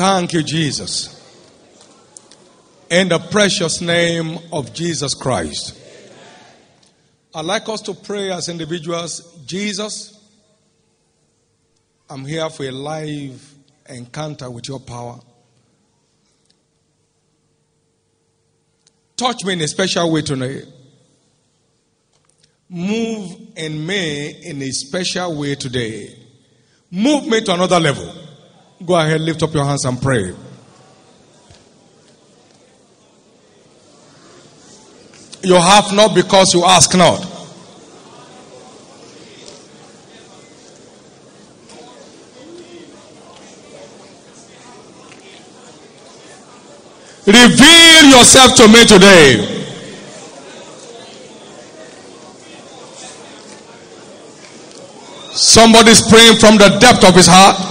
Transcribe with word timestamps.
Thank 0.00 0.32
you, 0.32 0.42
Jesus. 0.42 1.14
In 2.88 3.10
the 3.10 3.18
precious 3.18 3.82
name 3.82 4.38
of 4.50 4.72
Jesus 4.72 5.12
Christ. 5.12 5.78
I'd 7.34 7.44
like 7.44 7.68
us 7.68 7.82
to 7.82 7.92
pray 7.92 8.30
as 8.32 8.48
individuals 8.48 9.38
Jesus, 9.44 10.18
I'm 12.08 12.24
here 12.24 12.48
for 12.48 12.64
a 12.64 12.70
live 12.70 13.54
encounter 13.90 14.50
with 14.50 14.68
your 14.68 14.80
power. 14.80 15.20
Touch 19.18 19.44
me 19.44 19.52
in 19.52 19.60
a 19.60 19.68
special 19.68 20.10
way 20.10 20.22
tonight. 20.22 20.64
Move 22.70 23.38
in 23.54 23.86
me 23.86 24.30
in 24.44 24.62
a 24.62 24.70
special 24.70 25.38
way 25.38 25.56
today. 25.56 26.18
Move 26.90 27.26
me 27.26 27.42
to 27.42 27.52
another 27.52 27.78
level. 27.78 28.29
Go 28.84 28.94
ahead, 28.96 29.20
lift 29.20 29.42
up 29.42 29.52
your 29.52 29.64
hands 29.64 29.84
and 29.84 30.00
pray. 30.00 30.34
You 35.42 35.54
have 35.54 35.92
not 35.94 36.14
because 36.14 36.54
you 36.54 36.64
ask 36.64 36.94
not. 36.96 37.26
Reveal 47.26 48.18
yourself 48.18 48.56
to 48.56 48.68
me 48.68 48.84
today. 48.86 49.56
Somebody's 55.32 56.06
praying 56.08 56.36
from 56.36 56.56
the 56.56 56.78
depth 56.80 57.04
of 57.04 57.14
his 57.14 57.26
heart. 57.28 57.69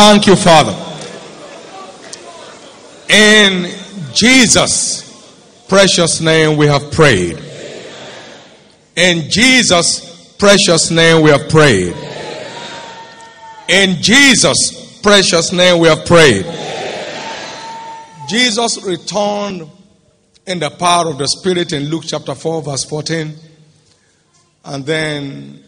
Thank 0.00 0.28
you, 0.28 0.36
Father. 0.36 0.76
In 3.08 3.68
Jesus' 4.14 5.64
precious 5.68 6.20
name 6.20 6.56
we 6.56 6.68
have 6.68 6.92
prayed. 6.92 7.36
In 8.94 9.28
Jesus' 9.28 10.34
precious 10.38 10.92
name 10.92 11.24
we 11.24 11.30
have 11.30 11.48
prayed. 11.48 11.96
In 13.68 14.00
Jesus' 14.00 15.00
precious 15.00 15.52
name 15.52 15.80
we 15.80 15.88
have 15.88 16.06
prayed. 16.06 16.46
Jesus 18.28 18.80
returned 18.84 19.68
in 20.46 20.60
the 20.60 20.70
power 20.70 21.10
of 21.10 21.18
the 21.18 21.26
Spirit 21.26 21.72
in 21.72 21.86
Luke 21.86 22.04
chapter 22.06 22.36
4, 22.36 22.62
verse 22.62 22.84
14. 22.84 23.34
And 24.64 24.86
then 24.86 25.64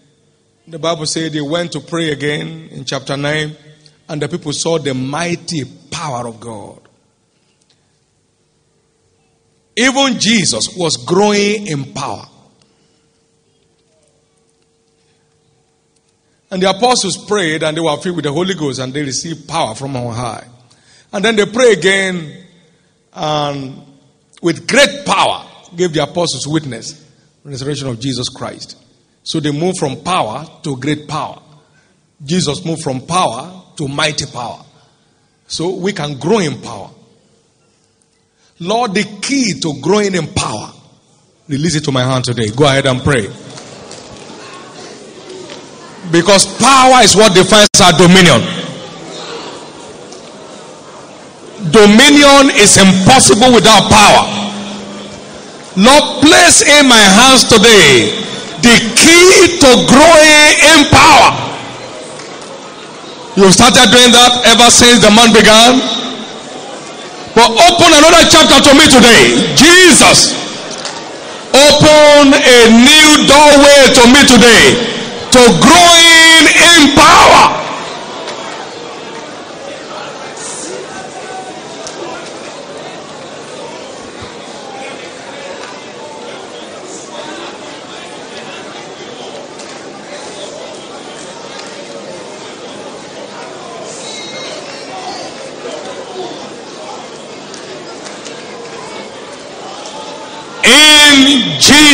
the 0.69 0.78
Bible 0.78 1.06
said 1.06 1.32
he 1.32 1.40
went 1.40 1.72
to 1.72 1.80
pray 1.80 2.12
again 2.12 2.69
in 2.70 2.84
chapter 2.84 3.16
9 3.16 3.56
and 4.10 4.21
the 4.21 4.28
people 4.28 4.53
saw 4.53 4.76
the 4.76 4.93
mighty 4.93 5.62
power 5.88 6.26
of 6.26 6.41
God. 6.41 6.81
Even 9.76 10.19
Jesus 10.19 10.76
was 10.76 10.97
growing 10.97 11.69
in 11.69 11.94
power. 11.94 12.26
And 16.50 16.60
the 16.60 16.69
apostles 16.69 17.25
prayed 17.25 17.62
and 17.62 17.76
they 17.76 17.81
were 17.81 17.97
filled 17.99 18.16
with 18.16 18.25
the 18.25 18.32
Holy 18.32 18.54
Ghost 18.54 18.81
and 18.81 18.93
they 18.93 19.03
received 19.03 19.49
power 19.49 19.76
from 19.76 19.94
on 19.94 20.12
high. 20.12 20.44
And 21.12 21.25
then 21.25 21.37
they 21.37 21.47
pray 21.47 21.72
again 21.72 22.47
and 23.12 23.81
with 24.43 24.66
great 24.66 25.06
power 25.06 25.47
gave 25.76 25.93
the 25.93 26.03
apostles 26.03 26.49
witness 26.49 27.06
resurrection 27.44 27.87
of 27.87 28.00
Jesus 28.00 28.28
Christ. 28.28 28.76
So 29.22 29.38
they 29.38 29.53
moved 29.53 29.78
from 29.78 30.03
power 30.03 30.47
to 30.65 30.76
great 30.78 31.06
power. 31.06 31.41
Jesus 32.25 32.65
moved 32.65 32.82
from 32.82 33.06
power 33.06 33.59
to 33.80 33.88
mighty 33.88 34.26
power. 34.26 34.62
So 35.48 35.74
we 35.74 35.92
can 35.94 36.18
grow 36.18 36.38
in 36.38 36.60
power. 36.60 36.91
Lord, 38.60 38.92
the 38.92 39.04
key 39.22 39.58
to 39.60 39.80
growing 39.80 40.14
in 40.14 40.26
power, 40.34 40.70
release 41.48 41.76
it 41.76 41.84
to 41.84 41.92
my 41.92 42.04
hand 42.04 42.24
today. 42.26 42.50
Go 42.50 42.66
ahead 42.66 42.84
and 42.84 43.00
pray. 43.00 43.24
Because 46.12 46.44
power 46.60 47.00
is 47.00 47.16
what 47.16 47.32
defines 47.32 47.72
our 47.80 47.96
dominion. 47.96 48.44
Dominion 51.72 52.52
is 52.60 52.76
impossible 52.76 53.54
without 53.56 53.88
power. 53.88 54.28
Lord, 55.80 56.20
place 56.20 56.60
in 56.69 56.84
my 56.84 57.00
hands 57.00 57.48
today 57.48 58.12
the 58.60 58.76
key 58.92 59.56
to 59.56 59.70
growing 59.88 60.52
in 60.69 60.84
power. 60.92 61.59
You've 63.40 63.56
started 63.56 63.88
doing 63.88 64.12
that 64.12 64.52
ever 64.52 64.68
since 64.68 65.00
the 65.00 65.08
month 65.08 65.32
began. 65.32 65.80
But 67.32 67.48
open 67.56 67.88
another 67.88 68.20
chapter 68.28 68.60
to 68.68 68.72
me 68.76 68.84
today. 68.84 69.56
Jesus, 69.56 70.36
open 71.56 72.36
a 72.36 72.58
new 72.68 73.24
doorway 73.24 73.80
to 73.96 74.02
me 74.12 74.20
today 74.28 74.76
to 75.32 75.40
growing 75.56 76.44
in 76.52 76.92
power. 76.92 77.59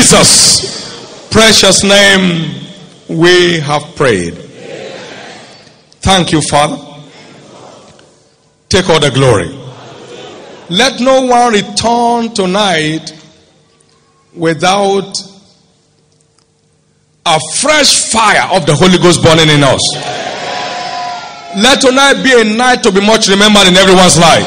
Jesus' 0.06 1.28
precious 1.32 1.82
name 1.82 2.54
we 3.08 3.58
have 3.58 3.82
prayed. 3.96 4.34
Thank 5.98 6.30
you, 6.30 6.40
Father. 6.42 6.76
Take 8.68 8.88
all 8.88 9.00
the 9.00 9.10
glory. 9.10 9.48
Let 10.70 11.00
no 11.00 11.26
one 11.26 11.54
return 11.54 12.32
tonight 12.32 13.20
without 14.32 15.20
a 17.26 17.40
fresh 17.56 18.08
fire 18.08 18.48
of 18.52 18.64
the 18.64 18.76
Holy 18.76 18.98
Ghost 18.98 19.24
burning 19.24 19.48
in 19.48 19.64
us. 19.64 19.82
Let 21.56 21.80
tonight 21.80 22.22
be 22.22 22.30
a 22.40 22.44
night 22.44 22.84
to 22.84 22.92
be 22.92 23.04
much 23.04 23.26
remembered 23.26 23.66
in 23.66 23.74
everyone's 23.74 24.20
life. 24.20 24.46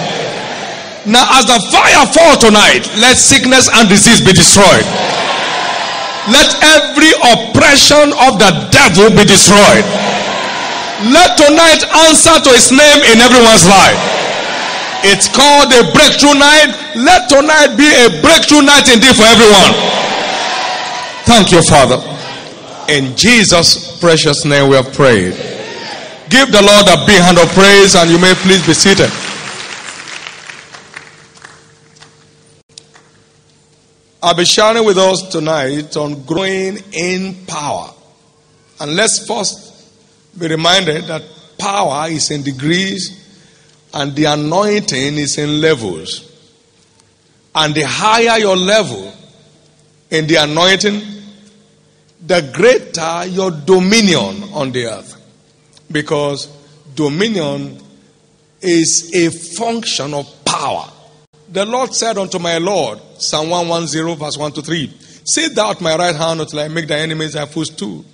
Now, 1.06 1.28
as 1.38 1.48
the 1.48 1.60
fire 1.70 2.06
fall 2.06 2.38
tonight, 2.38 2.88
let 2.96 3.18
sickness 3.18 3.70
and 3.74 3.90
disease 3.90 4.22
be 4.22 4.32
destroyed. 4.32 4.86
Let 6.30 6.50
every 6.78 7.12
oppression 7.34 8.14
of 8.30 8.38
the 8.38 8.52
devil 8.70 9.10
be 9.10 9.26
destroyed. 9.26 9.86
Let 11.10 11.40
tonight 11.40 11.82
answer 12.10 12.36
to 12.44 12.50
his 12.54 12.72
name 12.72 13.00
in 13.08 13.18
everyone's 13.24 13.66
life. 13.66 14.00
It's 15.02 15.32
called 15.32 15.72
a 15.72 15.88
breakthrough 15.96 16.36
night. 16.36 16.76
Let 16.96 17.30
tonight 17.32 17.80
be 17.80 17.88
a 17.88 18.20
breakthrough 18.20 18.68
night 18.68 18.92
indeed 18.92 19.16
for 19.16 19.24
everyone. 19.24 19.74
Thank 21.24 21.52
you, 21.52 21.62
Father. 21.64 22.04
In 22.92 23.16
Jesus' 23.16 23.98
precious 24.00 24.44
name 24.44 24.70
we 24.70 24.76
have 24.76 24.92
prayed. 24.94 25.34
Give 26.30 26.52
the 26.52 26.62
Lord 26.62 26.86
a 26.90 27.06
big 27.06 27.22
hand 27.22 27.40
of 27.40 27.48
praise 27.56 27.96
and 27.96 28.10
you 28.12 28.20
may 28.20 28.34
please 28.44 28.66
be 28.66 28.74
seated. 28.74 29.10
I'll 34.22 34.36
be 34.36 34.46
sharing 34.46 34.86
with 34.86 34.98
us 34.98 35.30
tonight 35.30 35.96
on 35.96 36.24
growing 36.24 36.78
in 36.92 37.46
power. 37.46 37.94
And 38.80 38.96
let's 38.96 39.26
first 39.26 40.38
be 40.38 40.48
reminded 40.48 41.06
that 41.06 41.24
power 41.58 42.10
is 42.10 42.30
in 42.32 42.44
degrees 42.44 43.20
And 43.94 44.16
the 44.16 44.26
anointing 44.26 45.16
is 45.18 45.38
in 45.38 45.62
levels. 45.62 46.26
And 47.56 47.74
the 47.74 47.84
higher 47.84 48.40
your 48.40 48.56
level 48.56 49.12
in 50.12 50.28
the 50.28 50.36
anointing, 50.36 51.02
the 52.26 52.52
greater 52.54 53.26
your 53.26 53.52
dominion 53.52 54.44
on 54.54 54.72
the 54.72 54.86
earth. 54.86 55.16
Because 55.92 56.48
dominion 56.96 57.80
is 58.62 59.12
a 59.16 59.32
function 59.32 60.14
of 60.14 60.28
power. 60.46 60.92
The 61.52 61.66
Lord 61.66 61.94
said 61.96 62.18
unto 62.18 62.38
my 62.38 62.60
Lord, 62.60 63.00
Psalm 63.18 63.50
110, 63.50 64.16
verse 64.18 64.38
1 64.38 64.52
to 64.54 64.62
3, 64.62 64.94
Sit 65.26 65.56
thou 65.56 65.72
at 65.72 65.82
my 65.82 65.96
right 65.96 66.16
hand 66.16 66.42
until 66.42 66.60
I 66.60 66.68
make 66.68 66.88
thy 66.88 67.00
enemies 67.00 67.34
thy 67.34 67.46
footstool. 67.46 68.06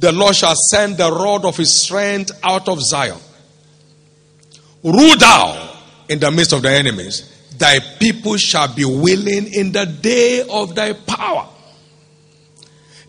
The 0.00 0.12
Lord 0.12 0.34
shall 0.34 0.54
send 0.70 0.96
the 0.96 1.10
rod 1.10 1.44
of 1.44 1.56
his 1.56 1.74
strength 1.74 2.32
out 2.42 2.68
of 2.68 2.80
Zion. 2.80 3.18
Rule 4.82 5.16
thou 5.16 5.76
in 6.08 6.18
the 6.18 6.30
midst 6.30 6.52
of 6.52 6.62
thy 6.62 6.74
enemies. 6.74 7.34
Thy 7.56 7.80
people 7.80 8.36
shall 8.36 8.72
be 8.72 8.84
willing 8.84 9.52
in 9.52 9.72
the 9.72 9.86
day 9.86 10.44
of 10.48 10.74
thy 10.74 10.92
power. 10.92 11.48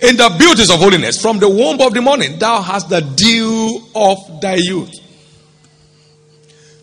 In 0.01 0.15
the 0.15 0.35
beauties 0.39 0.71
of 0.71 0.79
holiness, 0.79 1.21
from 1.21 1.39
the 1.39 1.49
womb 1.49 1.81
of 1.81 1.93
the 1.93 2.01
morning, 2.01 2.39
thou 2.39 2.61
hast 2.61 2.89
the 2.89 3.01
dew 3.01 3.81
of 3.93 4.41
thy 4.41 4.55
youth. 4.55 4.95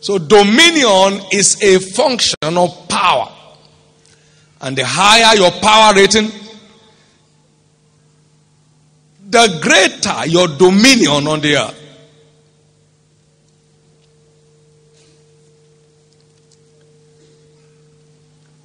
So, 0.07 0.19
dominion 0.19 1.21
is 1.33 1.61
a 1.61 1.81
function 1.81 2.37
of 2.45 2.87
power. 2.87 3.29
And 4.61 4.79
the 4.79 4.85
higher 4.87 5.35
your 5.35 5.51
power 5.51 5.95
rating, 5.97 6.31
the 9.29 9.59
greater 9.61 10.25
your 10.29 10.47
dominion 10.47 11.27
on 11.27 11.41
the 11.41 11.57
earth. 11.57 11.83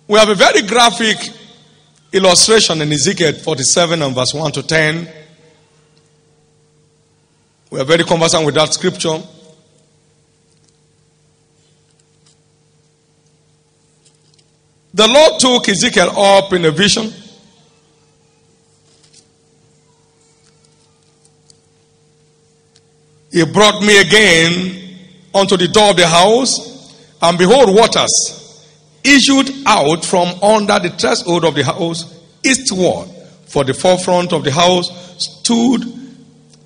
We 0.07 0.19
have 0.19 0.29
a 0.29 0.35
very 0.35 0.61
graphic 0.61 1.17
illustration 2.13 2.83
in 2.83 2.91
Ezekiel 2.91 3.33
47 3.33 4.03
and 4.03 4.13
verse 4.13 4.35
1 4.35 4.51
to 4.51 4.61
10. 4.61 5.09
We 7.71 7.79
are 7.79 7.85
very 7.85 8.03
conversant 8.03 8.45
with 8.45 8.53
that 8.53 8.71
scripture. 8.75 9.17
The 14.93 15.07
Lord 15.07 15.39
took 15.39 15.69
Ezekiel 15.69 16.09
up 16.17 16.51
in 16.51 16.65
a 16.65 16.71
vision. 16.71 17.13
He 23.31 23.45
brought 23.45 23.81
me 23.81 24.01
again 24.01 24.97
unto 25.33 25.55
the 25.55 25.69
door 25.69 25.91
of 25.91 25.95
the 25.95 26.07
house, 26.07 27.17
and 27.21 27.37
behold, 27.37 27.73
waters 27.73 28.67
issued 29.03 29.49
out 29.65 30.03
from 30.03 30.27
under 30.43 30.77
the 30.79 30.89
threshold 30.89 31.45
of 31.45 31.55
the 31.55 31.63
house 31.63 32.19
eastward, 32.43 33.07
for 33.45 33.63
the 33.63 33.73
forefront 33.73 34.33
of 34.33 34.43
the 34.43 34.51
house 34.51 34.89
stood 35.17 35.81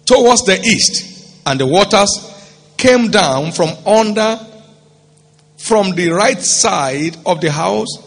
towards 0.06 0.44
the 0.46 0.60
east, 0.62 1.44
and 1.46 1.60
the 1.60 1.68
waters 1.68 2.32
came 2.78 3.12
down 3.12 3.52
from 3.52 3.70
under 3.86 4.40
from 5.58 5.92
the 5.92 6.10
right 6.10 6.42
side 6.42 7.16
of 7.26 7.42
the 7.42 7.52
house 7.52 8.05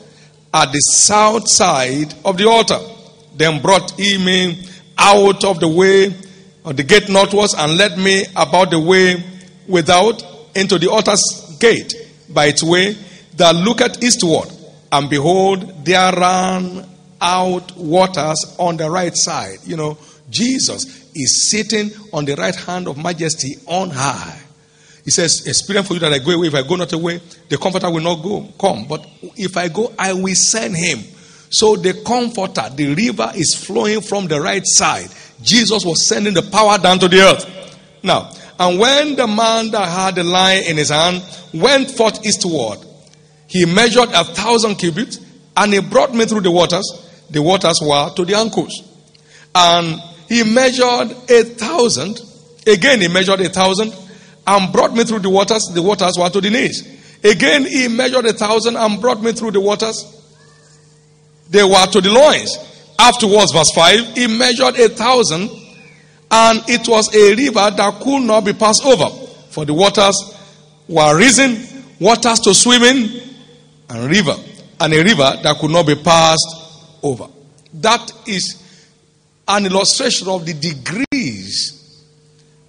at 0.52 0.72
the 0.72 0.80
south 0.80 1.48
side 1.48 2.14
of 2.24 2.36
the 2.36 2.48
altar. 2.48 2.78
Then 3.36 3.62
brought 3.62 3.92
he 3.92 4.18
me 4.18 4.66
out 4.96 5.44
of 5.44 5.60
the 5.60 5.68
way 5.68 6.06
of 6.64 6.76
the 6.76 6.82
gate 6.82 7.08
northwards 7.08 7.54
and 7.54 7.76
led 7.76 7.98
me 7.98 8.24
about 8.36 8.70
the 8.70 8.80
way 8.80 9.22
without 9.68 10.22
into 10.54 10.78
the 10.78 10.90
altar's 10.90 11.56
gate 11.60 11.94
by 12.30 12.46
its 12.46 12.62
way 12.62 12.96
that 13.36 13.54
looketh 13.54 14.02
eastward, 14.02 14.48
and 14.90 15.08
behold, 15.08 15.84
there 15.84 16.12
ran 16.12 16.84
out 17.20 17.76
waters 17.76 18.56
on 18.58 18.76
the 18.76 18.90
right 18.90 19.16
side. 19.16 19.58
You 19.64 19.76
know, 19.76 19.98
Jesus 20.28 21.10
is 21.14 21.48
sitting 21.48 21.90
on 22.12 22.24
the 22.24 22.34
right 22.34 22.54
hand 22.54 22.88
of 22.88 22.96
majesty 22.98 23.56
on 23.66 23.90
high. 23.90 24.40
He 25.08 25.12
says, 25.12 25.46
Experience 25.46 25.88
for 25.88 25.94
you 25.94 26.00
that 26.00 26.12
I 26.12 26.18
go 26.18 26.32
away. 26.32 26.48
If 26.48 26.54
I 26.54 26.60
go 26.60 26.76
not 26.76 26.92
away, 26.92 27.18
the 27.48 27.56
comforter 27.56 27.90
will 27.90 28.02
not 28.02 28.16
go 28.16 28.46
come. 28.60 28.86
But 28.86 29.06
if 29.36 29.56
I 29.56 29.68
go, 29.68 29.90
I 29.98 30.12
will 30.12 30.34
send 30.34 30.76
him. 30.76 30.98
So 31.48 31.76
the 31.76 32.02
comforter, 32.06 32.68
the 32.68 32.94
river 32.94 33.32
is 33.34 33.54
flowing 33.54 34.02
from 34.02 34.26
the 34.26 34.38
right 34.38 34.60
side. 34.66 35.08
Jesus 35.40 35.82
was 35.82 36.04
sending 36.04 36.34
the 36.34 36.42
power 36.42 36.76
down 36.76 36.98
to 36.98 37.08
the 37.08 37.22
earth. 37.22 37.78
Now, 38.02 38.30
and 38.60 38.78
when 38.78 39.16
the 39.16 39.26
man 39.26 39.70
that 39.70 39.88
had 39.88 40.16
the 40.16 40.24
line 40.24 40.64
in 40.64 40.76
his 40.76 40.90
hand 40.90 41.24
went 41.54 41.90
forth 41.90 42.26
eastward, 42.26 42.80
he 43.46 43.64
measured 43.64 44.10
a 44.10 44.24
thousand 44.24 44.74
cubits 44.74 45.20
and 45.56 45.72
he 45.72 45.80
brought 45.80 46.14
me 46.14 46.26
through 46.26 46.42
the 46.42 46.50
waters. 46.50 46.84
The 47.30 47.40
waters 47.40 47.80
were 47.80 48.10
to 48.14 48.26
the 48.26 48.34
ankles. 48.34 48.82
And 49.54 50.02
he 50.28 50.44
measured 50.44 51.12
a 51.30 51.44
thousand. 51.44 52.20
Again, 52.66 53.00
he 53.00 53.08
measured 53.08 53.40
a 53.40 53.48
thousand 53.48 53.94
and 54.48 54.72
brought 54.72 54.94
me 54.94 55.04
through 55.04 55.18
the 55.18 55.28
waters. 55.28 55.70
The 55.74 55.82
waters 55.82 56.16
were 56.18 56.30
to 56.30 56.40
the 56.40 56.48
knees. 56.48 56.82
Again, 57.22 57.66
he 57.66 57.86
measured 57.88 58.24
a 58.24 58.32
thousand 58.32 58.76
and 58.76 58.98
brought 58.98 59.22
me 59.22 59.32
through 59.32 59.50
the 59.50 59.60
waters. 59.60 60.14
They 61.50 61.62
were 61.62 61.86
to 61.86 62.00
the 62.00 62.10
loins. 62.10 62.56
Afterwards, 62.98 63.52
verse 63.52 63.70
5, 63.72 64.14
he 64.14 64.26
measured 64.26 64.76
a 64.80 64.88
thousand 64.88 65.50
and 66.30 66.62
it 66.68 66.88
was 66.88 67.14
a 67.14 67.34
river 67.34 67.70
that 67.76 68.00
could 68.00 68.22
not 68.22 68.44
be 68.44 68.54
passed 68.54 68.84
over. 68.86 69.08
For 69.50 69.66
the 69.66 69.74
waters 69.74 70.16
were 70.88 71.16
risen, 71.16 71.84
waters 72.00 72.40
to 72.40 72.54
swim 72.54 72.82
in, 72.82 73.22
and 73.90 74.10
river, 74.10 74.34
and 74.80 74.94
a 74.94 75.02
river 75.02 75.32
that 75.42 75.56
could 75.58 75.70
not 75.70 75.86
be 75.86 75.94
passed 75.94 76.46
over. 77.02 77.28
That 77.74 78.12
is 78.26 78.62
an 79.46 79.66
illustration 79.66 80.28
of 80.28 80.44
the 80.46 80.54
degrees 80.54 82.04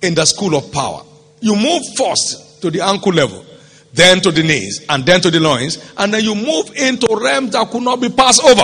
in 0.02 0.16
the 0.16 0.26
school 0.26 0.56
of 0.56 0.72
power. 0.72 1.04
You 1.42 1.56
move 1.56 1.82
first 1.96 2.62
to 2.62 2.70
the 2.70 2.82
ankle 2.82 3.14
level, 3.14 3.46
then 3.94 4.22
to 4.22 4.32
the 4.32 4.44
knees, 4.44 4.86
and 4.90 5.06
then 5.06 5.22
to 5.22 5.32
the 5.32 5.40
loins, 5.40 5.78
and 5.98 6.14
then 6.14 6.24
you 6.24 6.36
move 6.36 6.72
into 6.76 7.08
realms 7.20 7.52
that 7.52 7.70
could 7.70 7.84
not 7.84 8.02
be 8.02 8.10
passed 8.10 8.44
over. 8.44 8.64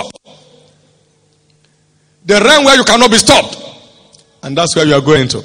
The 2.24 2.40
realm 2.40 2.64
where 2.64 2.76
you 2.76 2.84
cannot 2.84 3.10
be 3.10 3.18
stopped. 3.18 3.62
And 4.42 4.56
that's 4.56 4.76
where 4.76 4.86
you 4.86 4.94
are 4.94 5.00
going 5.00 5.28
to. 5.28 5.42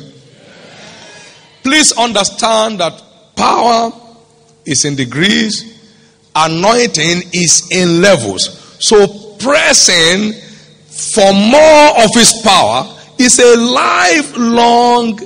Please 1.63 1.92
understand 1.98 2.80
that 2.80 3.01
power 3.36 3.92
is 4.66 4.86
in 4.86 4.95
degrees 4.95 5.72
anointing 6.36 7.24
is 7.34 7.67
in 7.72 8.01
levels. 8.01 8.75
So 8.79 9.36
pressing 9.38 10.34
for 10.88 11.34
more 11.34 12.03
of 12.03 12.13
his 12.13 12.41
power 12.44 12.98
is 13.17 13.39
a 13.39 13.58
lifelong 13.58 15.20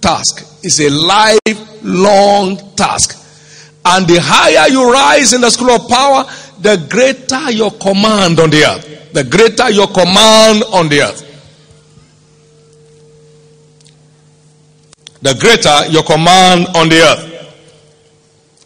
task. 0.00 0.48
It's 0.62 0.80
a 0.80 0.88
lifelong 0.90 2.56
task. 2.76 3.18
And 3.84 4.06
the 4.06 4.20
higher 4.20 4.68
you 4.70 4.92
rise 4.92 5.32
in 5.32 5.40
the 5.40 5.50
school 5.50 5.70
of 5.70 5.88
power, 5.88 6.24
the 6.60 6.86
greater 6.88 7.50
your 7.50 7.72
command 7.72 8.38
on 8.38 8.50
the 8.50 8.64
earth. 8.64 9.12
The 9.12 9.24
greater 9.24 9.70
your 9.70 9.88
command 9.88 10.62
on 10.72 10.88
the 10.88 11.02
earth. 11.02 11.28
The 15.20 15.34
greater 15.34 15.86
your 15.90 16.04
command 16.04 16.66
on 16.76 16.88
the 16.88 17.00
earth. 17.00 17.28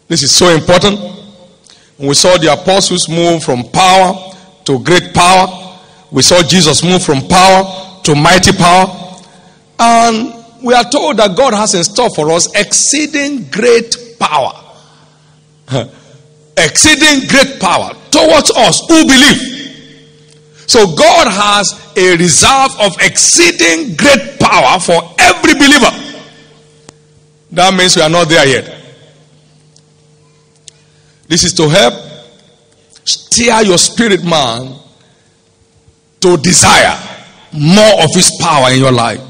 This 0.08 0.22
is 0.22 0.34
so 0.34 0.54
important. 0.54 1.00
We 1.98 2.14
saw 2.14 2.36
the 2.36 2.52
apostles 2.52 3.08
move 3.08 3.42
from 3.42 3.64
power 3.64 4.14
to 4.64 4.78
great 4.80 5.14
power. 5.14 5.78
We 6.10 6.22
saw 6.22 6.42
Jesus 6.42 6.84
move 6.84 7.02
from 7.02 7.26
power 7.26 8.00
to 8.04 8.14
mighty 8.14 8.52
power. 8.52 8.86
And 9.78 10.45
we 10.62 10.74
are 10.74 10.84
told 10.84 11.18
that 11.18 11.36
God 11.36 11.54
has 11.54 11.74
in 11.74 11.84
store 11.84 12.10
for 12.10 12.30
us 12.32 12.48
exceeding 12.54 13.48
great 13.50 13.96
power. 14.18 14.52
exceeding 16.56 17.28
great 17.28 17.60
power 17.60 17.92
towards 18.10 18.50
us 18.52 18.80
who 18.88 19.04
believe. 19.04 19.56
So 20.66 20.94
God 20.96 21.28
has 21.28 21.92
a 21.96 22.16
reserve 22.16 22.72
of 22.80 22.96
exceeding 23.00 23.94
great 23.96 24.40
power 24.40 24.80
for 24.80 25.02
every 25.18 25.54
believer. 25.54 25.90
That 27.52 27.74
means 27.74 27.94
we 27.96 28.02
are 28.02 28.10
not 28.10 28.28
there 28.28 28.46
yet. 28.46 28.72
This 31.28 31.44
is 31.44 31.52
to 31.54 31.68
help 31.68 31.94
steer 33.04 33.62
your 33.62 33.78
spirit 33.78 34.24
man 34.24 34.76
to 36.20 36.36
desire 36.38 36.98
more 37.52 38.02
of 38.02 38.10
his 38.14 38.36
power 38.40 38.72
in 38.72 38.80
your 38.80 38.92
life. 38.92 39.20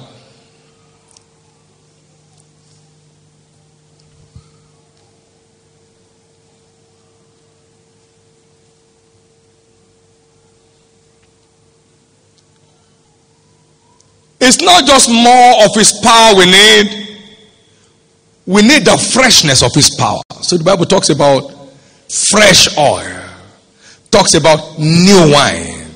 It's 14.47 14.63
not 14.63 14.87
just 14.87 15.11
more 15.11 15.65
of 15.65 15.75
his 15.75 15.99
power 16.05 16.37
we 16.37 16.47
need, 16.47 17.19
we 18.47 18.63
need 18.63 18.85
the 18.85 18.97
freshness 18.97 19.61
of 19.61 19.75
his 19.75 19.93
power. 19.97 20.23
So 20.41 20.57
the 20.57 20.63
Bible 20.63 20.87
talks 20.87 21.11
about 21.11 21.51
fresh 22.09 22.79
oil, 22.79 23.25
talks 24.09 24.35
about 24.35 24.79
new 24.79 25.33
wine. 25.33 25.89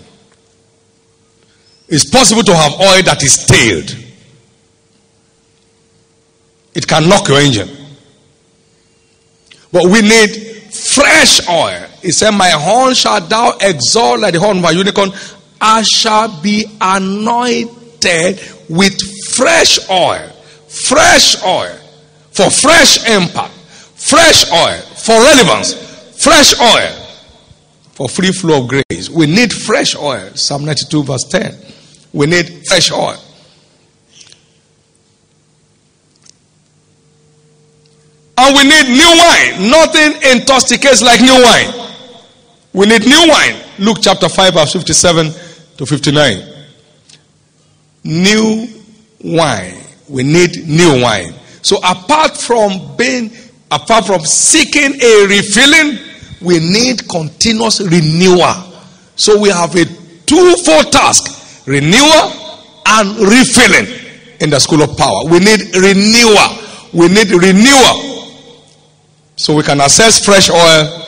It's 1.86 2.10
possible 2.10 2.42
to 2.42 2.56
have 2.56 2.72
oil 2.72 3.02
that 3.04 3.22
is 3.22 3.34
stale. 3.40 3.84
It 6.74 6.88
can 6.88 7.08
knock 7.08 7.28
your 7.28 7.38
engine. 7.38 7.68
But 9.70 9.84
we 9.84 10.02
need 10.02 10.30
fresh 10.72 11.48
oil. 11.48 11.86
He 12.02 12.10
said, 12.10 12.32
My 12.32 12.50
horn 12.50 12.94
shall 12.94 13.20
thou 13.20 13.56
exalt 13.60 14.18
like 14.18 14.34
the 14.34 14.40
horn 14.40 14.58
of 14.58 14.64
a 14.64 14.72
unicorn. 14.72 15.12
I 15.60 15.82
shall 15.82 16.42
be 16.42 16.64
anointed 16.80 17.79
with 18.68 19.00
fresh 19.34 19.78
oil. 19.90 20.28
Fresh 20.68 21.42
oil. 21.44 21.76
For 22.32 22.50
fresh 22.50 23.08
impact. 23.08 23.52
Fresh 23.96 24.50
oil. 24.52 24.78
For 24.78 25.14
relevance. 25.14 25.74
Fresh 26.22 26.58
oil. 26.60 27.06
For 27.92 28.08
free 28.08 28.32
flow 28.32 28.62
of 28.62 28.68
grace. 28.68 29.10
We 29.10 29.26
need 29.26 29.52
fresh 29.52 29.96
oil. 29.96 30.30
Psalm 30.34 30.64
92, 30.64 31.02
verse 31.04 31.24
10. 31.24 31.54
We 32.12 32.26
need 32.26 32.66
fresh 32.66 32.92
oil. 32.92 33.16
And 38.38 38.56
we 38.56 38.64
need 38.64 38.88
new 38.88 39.12
wine. 39.18 39.70
Nothing 39.70 40.32
intoxicates 40.32 41.02
like 41.02 41.20
new 41.20 41.42
wine. 41.42 41.90
We 42.72 42.86
need 42.86 43.04
new 43.04 43.28
wine. 43.28 43.56
Luke 43.78 43.98
chapter 44.00 44.28
5, 44.28 44.54
verse 44.54 44.72
57 44.72 45.32
to 45.76 45.86
59. 45.86 46.59
New 48.04 48.68
wine. 49.22 49.74
We 50.08 50.22
need 50.22 50.66
new 50.66 51.02
wine. 51.02 51.34
So 51.62 51.76
apart 51.78 52.36
from 52.36 52.96
being, 52.96 53.30
apart 53.70 54.06
from 54.06 54.20
seeking 54.20 55.00
a 55.00 55.26
refilling, 55.26 55.98
we 56.40 56.58
need 56.58 57.08
continuous 57.08 57.80
renewal. 57.80 58.54
So 59.16 59.38
we 59.38 59.50
have 59.50 59.74
a 59.76 59.84
twofold 60.26 60.92
task 60.92 61.66
renewal 61.66 62.32
and 62.86 63.18
refilling 63.18 63.86
in 64.40 64.50
the 64.50 64.58
school 64.58 64.82
of 64.82 64.96
power. 64.96 65.24
We 65.26 65.38
need 65.38 65.60
renewal. 65.76 66.58
We 66.92 67.08
need 67.08 67.30
renewal 67.30 68.10
so 69.36 69.54
we 69.54 69.62
can 69.62 69.80
access 69.80 70.22
fresh 70.22 70.50
oil 70.50 71.06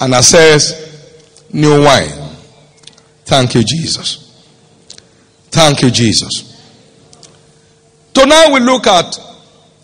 and 0.00 0.14
access 0.14 1.52
new 1.52 1.82
wine. 1.82 2.08
Thank 3.26 3.54
you, 3.54 3.62
Jesus. 3.62 4.23
Thank 5.54 5.82
you, 5.82 5.90
Jesus. 5.92 6.50
Tonight 8.12 8.50
we 8.52 8.58
look 8.58 8.88
at 8.88 9.16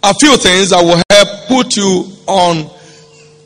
a 0.03 0.13
few 0.15 0.37
things 0.37 0.71
that 0.71 0.83
will 0.83 1.01
help 1.13 1.47
put 1.47 1.77
you 1.77 2.11
on 2.27 2.69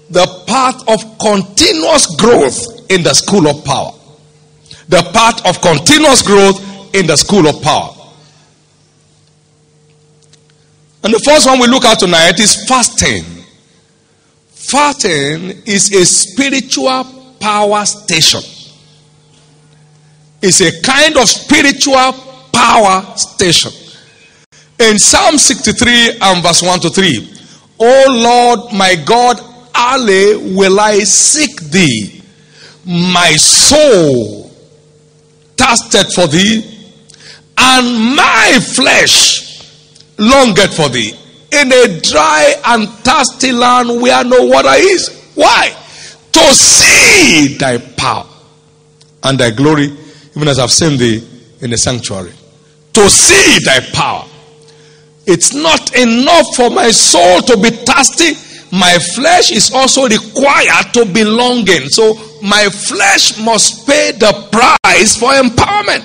the 0.09 0.27
path 0.47 0.81
of 0.89 1.19
continuous 1.19 2.17
growth 2.17 2.91
in 2.91 3.03
the 3.03 3.13
school 3.13 3.47
of 3.47 3.63
power. 3.63 3.93
The 4.89 5.03
path 5.13 5.45
of 5.45 5.61
continuous 5.61 6.23
growth 6.23 6.95
in 6.95 7.07
the 7.07 7.17
school 7.17 7.47
of 7.47 7.61
power. 7.61 7.91
And 11.03 11.13
the 11.13 11.21
first 11.27 11.45
one 11.45 11.61
we 11.61 11.67
look 11.67 11.85
at 11.85 11.99
tonight 11.99 12.41
is 12.41 12.67
fasting. 12.67 13.25
Fasting 14.49 15.63
is 15.67 15.93
a 15.93 16.07
spiritual 16.07 17.05
power 17.39 17.85
station. 17.85 18.54
It's 20.47 20.61
a 20.61 20.79
kind 20.83 21.17
of 21.17 21.27
spiritual 21.27 22.13
power 22.53 23.17
station. 23.17 23.73
In 24.79 24.99
Psalm 24.99 25.39
63 25.39 26.19
and 26.21 26.43
verse 26.43 26.63
1 26.63 26.81
to 26.81 26.91
3, 26.91 27.33
O 27.81 28.05
Lord 28.11 28.75
my 28.75 28.95
God, 28.95 29.41
early 29.75 30.55
will 30.55 30.79
I 30.79 30.99
seek 30.99 31.59
thee. 31.63 32.21
My 32.85 33.33
soul 33.37 34.51
thirsted 35.57 36.13
for 36.13 36.27
thee, 36.27 36.63
and 37.57 38.15
my 38.15 38.59
flesh 38.61 39.65
longed 40.19 40.59
for 40.75 40.91
thee 40.91 41.15
in 41.53 41.73
a 41.73 42.01
dry 42.03 42.55
and 42.67 42.87
thirsty 43.03 43.51
land 43.51 43.89
where 44.03 44.23
no 44.23 44.45
water 44.45 44.75
is. 44.75 45.09
Why? 45.35 45.75
To 46.33 46.55
see 46.55 47.57
thy 47.57 47.79
power 47.79 48.27
and 49.23 49.39
thy 49.39 49.51
glory, 49.51 50.04
even 50.37 50.49
as 50.49 50.59
I've 50.59 50.73
seen 50.73 50.99
thee 50.99 51.27
in 51.61 51.71
the 51.71 51.79
sanctuary. 51.79 52.33
To 52.95 53.09
see 53.09 53.65
thy 53.65 53.81
power. 53.93 54.27
It's 55.27 55.55
not 55.55 55.97
enough 55.97 56.55
for 56.55 56.71
my 56.71 56.91
soul 56.91 57.41
to 57.43 57.57
be 57.57 57.71
thirsty. 57.71 58.35
My 58.71 58.99
flesh 58.99 59.53
is 59.53 59.73
also 59.73 60.09
required 60.09 60.93
to 60.95 61.05
be 61.07 61.25
longing. 61.25 61.89
So 61.89 62.15
my 62.43 62.69
flesh 62.69 63.39
must 63.39 63.87
pay 63.87 64.13
the 64.13 64.49
price 64.51 65.17
for 65.17 65.31
empowerment. 65.31 66.05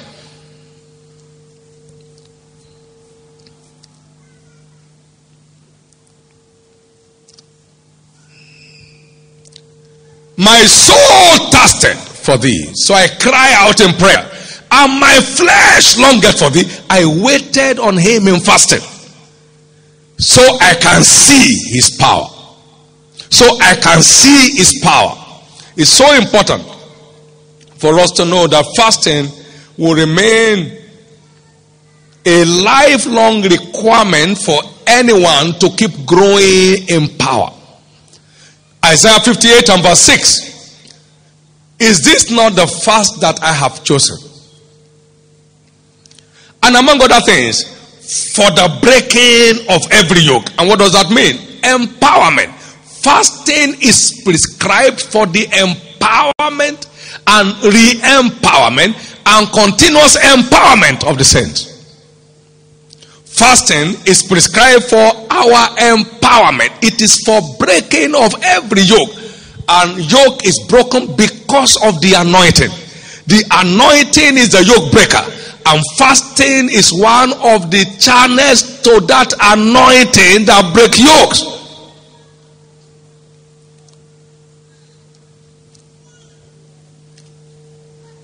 My 10.38 10.59
soul 10.63 11.50
thirsted 11.51 12.09
for 12.24 12.38
thee. 12.38 12.72
So 12.74 12.94
I 12.94 13.08
cry 13.08 13.54
out 13.58 13.80
in 13.82 13.94
prayer. 13.96 14.30
And 14.72 15.00
my 15.00 15.20
flesh 15.20 15.98
longed 15.98 16.26
for 16.38 16.50
thee. 16.50 16.70
I 16.90 17.06
waited 17.06 17.80
on 17.80 17.98
him 17.98 18.28
in 18.28 18.40
fasting. 18.40 18.82
So 20.18 20.42
I 20.62 20.76
can 20.76 21.02
see 21.02 21.74
his 21.74 21.98
power. 21.98 22.28
So 23.30 23.46
I 23.62 23.76
can 23.76 24.02
see 24.02 24.58
his 24.58 24.80
power. 24.84 25.16
It's 25.76 25.90
so 25.90 26.14
important 26.16 26.64
for 27.78 27.98
us 28.00 28.12
to 28.12 28.26
know 28.26 28.48
that 28.48 28.66
fasting 28.76 29.28
will 29.78 29.96
remain 29.96 30.78
a 32.26 32.46
lifelong 32.46 33.42
requirement 33.44 34.38
for 34.38 34.62
anyone 34.86 35.54
to 35.60 35.70
keep 35.78 36.06
growing 36.06 36.88
in 36.90 37.18
power. 37.18 37.54
Isaiah 38.86 39.20
58 39.20 39.70
and 39.70 39.84
verse 39.84 40.00
6. 40.02 40.49
Is 41.79 42.03
this 42.03 42.29
not 42.31 42.55
the 42.55 42.67
fast 42.67 43.21
that 43.21 43.41
I 43.41 43.53
have 43.53 43.83
chosen? 43.83 44.17
And 46.62 46.75
among 46.75 47.01
other 47.01 47.21
things, 47.25 47.79
for 48.09 48.50
the 48.51 48.67
breaking 48.81 49.69
of 49.69 49.81
every 49.91 50.21
yoke. 50.21 50.50
And 50.57 50.67
what 50.67 50.79
does 50.79 50.93
that 50.93 51.12
mean? 51.12 51.38
Empowerment. 51.62 52.50
Fasting 53.03 53.75
is 53.81 54.21
prescribed 54.24 55.01
for 55.01 55.27
the 55.27 55.45
empowerment 55.45 56.89
and 57.27 57.63
re 57.63 58.00
empowerment 58.01 58.98
and 59.25 59.48
continuous 59.53 60.17
empowerment 60.17 61.07
of 61.09 61.17
the 61.17 61.24
saints. 61.24 61.69
Fasting 63.25 63.95
is 64.05 64.24
prescribed 64.24 64.86
for 64.86 64.98
our 64.98 65.67
empowerment. 65.77 66.83
It 66.83 67.01
is 67.01 67.21
for 67.24 67.39
breaking 67.59 68.15
of 68.15 68.33
every 68.43 68.81
yoke. 68.81 69.09
And 69.72 70.12
yoke 70.12 70.46
is 70.46 70.60
broken 70.68 71.16
because 71.16 71.78
of 71.84 72.02
the 72.02 72.14
anointing. 72.18 72.72
The 73.28 73.46
anointing 73.52 74.38
is 74.38 74.52
the 74.52 74.64
yoke 74.66 74.92
breaker. 74.92 75.22
And 75.68 75.84
fasting 75.98 76.70
is 76.72 76.92
one 76.92 77.34
of 77.34 77.70
the 77.70 77.86
channels 78.00 78.82
to 78.82 79.00
that 79.06 79.32
anointing 79.40 80.46
that 80.48 80.74
break 80.74 80.98
yokes. 80.98 81.46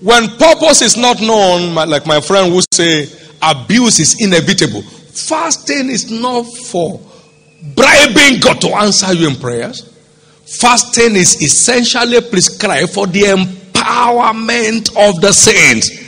When 0.00 0.28
purpose 0.36 0.82
is 0.82 0.96
not 0.96 1.20
known, 1.20 1.74
like 1.74 2.06
my 2.06 2.20
friend 2.20 2.52
would 2.54 2.64
say, 2.74 3.06
abuse 3.40 4.00
is 4.00 4.20
inevitable. 4.20 4.82
Fasting 4.82 5.90
is 5.90 6.10
not 6.10 6.42
for 6.42 7.00
bribing 7.76 8.40
God 8.40 8.60
to 8.62 8.68
answer 8.76 9.12
you 9.14 9.28
in 9.28 9.36
prayers. 9.36 9.95
Fasting 10.46 11.16
is 11.16 11.42
essentially 11.42 12.20
prescribed 12.20 12.92
for 12.92 13.06
the 13.06 13.22
empowerment 13.22 14.88
of 14.96 15.20
the 15.20 15.32
saints. 15.32 16.04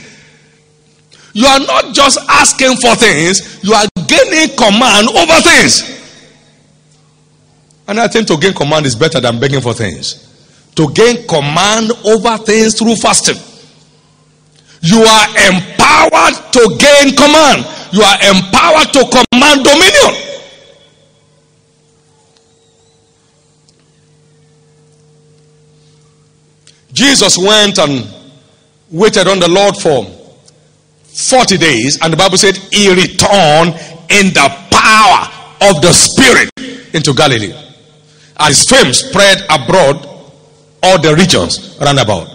You 1.33 1.45
are 1.45 1.59
not 1.59 1.93
just 1.93 2.19
asking 2.29 2.77
for 2.77 2.95
things, 2.95 3.63
you 3.63 3.73
are 3.73 3.85
gaining 4.07 4.55
command 4.55 5.09
over 5.09 5.41
things. 5.41 5.97
And 7.87 7.99
I 7.99 8.07
think 8.07 8.27
to 8.27 8.37
gain 8.37 8.53
command 8.53 8.85
is 8.85 8.95
better 8.95 9.19
than 9.19 9.39
begging 9.39 9.61
for 9.61 9.73
things. 9.73 10.25
To 10.75 10.91
gain 10.93 11.27
command 11.27 11.91
over 12.05 12.37
things 12.37 12.77
through 12.77 12.95
fasting. 12.95 13.37
You 14.81 15.01
are 15.01 15.27
empowered 15.51 16.53
to 16.53 16.77
gain 16.79 17.15
command 17.15 17.65
you 17.91 18.01
are 18.03 18.17
empowered 18.29 18.93
to 18.93 19.01
command 19.09 19.63
dominion. 19.63 20.28
Jesus 26.93 27.37
went 27.37 27.77
and 27.77 28.07
waited 28.91 29.27
on 29.27 29.39
the 29.39 29.47
Lord 29.47 29.75
for 29.75 30.03
40 31.03 31.57
days, 31.57 31.99
and 32.01 32.13
the 32.13 32.17
Bible 32.17 32.37
said 32.37 32.57
he 32.71 32.89
returned 32.89 33.73
in 34.09 34.33
the 34.33 34.49
power 34.71 35.27
of 35.69 35.81
the 35.81 35.91
Spirit. 35.93 36.49
into 36.93 37.13
Galilee. 37.13 37.53
And 38.37 38.47
his 38.47 38.65
fame 38.67 38.93
spread 38.93 39.41
abroad 39.49 40.05
all 40.81 41.01
the 41.01 41.13
regions 41.15 41.77
round 41.81 41.99
about. 41.99 42.27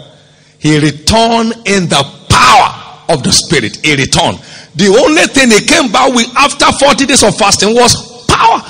He 0.59 0.79
returned 0.79 1.55
in 1.67 1.89
the 1.89 2.03
power 2.29 3.05
of 3.09 3.23
the 3.23 3.33
Spirit. 3.33 3.77
He 3.85 3.97
returned. 3.97 4.39
The 4.77 4.89
only 4.89 5.23
thing 5.27 5.51
he 5.51 5.65
came 5.67 5.91
back 5.91 6.13
with 6.15 6.29
after 6.37 6.67
40 6.73 7.07
days 7.07 7.23
of 7.23 7.37
fasting 7.37 7.75
was 7.75 8.27
power. 8.27 8.63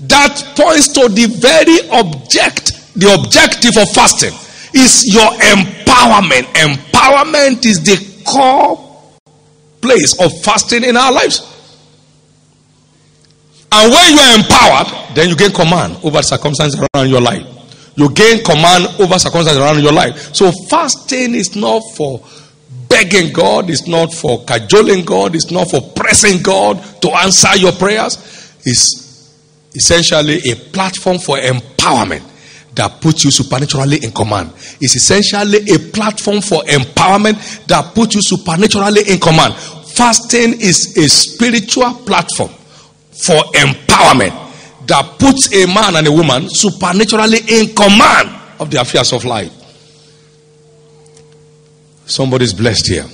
That 0.00 0.54
points 0.56 0.88
to 0.94 1.08
the 1.08 1.26
very 1.26 1.88
object, 1.90 2.72
the 2.94 3.14
objective 3.14 3.76
of 3.78 3.88
fasting 3.90 4.32
is 4.74 5.12
your 5.12 5.30
empowerment. 5.54 6.44
Empowerment 6.54 7.64
is 7.64 7.82
the 7.82 8.22
core 8.24 8.92
place 9.80 10.18
of 10.20 10.32
fasting 10.42 10.84
in 10.84 10.96
our 10.96 11.12
lives. 11.12 11.48
And 13.72 13.90
when 13.90 14.12
you 14.12 14.18
are 14.20 14.38
empowered, 14.38 15.16
then 15.16 15.28
you 15.30 15.36
gain 15.36 15.50
command 15.50 15.96
over 16.04 16.22
circumstances 16.22 16.80
around 16.94 17.08
your 17.08 17.20
life. 17.20 17.46
You 17.96 18.10
gain 18.12 18.42
command 18.44 18.86
over 19.00 19.18
circumstances 19.18 19.58
around 19.58 19.82
your 19.82 19.92
life. 19.92 20.34
So 20.34 20.50
fasting 20.70 21.34
is 21.34 21.56
not 21.56 21.80
for 21.96 22.22
begging 22.88 23.32
God, 23.32 23.70
it's 23.70 23.86
not 23.86 24.12
for 24.12 24.44
cajoling 24.44 25.04
God, 25.04 25.34
it's 25.34 25.50
not 25.50 25.70
for 25.70 25.80
pressing 25.80 26.42
God 26.42 26.82
to 27.02 27.10
answer 27.10 27.56
your 27.56 27.72
prayers. 27.72 28.16
It's 28.64 29.34
essentially 29.74 30.40
a 30.50 30.54
platform 30.54 31.18
for 31.18 31.38
empowerment 31.38 32.31
that 32.74 33.00
puts 33.00 33.24
you 33.24 33.30
supernaturally 33.30 33.98
in 34.02 34.12
command. 34.12 34.50
It's 34.80 34.96
essentially 34.96 35.58
a 35.74 35.78
platform 35.78 36.40
for 36.40 36.62
empowerment 36.62 37.66
that 37.66 37.94
puts 37.94 38.14
you 38.14 38.22
supernaturally 38.22 39.02
in 39.08 39.20
command. 39.20 39.54
Fasting 39.54 40.60
is 40.60 40.96
a 40.96 41.08
spiritual 41.08 41.92
platform 42.06 42.50
for 43.10 43.36
empowerment 43.52 44.32
that 44.86 45.18
puts 45.18 45.52
a 45.54 45.66
man 45.66 45.96
and 45.96 46.06
a 46.06 46.12
woman 46.12 46.48
supernaturally 46.48 47.38
in 47.48 47.74
command 47.74 48.30
of 48.58 48.70
the 48.70 48.80
affairs 48.80 49.12
of 49.12 49.24
life. 49.24 49.52
Somebody's 52.06 52.52
blessed 52.52 52.88
here. 52.88 53.06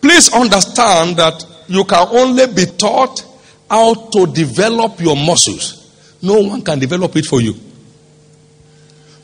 Please 0.00 0.32
understand 0.32 1.16
that 1.16 1.44
you 1.68 1.84
can 1.84 2.08
only 2.10 2.46
be 2.46 2.66
taught 2.66 3.24
how 3.68 3.94
to 3.94 4.26
develop 4.26 5.00
your 5.00 5.16
muscles. 5.16 5.92
No 6.22 6.40
one 6.40 6.62
can 6.62 6.78
develop 6.78 7.14
it 7.16 7.26
for 7.26 7.40
you. 7.40 7.54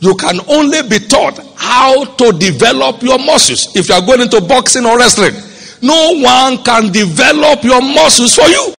You 0.02 0.16
can 0.16 0.40
only 0.48 0.82
be 0.88 0.98
taught 0.98 1.38
how 1.54 2.04
to 2.04 2.32
develop 2.32 3.02
your 3.02 3.18
muscles. 3.18 3.70
If 3.76 3.88
you 3.88 3.94
are 3.94 4.04
going 4.04 4.20
into 4.20 4.40
boxing 4.40 4.84
or 4.84 4.98
wrestling, 4.98 5.32
no 5.80 6.18
one 6.18 6.58
can 6.64 6.90
develop 6.90 7.62
your 7.62 7.80
muscles 7.80 8.34
for 8.34 8.48
you. 8.48 8.74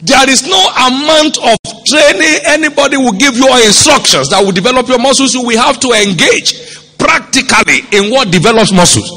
There 0.00 0.30
is 0.30 0.46
no 0.46 0.62
amount 0.86 1.38
of 1.38 1.56
training 1.84 2.38
anybody 2.46 2.96
will 2.96 3.18
give 3.18 3.34
you 3.36 3.48
or 3.50 3.58
instructions 3.66 4.30
that 4.30 4.40
will 4.44 4.52
develop 4.52 4.86
your 4.86 5.00
muscles. 5.00 5.34
You 5.34 5.42
will 5.42 5.58
have 5.58 5.80
to 5.80 5.90
engage 5.90 6.96
practically 6.96 7.82
in 7.90 8.12
what 8.12 8.30
develops 8.30 8.70
muscles. 8.70 9.10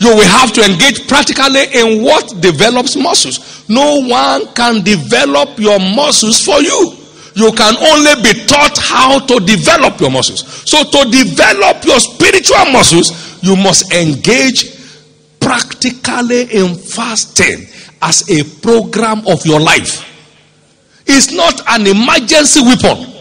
You 0.00 0.08
will 0.08 0.26
have 0.26 0.52
to 0.54 0.64
engage 0.64 1.06
practically 1.06 1.70
in 1.72 2.02
what 2.02 2.40
develops 2.40 2.96
muscles. 2.96 3.68
No 3.68 4.02
one 4.08 4.52
can 4.54 4.82
develop 4.82 5.56
your 5.60 5.78
muscles 5.78 6.42
for 6.44 6.60
you. 6.60 6.98
You 7.34 7.52
can 7.52 7.76
only 7.76 8.22
be 8.22 8.46
taught 8.46 8.76
how 8.78 9.20
to 9.20 9.40
develop 9.40 10.00
your 10.00 10.10
muscles. 10.10 10.44
So, 10.68 10.82
to 10.82 11.10
develop 11.10 11.84
your 11.84 12.00
spiritual 12.00 12.72
muscles, 12.72 13.42
you 13.42 13.56
must 13.56 13.92
engage 13.92 14.78
practically 15.40 16.42
in 16.52 16.74
fasting 16.74 17.66
as 18.02 18.28
a 18.30 18.44
program 18.60 19.26
of 19.26 19.44
your 19.46 19.60
life. 19.60 20.04
It's 21.06 21.32
not 21.32 21.62
an 21.68 21.86
emergency 21.86 22.60
weapon. 22.60 23.14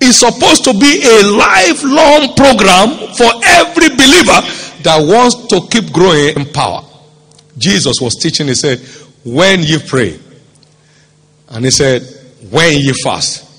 It's 0.00 0.18
supposed 0.18 0.64
to 0.64 0.72
be 0.72 1.02
a 1.02 1.22
lifelong 1.36 2.34
program 2.34 3.14
for 3.14 3.30
every 3.44 3.88
believer 3.90 4.40
that 4.82 4.98
wants 5.00 5.46
to 5.48 5.66
keep 5.68 5.92
growing 5.92 6.36
in 6.36 6.52
power. 6.52 6.84
Jesus 7.58 8.00
was 8.00 8.16
teaching, 8.16 8.48
he 8.48 8.54
said, 8.54 8.78
When 9.24 9.62
you 9.62 9.78
pray, 9.78 10.18
and 11.48 11.64
he 11.64 11.70
said, 11.70 12.02
When 12.50 12.78
you 12.78 12.94
fast, 12.94 13.51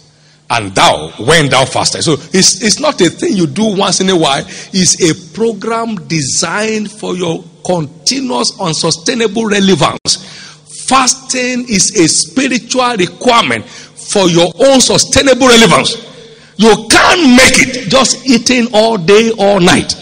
and 0.53 0.73
thou 0.75 1.09
when 1.17 1.49
thou 1.49 1.65
fastest. 1.65 2.05
So 2.05 2.13
it's, 2.13 2.61
it's 2.61 2.79
not 2.79 3.01
a 3.01 3.09
thing 3.09 3.33
you 3.33 3.47
do 3.47 3.75
once 3.75 4.01
in 4.01 4.09
a 4.09 4.15
while, 4.15 4.43
it's 4.71 5.01
a 5.01 5.33
program 5.33 5.95
designed 6.07 6.91
for 6.91 7.15
your 7.15 7.43
continuous, 7.65 8.59
unsustainable 8.59 9.45
relevance. 9.45 10.87
Fasting 10.87 11.65
is 11.69 11.97
a 11.97 12.07
spiritual 12.07 12.95
requirement 12.97 13.65
for 13.65 14.27
your 14.29 14.51
own 14.59 14.79
sustainable 14.79 15.47
relevance. 15.47 16.09
You 16.57 16.87
can't 16.89 17.29
make 17.31 17.67
it 17.67 17.89
just 17.89 18.27
eating 18.27 18.67
all 18.73 18.97
day, 18.97 19.31
all 19.31 19.59
night. 19.59 19.95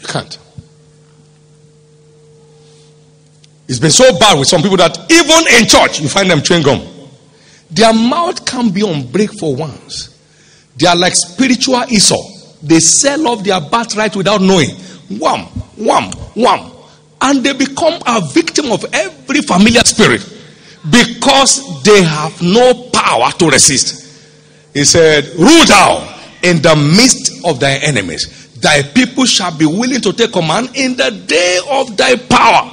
You 0.00 0.06
can't. 0.06 0.38
It's 3.68 3.78
been 3.78 3.90
so 3.90 4.18
bad 4.18 4.38
with 4.38 4.48
some 4.48 4.62
people 4.62 4.78
that 4.78 4.96
even 5.10 5.60
in 5.60 5.68
church 5.68 6.00
you 6.00 6.08
find 6.08 6.30
them 6.30 6.40
chewing 6.40 6.62
gum. 6.62 6.91
Their 7.72 7.94
mouth 7.94 8.44
can 8.44 8.70
be 8.70 8.82
on 8.82 9.10
break 9.10 9.32
for 9.32 9.56
once. 9.56 10.10
They 10.76 10.86
are 10.86 10.96
like 10.96 11.14
spiritual 11.14 11.82
Esau. 11.88 12.22
They 12.62 12.80
sell 12.80 13.28
off 13.28 13.42
their 13.42 13.60
birthright 13.60 14.14
without 14.14 14.42
knowing. 14.42 14.70
Wham, 15.18 15.46
wham, 15.76 16.12
wham. 16.34 16.70
And 17.20 17.42
they 17.42 17.54
become 17.54 18.00
a 18.06 18.20
victim 18.20 18.70
of 18.72 18.84
every 18.92 19.40
familiar 19.40 19.80
spirit 19.80 20.20
because 20.90 21.82
they 21.82 22.02
have 22.02 22.42
no 22.42 22.88
power 22.92 23.30
to 23.32 23.48
resist. 23.48 24.00
He 24.74 24.84
said, 24.84 25.24
Rule 25.38 25.64
thou 25.64 26.18
in 26.42 26.60
the 26.60 26.76
midst 26.76 27.44
of 27.44 27.58
thy 27.58 27.76
enemies. 27.76 28.52
Thy 28.60 28.82
people 28.82 29.24
shall 29.24 29.56
be 29.56 29.66
willing 29.66 30.00
to 30.02 30.12
take 30.12 30.32
command 30.32 30.70
in 30.74 30.96
the 30.96 31.10
day 31.26 31.58
of 31.70 31.96
thy 31.96 32.16
power, 32.16 32.70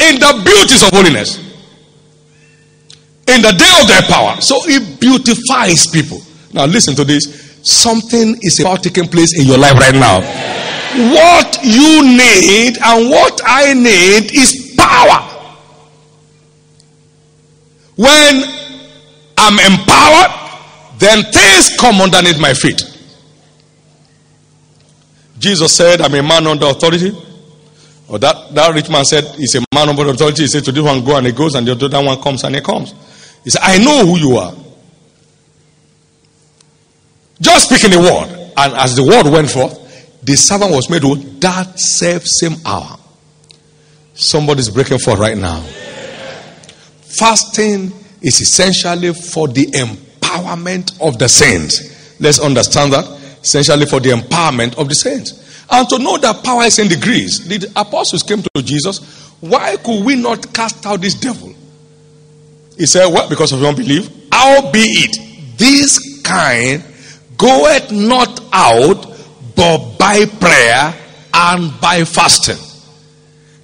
in 0.00 0.18
the 0.18 0.42
beauties 0.44 0.82
of 0.82 0.88
holiness 0.90 1.51
in 3.28 3.42
the 3.42 3.52
day 3.52 3.72
of 3.80 3.88
their 3.88 4.02
power. 4.02 4.40
So 4.40 4.56
it 4.64 5.00
beautifies 5.00 5.86
people. 5.86 6.20
Now, 6.52 6.66
listen 6.66 6.94
to 6.96 7.04
this. 7.04 7.60
Something 7.62 8.36
is 8.42 8.60
about 8.60 8.82
taking 8.82 9.06
place 9.06 9.38
in 9.38 9.46
your 9.46 9.58
life 9.58 9.74
right 9.78 9.94
now. 9.94 10.20
What 11.14 11.58
you 11.62 12.02
need 12.02 12.76
and 12.82 13.10
what 13.10 13.40
I 13.44 13.72
need 13.72 14.34
is 14.34 14.74
power. 14.76 15.28
When 17.96 18.42
I'm 19.38 19.58
empowered, 19.58 20.42
then 20.98 21.24
things 21.32 21.76
come 21.78 22.00
underneath 22.00 22.40
my 22.40 22.54
feet. 22.54 22.82
Jesus 25.38 25.74
said, 25.74 26.00
I'm 26.00 26.14
a 26.14 26.22
man 26.22 26.46
under 26.46 26.66
authority. 26.66 27.12
Or 28.08 28.18
that, 28.18 28.54
that 28.54 28.74
rich 28.74 28.90
man 28.90 29.04
said, 29.04 29.24
He's 29.36 29.54
a 29.54 29.64
man 29.74 29.88
under 29.88 30.06
authority. 30.08 30.42
He 30.42 30.48
said, 30.48 30.64
To 30.64 30.72
this 30.72 30.82
one, 30.82 31.04
go 31.04 31.16
and 31.16 31.26
he 31.26 31.32
goes, 31.32 31.54
and 31.54 31.66
the 31.66 31.72
other 31.72 32.04
one 32.04 32.20
comes 32.20 32.44
and 32.44 32.54
he 32.54 32.60
comes. 32.60 32.94
He 33.44 33.50
said, 33.50 33.62
I 33.62 33.78
know 33.78 34.06
who 34.06 34.18
you 34.18 34.36
are. 34.36 34.54
Just 37.40 37.68
speaking 37.68 37.98
a 37.98 38.00
word. 38.00 38.52
And 38.56 38.74
as 38.74 38.94
the 38.94 39.02
word 39.02 39.30
went 39.32 39.50
forth, 39.50 39.78
the 40.22 40.36
servant 40.36 40.70
was 40.72 40.88
made 40.88 41.02
whole 41.02 41.16
that 41.16 41.78
self 41.78 42.24
same 42.24 42.54
hour. 42.64 42.96
Somebody's 44.14 44.70
breaking 44.70 44.98
forth 44.98 45.18
right 45.18 45.36
now. 45.36 45.60
Fasting 47.02 47.92
is 48.20 48.40
essentially 48.40 49.12
for 49.12 49.48
the 49.48 49.66
empowerment 49.66 51.00
of 51.00 51.18
the 51.18 51.28
saints. 51.28 52.20
Let's 52.20 52.38
understand 52.38 52.92
that. 52.92 53.04
Essentially 53.42 53.86
for 53.86 53.98
the 53.98 54.10
empowerment 54.10 54.78
of 54.78 54.88
the 54.88 54.94
saints. 54.94 55.66
And 55.70 55.88
to 55.88 55.98
know 55.98 56.18
that 56.18 56.44
power 56.44 56.62
is 56.62 56.78
in 56.78 56.88
degrees. 56.88 57.48
The 57.48 57.72
apostles 57.74 58.22
came 58.22 58.42
to 58.42 58.62
Jesus. 58.62 59.32
Why 59.40 59.76
could 59.78 60.04
we 60.04 60.14
not 60.14 60.52
cast 60.54 60.86
out 60.86 61.00
this 61.00 61.14
devil? 61.14 61.52
He 62.82 62.86
said, 62.86 63.06
What? 63.06 63.30
Because 63.30 63.52
of 63.52 63.60
your 63.60 63.68
unbelief? 63.68 64.10
How 64.32 64.72
be 64.72 64.80
it? 64.80 65.56
This 65.56 66.20
kind 66.22 66.82
goeth 67.38 67.92
not 67.92 68.40
out 68.52 69.06
but 69.54 69.96
by 70.00 70.24
prayer 70.24 70.92
and 71.32 71.80
by 71.80 72.02
fasting. 72.02 72.56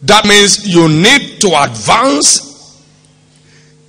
That 0.03 0.25
means 0.25 0.73
you 0.73 0.87
need 0.89 1.41
to 1.41 1.49
advance 1.65 2.81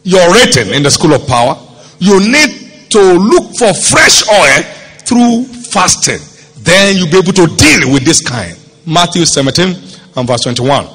your 0.02 0.34
rating 0.34 0.74
in 0.74 0.82
the 0.82 0.90
school 0.90 1.14
of 1.14 1.28
power. 1.28 1.56
You 2.00 2.20
need 2.20 2.90
to 2.90 3.00
look 3.00 3.56
for 3.56 3.72
fresh 3.76 4.28
oil 4.28 4.64
through 5.06 5.44
fasting. 5.44 6.26
Then 6.64 6.98
you'll 6.98 7.12
be 7.12 7.20
able 7.20 7.34
to 7.34 7.46
deal 7.56 7.94
with 7.94 8.04
this 8.04 8.28
kind. 8.28 8.58
Matthew 8.84 9.26
17 9.26 9.76
and 10.16 10.28
verse 10.28 10.42
21. 10.42 10.88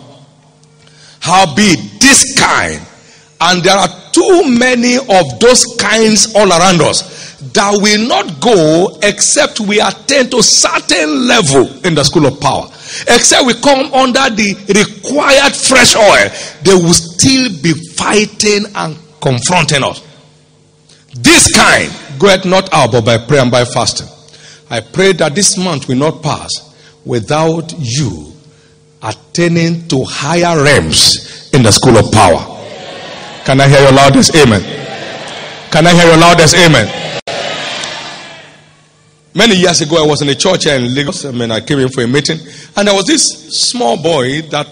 How 1.20 1.55
be 1.55 1.77
this 2.01 2.37
kind 2.37 2.85
and 3.40 3.62
there 3.62 3.77
are 3.77 3.88
too 4.12 4.42
many 4.59 4.97
of 4.97 5.40
those 5.40 5.64
kinds 5.79 6.35
all 6.35 6.49
around 6.49 6.81
us 6.81 7.35
that 7.53 7.73
will 7.81 8.09
not 8.09 8.40
go 8.40 8.99
except 9.03 9.61
we 9.61 9.81
attain 9.81 10.31
to 10.31 10.42
certain 10.42 11.27
level 11.27 11.68
in 11.85 11.94
the 11.94 12.03
school 12.05 12.27
of 12.27 12.40
power. 12.40 12.66
Except 13.09 13.44
we 13.47 13.55
come 13.55 13.92
under 13.92 14.31
the 14.35 14.55
required 14.68 15.55
fresh 15.55 15.94
oil, 15.97 16.31
they 16.62 16.75
will 16.75 16.94
still 16.94 17.51
be 17.62 17.73
fighting 17.94 18.64
and 18.75 18.97
confronting 19.20 19.83
us. 19.83 20.03
This 21.14 21.55
kind 21.55 21.92
goeth 22.18 22.44
not 22.44 22.73
out 22.73 22.92
but 22.92 23.05
by 23.05 23.18
prayer 23.18 23.42
and 23.42 23.51
by 23.51 23.64
fasting. 23.64 24.09
I 24.70 24.81
pray 24.81 25.12
that 25.14 25.35
this 25.35 25.57
month 25.57 25.88
will 25.88 25.97
not 25.97 26.23
pass 26.23 26.51
without 27.05 27.73
you 27.79 28.33
attaining 29.03 29.87
to 29.88 30.03
higher 30.05 30.62
realms 30.62 31.51
in 31.53 31.62
the 31.62 31.70
school 31.70 31.97
of 31.99 32.11
power. 32.11 32.54
Can 33.44 33.61
I 33.61 33.68
hear 33.68 33.80
your 33.80 33.92
loudest 33.92 34.35
amen? 34.35 34.62
Can 35.70 35.87
I 35.87 35.92
hear 35.92 36.07
your 36.07 36.16
loudest 36.16 36.57
amen? 36.57 36.88
Many 39.35 39.57
years 39.57 39.83
ago, 39.83 40.02
I 40.02 40.07
was 40.07 40.22
in 40.22 40.30
a 40.30 40.35
church 40.35 40.64
here 40.64 40.76
in 40.76 40.94
Lagos. 40.94 41.26
Um, 41.26 41.35
I 41.35 41.38
mean, 41.38 41.50
I 41.50 41.61
came 41.61 41.78
in 41.80 41.90
for 41.90 42.02
a 42.02 42.07
meeting, 42.07 42.38
and 42.74 42.88
there 42.88 42.94
was 42.94 43.04
this 43.04 43.26
small 43.70 44.02
boy 44.02 44.40
that 44.48 44.66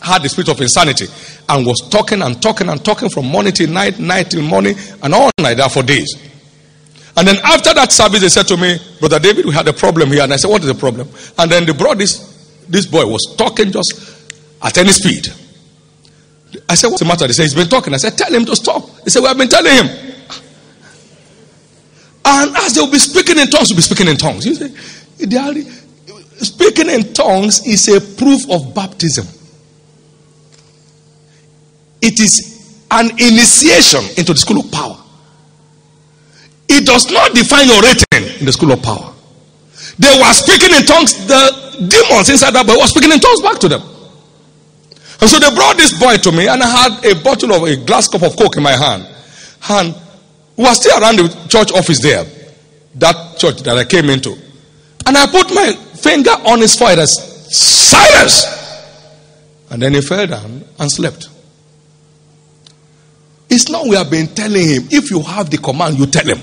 had 0.00 0.22
the 0.22 0.28
spirit 0.28 0.48
of 0.50 0.60
insanity 0.60 1.06
and 1.48 1.66
was 1.66 1.88
talking 1.90 2.22
and 2.22 2.40
talking 2.40 2.68
and 2.68 2.84
talking 2.84 3.08
from 3.08 3.26
morning 3.26 3.52
till 3.52 3.68
night, 3.68 3.98
night 3.98 4.30
till 4.30 4.42
morning, 4.42 4.76
and 5.02 5.12
all 5.12 5.30
night 5.40 5.54
there 5.54 5.68
for 5.68 5.82
days. 5.82 6.14
And 7.16 7.26
then 7.26 7.38
after 7.42 7.74
that 7.74 7.90
service, 7.90 8.20
they 8.20 8.28
said 8.28 8.46
to 8.46 8.56
me, 8.56 8.78
Brother 9.00 9.18
David, 9.18 9.44
we 9.44 9.52
had 9.52 9.66
a 9.66 9.72
problem 9.72 10.10
here. 10.10 10.22
And 10.22 10.32
I 10.32 10.36
said, 10.36 10.50
What 10.50 10.62
is 10.62 10.68
the 10.68 10.74
problem? 10.74 11.08
And 11.36 11.50
then 11.50 11.66
they 11.66 11.72
brought 11.72 11.98
this, 11.98 12.64
this 12.68 12.86
boy 12.86 13.06
was 13.06 13.34
talking 13.36 13.72
just 13.72 14.32
at 14.62 14.78
any 14.78 14.90
speed. 14.90 15.26
I 16.68 16.74
said, 16.74 16.88
What's 16.88 17.00
the 17.00 17.06
matter? 17.06 17.26
They 17.26 17.32
said, 17.32 17.44
He's 17.44 17.54
been 17.54 17.68
talking. 17.68 17.94
I 17.94 17.98
said, 17.98 18.16
Tell 18.16 18.32
him 18.32 18.44
to 18.46 18.56
stop. 18.56 18.86
They 19.04 19.10
said, 19.10 19.20
We 19.20 19.28
have 19.28 19.38
been 19.38 19.48
telling 19.48 19.72
him. 19.72 20.14
And 22.24 22.56
as 22.56 22.74
they'll 22.74 22.90
be 22.90 22.98
speaking 22.98 23.38
in 23.38 23.48
tongues, 23.48 23.70
will 23.70 23.76
be 23.76 23.82
speaking 23.82 24.08
in 24.08 24.16
tongues. 24.16 24.46
You 24.46 24.54
see, 24.54 24.68
speaking 26.38 26.88
in 26.88 27.12
tongues 27.12 27.66
is 27.66 27.88
a 27.88 28.00
proof 28.16 28.50
of 28.50 28.74
baptism. 28.74 29.26
It 32.00 32.18
is 32.20 32.84
an 32.90 33.10
initiation 33.10 34.00
into 34.16 34.32
the 34.32 34.38
school 34.38 34.60
of 34.60 34.70
power. 34.70 34.98
It 36.68 36.86
does 36.86 37.10
not 37.10 37.34
define 37.34 37.68
your 37.68 37.82
rating 37.82 38.40
in 38.40 38.46
the 38.46 38.52
school 38.52 38.72
of 38.72 38.82
power. 38.82 39.12
They 39.98 40.18
were 40.18 40.32
speaking 40.32 40.74
in 40.74 40.84
tongues. 40.84 41.26
The 41.26 41.88
demons 41.88 42.30
inside 42.30 42.52
that 42.54 42.66
boy 42.66 42.76
were 42.76 42.86
speaking 42.86 43.12
in 43.12 43.20
tongues 43.20 43.40
back 43.42 43.58
to 43.60 43.68
them. 43.68 43.82
And 45.20 45.30
so 45.30 45.38
they 45.38 45.54
brought 45.54 45.76
this 45.76 45.98
boy 45.98 46.16
to 46.16 46.32
me, 46.32 46.48
and 46.48 46.62
I 46.62 46.66
had 46.66 47.04
a 47.04 47.22
bottle 47.22 47.52
of 47.52 47.62
a 47.62 47.76
glass 47.76 48.08
cup 48.08 48.22
of 48.22 48.36
coke 48.36 48.56
in 48.56 48.62
my 48.62 48.76
hand. 48.76 49.08
And 49.68 49.94
we 50.56 50.64
were 50.64 50.74
still 50.74 51.00
around 51.00 51.16
the 51.16 51.28
church 51.48 51.72
office 51.72 52.00
there, 52.00 52.24
that 52.96 53.38
church 53.38 53.62
that 53.62 53.76
I 53.78 53.84
came 53.84 54.10
into. 54.10 54.36
And 55.06 55.16
I 55.16 55.26
put 55.26 55.54
my 55.54 55.72
finger 55.72 56.30
on 56.30 56.60
his 56.60 56.76
forehead 56.76 56.98
as 56.98 57.14
silence. 57.56 58.44
And 59.70 59.82
then 59.82 59.94
he 59.94 60.00
fell 60.00 60.26
down 60.26 60.64
and 60.78 60.90
slept. 60.90 61.28
It's 63.48 63.68
not 63.68 63.86
we 63.86 63.96
have 63.96 64.10
been 64.10 64.28
telling 64.28 64.68
him. 64.68 64.88
If 64.90 65.10
you 65.10 65.20
have 65.22 65.50
the 65.50 65.58
command, 65.58 65.98
you 65.98 66.06
tell 66.06 66.26
him 66.26 66.40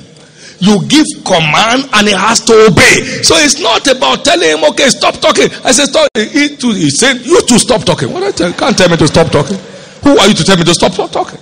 you 0.61 0.77
give 0.87 1.05
command 1.25 1.89
and 1.91 2.07
he 2.07 2.13
has 2.13 2.39
to 2.45 2.53
obey. 2.69 3.01
So 3.25 3.33
it's 3.35 3.59
not 3.59 3.85
about 3.87 4.23
telling 4.23 4.47
him, 4.47 4.63
okay, 4.71 4.89
stop 4.89 5.15
talking. 5.15 5.49
I 5.65 5.71
said, 5.71 5.87
stop. 5.87 6.07
He, 6.15 6.55
too, 6.55 6.71
he 6.71 6.91
said, 6.91 7.25
you 7.25 7.41
to 7.41 7.57
stop 7.57 7.83
talking. 7.83 8.13
What 8.13 8.21
I 8.21 8.31
tell, 8.31 8.53
can't 8.53 8.77
tell 8.77 8.87
me 8.87 8.95
to 8.97 9.07
stop 9.07 9.31
talking. 9.31 9.57
Who 10.03 10.17
are 10.17 10.27
you 10.27 10.35
to 10.35 10.43
tell 10.43 10.57
me 10.57 10.63
to 10.63 10.73
stop 10.73 10.93
talking? 10.93 11.39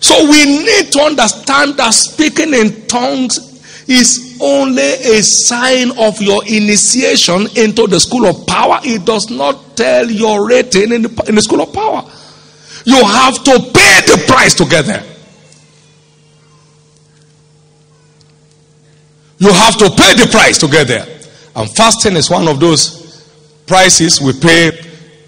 So 0.00 0.28
we 0.30 0.44
need 0.44 0.92
to 0.92 1.00
understand 1.00 1.78
that 1.78 1.94
speaking 1.94 2.52
in 2.52 2.86
tongues 2.86 3.54
is 3.88 4.38
only 4.42 4.82
a 4.82 5.22
sign 5.22 5.96
of 5.98 6.20
your 6.20 6.44
initiation 6.44 7.48
into 7.56 7.86
the 7.86 7.98
school 7.98 8.26
of 8.26 8.46
power. 8.46 8.78
It 8.84 9.06
does 9.06 9.30
not 9.30 9.74
tell 9.74 10.10
your 10.10 10.46
rating 10.46 10.92
in 10.92 11.02
the, 11.02 11.24
in 11.28 11.34
the 11.34 11.42
school 11.42 11.62
of 11.62 11.72
power. 11.72 12.04
You 12.84 13.02
have 13.02 13.42
to 13.44 13.52
pay 13.72 14.00
the 14.04 14.24
price 14.26 14.52
to 14.56 14.66
get 14.66 14.84
there. 14.84 15.04
You 19.38 19.52
have 19.52 19.76
to 19.78 19.90
pay 19.90 20.14
the 20.14 20.28
price 20.30 20.58
to 20.58 20.68
get 20.68 20.88
there. 20.88 21.06
And 21.56 21.70
fasting 21.70 22.16
is 22.16 22.30
one 22.30 22.48
of 22.48 22.60
those 22.60 23.04
prices 23.66 24.20
we 24.20 24.32
pay 24.38 24.70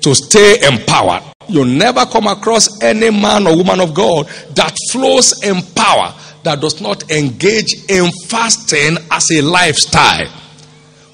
to 0.00 0.14
stay 0.14 0.66
empowered. 0.66 1.22
You 1.48 1.64
never 1.64 2.04
come 2.06 2.26
across 2.26 2.82
any 2.82 3.10
man 3.10 3.46
or 3.46 3.56
woman 3.56 3.80
of 3.80 3.94
God 3.94 4.26
that 4.54 4.74
flows 4.90 5.42
in 5.42 5.62
power 5.74 6.14
that 6.42 6.60
does 6.60 6.80
not 6.80 7.10
engage 7.10 7.88
in 7.88 8.10
fasting 8.28 8.96
as 9.10 9.30
a 9.30 9.42
lifestyle. 9.42 10.26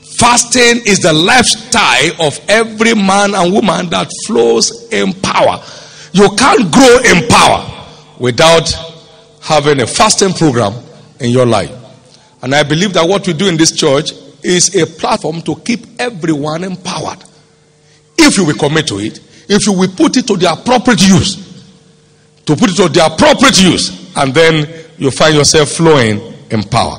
Fasting 0.03 0.83
is 0.87 1.01
the 1.01 1.13
lifestyle 1.13 2.27
of 2.27 2.39
every 2.49 2.95
man 2.95 3.35
and 3.35 3.53
woman 3.53 3.89
that 3.91 4.11
flows 4.27 4.89
in 4.93 5.13
power. 5.15 5.63
You 6.13 6.29
can't 6.37 6.71
grow 6.71 6.99
in 7.05 7.29
power 7.29 7.87
without 8.19 8.71
having 9.41 9.81
a 9.81 9.87
fasting 9.87 10.33
program 10.35 10.75
in 11.19 11.31
your 11.31 11.47
life. 11.47 11.82
And 12.43 12.55
I 12.55 12.65
believe 12.65 12.93
that 12.95 13.09
what 13.09 13.27
we 13.27 13.33
do 13.33 13.49
in 13.49 13.57
this 13.57 13.73
church 13.73 14.13
is 14.43 14.75
a 14.75 14.87
platform 14.87 15.43
to 15.43 15.57
keep 15.57 15.81
everyone 15.99 16.65
empowered. 16.65 17.23
If 18.19 18.37
you 18.37 18.45
will 18.45 18.55
commit 18.55 18.89
to 18.89 18.99
it, 18.99 19.21
if 19.49 19.67
you 19.67 19.73
will 19.73 19.91
put 19.91 20.17
it 20.17 20.27
to 20.27 20.37
the 20.37 20.53
appropriate 20.53 21.07
use, 21.07 21.37
to 22.45 22.57
put 22.57 22.71
it 22.71 22.77
to 22.77 22.89
the 22.89 23.07
appropriate 23.07 23.63
use, 23.63 24.15
and 24.17 24.35
then 24.35 24.69
you 24.99 25.11
find 25.11 25.37
yourself 25.37 25.69
flowing 25.71 26.21
in 26.51 26.63
power. 26.65 26.99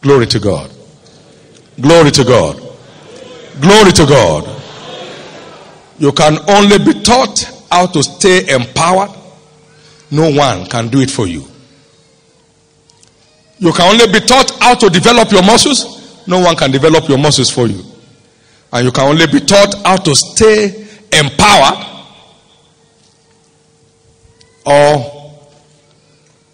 Glory 0.00 0.26
to 0.26 0.40
God. 0.40 0.70
Glory 1.80 2.10
to 2.10 2.24
God. 2.24 2.56
Glory 3.60 3.92
to 3.92 4.06
God. 4.06 4.62
You 5.98 6.12
can 6.12 6.38
only 6.48 6.78
be 6.78 7.02
taught 7.02 7.66
how 7.70 7.86
to 7.86 8.02
stay 8.02 8.48
empowered. 8.54 9.10
No 10.10 10.30
one 10.30 10.66
can 10.66 10.88
do 10.88 11.00
it 11.00 11.10
for 11.10 11.26
you. 11.26 11.44
You 13.58 13.72
can 13.72 13.92
only 13.92 14.12
be 14.12 14.24
taught 14.24 14.50
how 14.60 14.74
to 14.74 14.88
develop 14.88 15.30
your 15.32 15.42
muscles. 15.42 16.26
No 16.26 16.40
one 16.40 16.56
can 16.56 16.70
develop 16.70 17.08
your 17.08 17.18
muscles 17.18 17.50
for 17.50 17.66
you. 17.66 17.82
And 18.72 18.84
you 18.84 18.92
can 18.92 19.08
only 19.08 19.26
be 19.26 19.40
taught 19.40 19.74
how 19.84 19.96
to 19.96 20.14
stay 20.14 20.86
empowered 21.12 21.86
or 24.64 25.40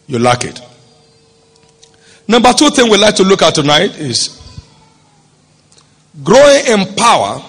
you 0.07 0.19
lack 0.19 0.45
it. 0.45 0.61
Number 2.27 2.53
two 2.53 2.71
thing 2.71 2.91
we'd 2.91 3.01
like 3.01 3.17
to 3.17 3.25
look 3.25 3.43
at 3.43 3.55
tonight 3.55 3.99
is 3.99 4.41
growing 6.23 6.67
in 6.67 6.95
power 6.95 7.43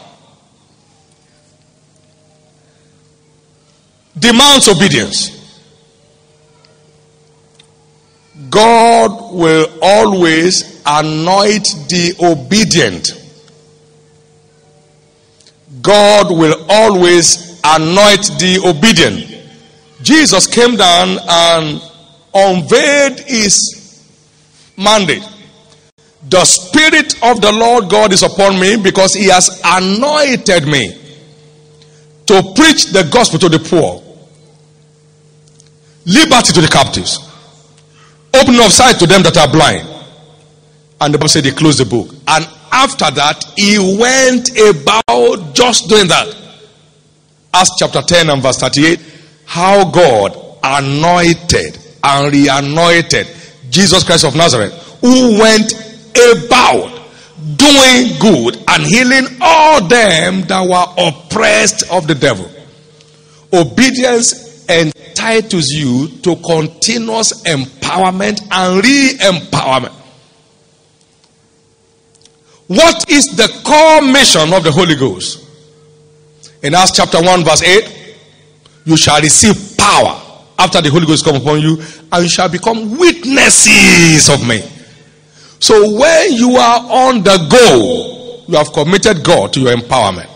demands 4.17 4.67
obedience. 4.67 5.34
God 8.49 9.33
will 9.33 9.67
always 9.81 10.81
anoint 10.85 11.63
the 11.89 12.15
obedient. 12.19 13.21
God 15.81 16.29
will 16.29 16.65
always 16.69 17.61
anoint 17.63 18.23
the 18.39 18.61
obedient. 18.65 19.31
Jesus 20.01 20.47
came 20.47 20.75
down 20.75 21.17
and 21.27 21.81
unveiled 22.33 23.19
his 23.21 24.03
mandate. 24.77 25.23
The 26.27 26.43
Spirit 26.43 27.23
of 27.23 27.39
the 27.39 27.51
Lord 27.51 27.89
God 27.89 28.11
is 28.11 28.23
upon 28.23 28.59
me 28.59 28.75
because 28.77 29.13
He 29.13 29.27
has 29.27 29.61
anointed 29.63 30.67
me 30.67 30.91
to 32.25 32.41
preach 32.55 32.87
the 32.87 33.07
gospel 33.11 33.37
to 33.39 33.49
the 33.49 33.59
poor, 33.59 34.01
liberty 36.05 36.51
to 36.53 36.61
the 36.61 36.67
captives 36.67 37.19
opening 38.41 38.61
of 38.61 38.71
sight 38.71 38.97
to 38.99 39.07
them 39.07 39.23
that 39.23 39.37
are 39.37 39.51
blind. 39.51 39.87
And 41.01 41.13
the 41.13 41.17
Bible 41.17 41.29
said 41.29 41.45
he 41.45 41.51
closed 41.51 41.79
the 41.79 41.85
book. 41.85 42.09
And 42.27 42.47
after 42.71 43.09
that, 43.11 43.43
he 43.55 43.77
went 43.77 44.51
about 44.57 45.53
just 45.53 45.89
doing 45.89 46.07
that. 46.07 46.35
Acts 47.53 47.71
chapter 47.77 48.01
10 48.01 48.29
and 48.29 48.41
verse 48.41 48.57
38. 48.59 48.99
How 49.45 49.89
God 49.89 50.37
anointed 50.63 51.77
and 52.03 52.31
re-anointed 52.33 53.27
Jesus 53.69 54.03
Christ 54.03 54.25
of 54.25 54.35
Nazareth, 54.35 54.73
who 55.01 55.39
went 55.39 55.73
about 56.15 56.91
doing 57.57 58.17
good 58.19 58.57
and 58.67 58.83
healing 58.83 59.25
all 59.41 59.85
them 59.87 60.41
that 60.43 60.61
were 60.67 61.07
oppressed 61.07 61.89
of 61.91 62.07
the 62.07 62.15
devil. 62.15 62.49
Obedience 63.53 64.44
entitles 64.69 65.69
you 65.69 66.07
to 66.21 66.35
continuous 66.37 67.43
empowerment 67.43 68.41
and 68.51 68.83
re 68.83 69.17
empowerment. 69.19 69.93
What 72.67 73.09
is 73.09 73.35
the 73.35 73.47
core 73.63 74.01
mission 74.01 74.51
of 74.53 74.63
the 74.63 74.71
Holy 74.71 74.95
Ghost? 74.95 75.43
In 76.63 76.73
Acts 76.73 76.93
chapter 76.93 77.21
1, 77.21 77.43
verse 77.43 77.61
8, 77.61 78.17
you 78.85 78.97
shall 78.97 79.21
receive 79.21 79.77
power 79.77 80.21
after 80.57 80.81
the 80.81 80.89
Holy 80.89 81.05
Ghost 81.05 81.23
come 81.23 81.35
upon 81.35 81.61
you, 81.61 81.81
and 82.11 82.23
you 82.23 82.29
shall 82.29 82.49
become 82.49 82.97
witnesses 82.97 84.29
of 84.29 84.47
me. 84.47 84.61
So 85.59 85.99
when 85.99 86.33
you 86.33 86.55
are 86.55 86.79
on 86.79 87.23
the 87.23 87.37
go, 87.49 88.43
you 88.47 88.57
have 88.57 88.71
committed 88.73 89.23
God 89.23 89.53
to 89.53 89.59
your 89.59 89.75
empowerment. 89.75 90.29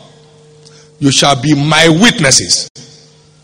You 1.00 1.12
shall 1.12 1.42
be 1.42 1.56
my 1.56 1.88
witnesses 1.90 2.70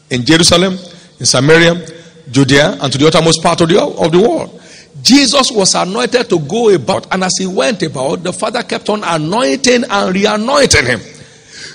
in 0.10 0.26
Jerusalem, 0.26 0.78
in 1.20 1.26
Samaria, 1.26 1.86
Judea, 2.32 2.78
and 2.82 2.92
to 2.92 2.98
the 2.98 3.08
uttermost 3.08 3.42
part 3.42 3.62
of 3.62 3.70
the, 3.70 3.82
of 3.82 4.12
the 4.12 4.20
world. 4.20 4.62
Jesus 5.02 5.52
was 5.52 5.76
anointed 5.76 6.30
to 6.30 6.40
go 6.40 6.74
about, 6.74 7.12
and 7.14 7.24
as 7.24 7.34
he 7.38 7.46
went 7.46 7.84
about, 7.84 8.24
the 8.24 8.34
Father 8.34 8.64
kept 8.64 8.90
on 8.90 9.04
anointing 9.04 9.84
and 9.90 10.16
re 10.16 10.26
anointing 10.26 10.86
him. 10.86 11.00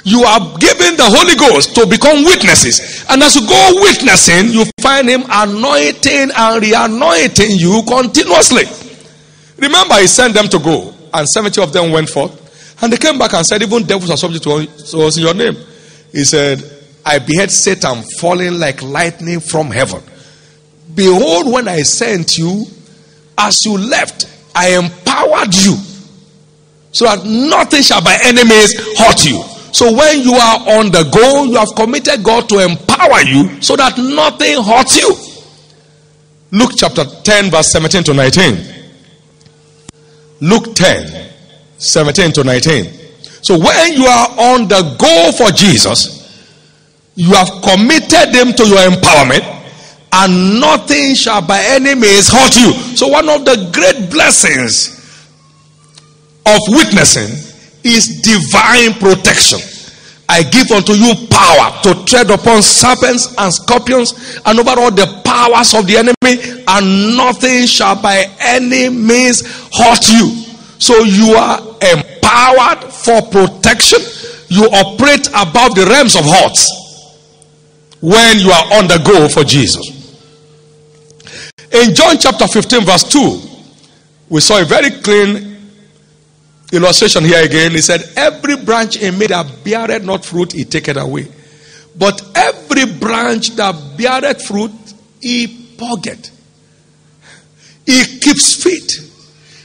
You 0.04 0.22
are 0.24 0.40
given 0.58 0.96
the 0.96 1.04
Holy 1.04 1.36
Ghost 1.36 1.74
to 1.74 1.86
become 1.86 2.24
witnesses. 2.24 3.04
And 3.10 3.22
as 3.22 3.36
you 3.36 3.46
go 3.46 3.70
witnessing, 3.82 4.50
you 4.50 4.64
find 4.80 5.08
Him 5.08 5.24
anointing 5.28 6.30
and 6.34 6.62
re 6.62 6.72
anointing 6.74 7.50
you 7.50 7.82
continuously. 7.86 8.64
Remember, 9.58 9.96
He 9.96 10.06
sent 10.06 10.32
them 10.32 10.48
to 10.48 10.58
go, 10.58 10.94
and 11.12 11.28
70 11.28 11.60
of 11.60 11.72
them 11.72 11.92
went 11.92 12.08
forth. 12.08 12.32
And 12.82 12.90
they 12.92 12.96
came 12.96 13.18
back 13.18 13.34
and 13.34 13.44
said, 13.44 13.60
Even 13.60 13.84
devils 13.84 14.10
are 14.10 14.16
subject 14.16 14.44
to 14.44 15.02
us 15.02 15.16
in 15.18 15.22
your 15.22 15.34
name. 15.34 15.56
He 16.12 16.24
said, 16.24 16.62
I 17.04 17.18
beheld 17.18 17.50
Satan 17.50 18.02
falling 18.18 18.58
like 18.58 18.82
lightning 18.82 19.40
from 19.40 19.70
heaven. 19.70 20.02
Behold, 20.94 21.52
when 21.52 21.68
I 21.68 21.82
sent 21.82 22.36
you, 22.38 22.64
as 23.38 23.64
you 23.64 23.78
left, 23.78 24.26
I 24.54 24.76
empowered 24.76 25.54
you 25.54 25.76
so 26.92 27.04
that 27.04 27.24
nothing 27.24 27.82
shall 27.82 28.02
by 28.02 28.18
enemies 28.24 28.74
hurt 28.98 29.24
you. 29.24 29.42
So 29.72 29.92
when 29.92 30.20
you 30.20 30.34
are 30.34 30.78
on 30.78 30.90
the 30.90 31.08
go, 31.12 31.44
you 31.44 31.56
have 31.56 31.74
committed 31.76 32.24
God 32.24 32.48
to 32.48 32.58
empower 32.58 33.20
you 33.22 33.62
so 33.62 33.76
that 33.76 33.96
nothing 33.96 34.62
hurts 34.62 34.96
you. 35.00 35.16
Luke 36.50 36.72
chapter 36.76 37.04
10, 37.04 37.50
verse 37.50 37.68
17 37.68 38.02
to 38.04 38.14
19. 38.14 38.74
Luke 40.40 40.74
10, 40.74 41.30
17 41.78 42.32
to 42.32 42.44
19. 42.44 42.84
So 43.42 43.58
when 43.58 43.92
you 43.94 44.06
are 44.06 44.28
on 44.30 44.68
the 44.68 44.96
go 44.98 45.32
for 45.32 45.52
Jesus, 45.52 46.19
you 47.14 47.32
have 47.34 47.50
committed 47.62 48.32
them 48.32 48.52
to 48.52 48.66
your 48.66 48.78
empowerment, 48.88 49.44
and 50.12 50.60
nothing 50.60 51.14
shall 51.14 51.42
by 51.46 51.60
any 51.62 51.94
means 51.94 52.28
hurt 52.28 52.56
you. 52.56 52.72
So, 52.96 53.08
one 53.08 53.28
of 53.28 53.44
the 53.44 53.70
great 53.72 54.10
blessings 54.10 54.96
of 56.46 56.60
witnessing 56.68 57.30
is 57.84 58.20
divine 58.22 58.94
protection. 58.94 59.58
I 60.28 60.44
give 60.44 60.70
unto 60.70 60.92
you 60.92 61.14
power 61.28 61.82
to 61.82 62.04
tread 62.04 62.30
upon 62.30 62.62
serpents 62.62 63.34
and 63.36 63.52
scorpions 63.52 64.40
and 64.46 64.60
over 64.60 64.78
all 64.78 64.90
the 64.92 65.22
powers 65.24 65.74
of 65.74 65.86
the 65.86 65.96
enemy, 65.96 66.62
and 66.68 67.16
nothing 67.16 67.66
shall 67.66 68.00
by 68.00 68.26
any 68.40 68.88
means 68.88 69.42
hurt 69.74 70.08
you. 70.08 70.30
So 70.78 71.02
you 71.02 71.34
are 71.34 71.58
empowered 71.82 72.84
for 72.92 73.20
protection. 73.22 73.98
You 74.48 74.64
operate 74.66 75.26
above 75.28 75.74
the 75.74 75.86
realms 75.90 76.14
of 76.16 76.22
hearts 76.24 76.79
when 78.00 78.38
you 78.38 78.50
are 78.50 78.78
on 78.78 78.88
the 78.88 79.02
go 79.04 79.28
for 79.28 79.44
Jesus. 79.44 79.98
In 81.72 81.94
John 81.94 82.18
chapter 82.18 82.46
15, 82.46 82.84
verse 82.84 83.04
2, 83.04 83.40
we 84.28 84.40
saw 84.40 84.60
a 84.60 84.64
very 84.64 84.90
clean 84.90 85.56
illustration 86.72 87.24
here 87.24 87.44
again. 87.44 87.72
He 87.72 87.80
said, 87.80 88.02
Every 88.16 88.56
branch 88.56 88.96
in 88.96 89.18
me 89.18 89.26
that 89.26 89.64
beareth 89.64 90.04
not 90.04 90.24
fruit, 90.24 90.52
he 90.52 90.64
taketh 90.64 90.96
away. 90.96 91.28
But 91.96 92.22
every 92.34 92.86
branch 92.86 93.50
that 93.56 93.96
beareth 93.96 94.44
fruit, 94.46 94.72
he 95.20 95.74
puggeth. 95.76 96.30
He 97.86 98.18
keeps 98.18 98.62
fit. 98.62 98.92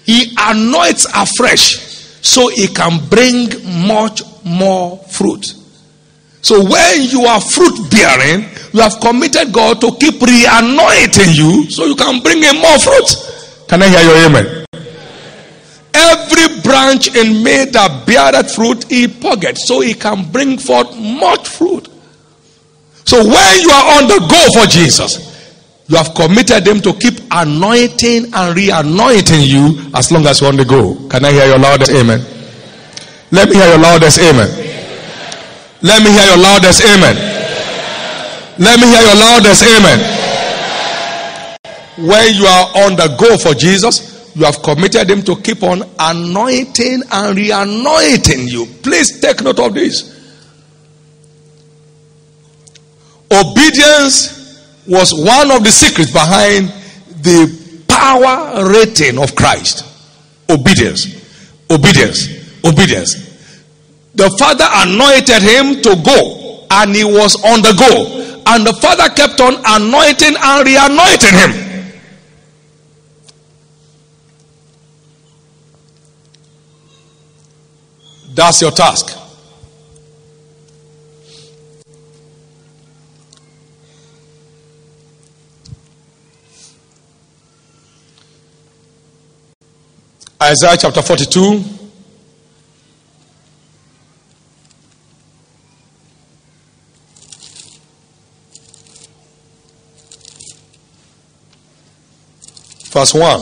He 0.04 0.36
anoints 0.38 1.06
afresh 1.06 1.78
so 2.22 2.50
he 2.50 2.68
can 2.68 3.08
bring 3.08 3.50
much 3.88 4.22
more 4.44 4.98
fruit. 4.98 5.54
So 6.46 6.62
when 6.62 7.10
you 7.10 7.26
are 7.26 7.42
fruit 7.42 7.90
bearing, 7.90 8.46
you 8.72 8.80
have 8.80 9.00
committed 9.02 9.52
God 9.52 9.82
to 9.82 9.90
keep 9.98 10.22
re-anointing 10.22 11.34
you 11.34 11.72
so 11.72 11.86
you 11.86 11.96
can 11.96 12.22
bring 12.22 12.44
in 12.44 12.62
more 12.62 12.78
fruit. 12.78 13.66
Can 13.68 13.82
I 13.82 13.90
hear 13.90 14.02
your 14.06 14.30
amen? 14.30 14.66
Every 15.96 16.62
branch 16.62 17.16
in 17.16 17.42
me 17.42 17.66
that 17.74 18.06
beareth 18.06 18.54
fruit, 18.54 18.86
he 18.92 19.08
puggeth, 19.08 19.58
so 19.58 19.82
he 19.82 19.96
can 19.96 20.30
bring 20.30 20.60
forth 20.60 20.96
much 20.96 21.50
fruit. 21.50 21.90
So 23.06 23.18
when 23.26 23.62
you 23.62 23.72
are 23.72 23.98
on 23.98 24.08
the 24.08 24.20
go 24.30 24.62
for 24.62 24.68
Jesus, 24.70 25.18
you 25.88 25.98
have 25.98 26.14
committed 26.14 26.64
them 26.64 26.80
to 26.82 26.94
keep 26.94 27.22
anointing 27.32 28.32
and 28.36 28.56
re-anointing 28.56 29.42
you 29.42 29.90
as 29.96 30.12
long 30.12 30.28
as 30.28 30.42
you're 30.42 30.52
on 30.52 30.58
the 30.58 30.66
go. 30.66 30.94
Can 31.10 31.26
I 31.26 31.32
hear 31.32 31.48
your 31.48 31.58
loudest 31.58 31.92
amen? 31.92 32.22
Let 33.32 33.50
me 33.50 33.56
hear 33.56 33.68
your 33.68 33.80
loudest 33.80 34.20
amen. 34.20 34.65
Let 35.86 36.02
me 36.02 36.10
hear 36.10 36.26
your 36.26 36.38
loudest 36.38 36.82
amen. 36.84 37.16
Let 38.58 38.80
me 38.80 38.88
hear 38.88 39.02
your 39.06 39.16
loudest 39.22 39.62
amen. 39.62 40.00
When 42.10 42.34
you 42.34 42.46
are 42.48 42.68
on 42.86 42.96
the 42.96 43.16
go 43.20 43.38
for 43.38 43.54
Jesus, 43.54 44.34
you 44.36 44.46
have 44.46 44.64
committed 44.64 45.08
him 45.12 45.22
to 45.22 45.36
keep 45.36 45.62
on 45.62 45.84
anointing 46.00 47.04
and 47.12 47.38
re 47.38 47.52
anointing 47.52 48.48
you. 48.48 48.66
Please 48.82 49.22
take 49.22 49.44
note 49.44 49.60
of 49.60 49.76
this. 49.76 50.12
Obedience 53.32 54.82
was 54.88 55.14
one 55.14 55.52
of 55.52 55.64
the 55.64 55.70
secrets 55.70 56.12
behind 56.12 56.70
the 57.22 57.84
power 57.88 58.68
rating 58.72 59.20
of 59.22 59.36
Christ. 59.36 59.86
Obedience, 60.50 61.06
obedience, 61.70 62.28
obedience. 62.66 63.25
The 64.16 64.30
Father 64.40 64.68
anointed 64.72 65.44
him 65.44 65.82
to 65.82 65.96
go, 66.04 66.66
and 66.72 66.96
he 66.96 67.04
was 67.04 67.36
on 67.44 67.62
the 67.62 67.74
go. 67.78 68.22
And 68.48 68.66
the 68.66 68.74
Father 68.74 69.10
kept 69.10 69.42
on 69.42 69.56
anointing 69.66 70.36
and 70.42 70.66
re 70.66 70.78
anointing 70.78 71.34
him. 71.34 71.66
That's 78.34 78.62
your 78.62 78.72
task. 78.72 79.18
Isaiah 90.42 90.78
chapter 90.78 91.02
42. 91.02 91.85
Verse 102.96 103.14
1. 103.14 103.42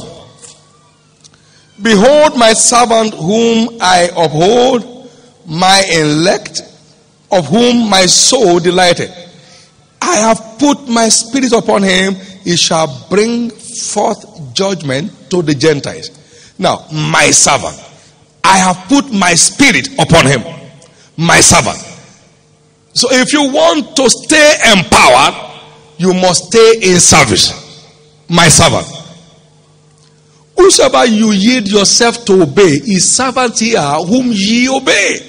Behold, 1.83 2.39
my 2.39 2.53
servant 2.53 3.13
whom 3.13 3.77
I 3.79 4.09
uphold, 4.17 5.11
my 5.45 5.83
elect, 5.93 6.63
of 7.31 7.47
whom 7.49 7.87
my 7.87 8.07
soul 8.07 8.59
delighted. 8.59 9.11
I 10.01 10.15
have 10.15 10.57
put 10.57 10.89
my 10.89 11.07
spirit 11.07 11.51
upon 11.51 11.83
him, 11.83 12.15
he 12.43 12.57
shall 12.57 13.07
bring 13.11 13.51
forth 13.51 14.55
judgment 14.55 15.11
to 15.29 15.43
the 15.43 15.53
Gentiles. 15.53 16.09
Now, 16.57 16.87
my 16.91 17.29
servant, 17.29 17.79
I 18.43 18.57
have 18.57 18.87
put 18.87 19.13
my 19.13 19.35
spirit 19.35 19.87
upon 19.99 20.25
him, 20.25 20.41
my 21.15 21.41
servant. 21.41 21.77
So, 22.93 23.07
if 23.11 23.31
you 23.31 23.53
want 23.53 23.95
to 23.97 24.09
stay 24.09 24.55
empowered, 24.75 25.35
you 25.97 26.11
must 26.15 26.45
stay 26.45 26.73
in 26.81 26.99
service. 26.99 27.53
My 28.27 28.47
servant. 28.47 29.02
Whosoever 30.55 31.05
you 31.05 31.31
yield 31.31 31.67
yourself 31.67 32.25
to 32.25 32.43
obey 32.43 32.79
is 32.85 33.09
servant 33.09 33.59
here 33.59 33.81
whom 33.81 34.31
ye 34.31 34.69
obey. 34.69 35.19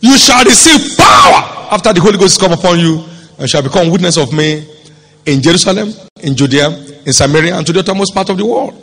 You 0.00 0.18
shall 0.18 0.44
receive 0.44 0.96
power 0.98 1.68
after 1.70 1.92
the 1.92 2.00
Holy 2.00 2.18
Ghost 2.18 2.38
come 2.40 2.52
upon 2.52 2.78
you 2.78 3.04
and 3.38 3.48
shall 3.48 3.62
become 3.62 3.90
witness 3.90 4.16
of 4.16 4.32
me 4.32 4.66
in 5.24 5.42
Jerusalem, 5.42 5.92
in 6.22 6.34
Judea, 6.34 6.68
in 7.04 7.12
Samaria, 7.12 7.56
and 7.56 7.66
to 7.66 7.72
the 7.72 7.80
uttermost 7.80 8.14
part 8.14 8.28
of 8.30 8.36
the 8.36 8.46
world. 8.46 8.74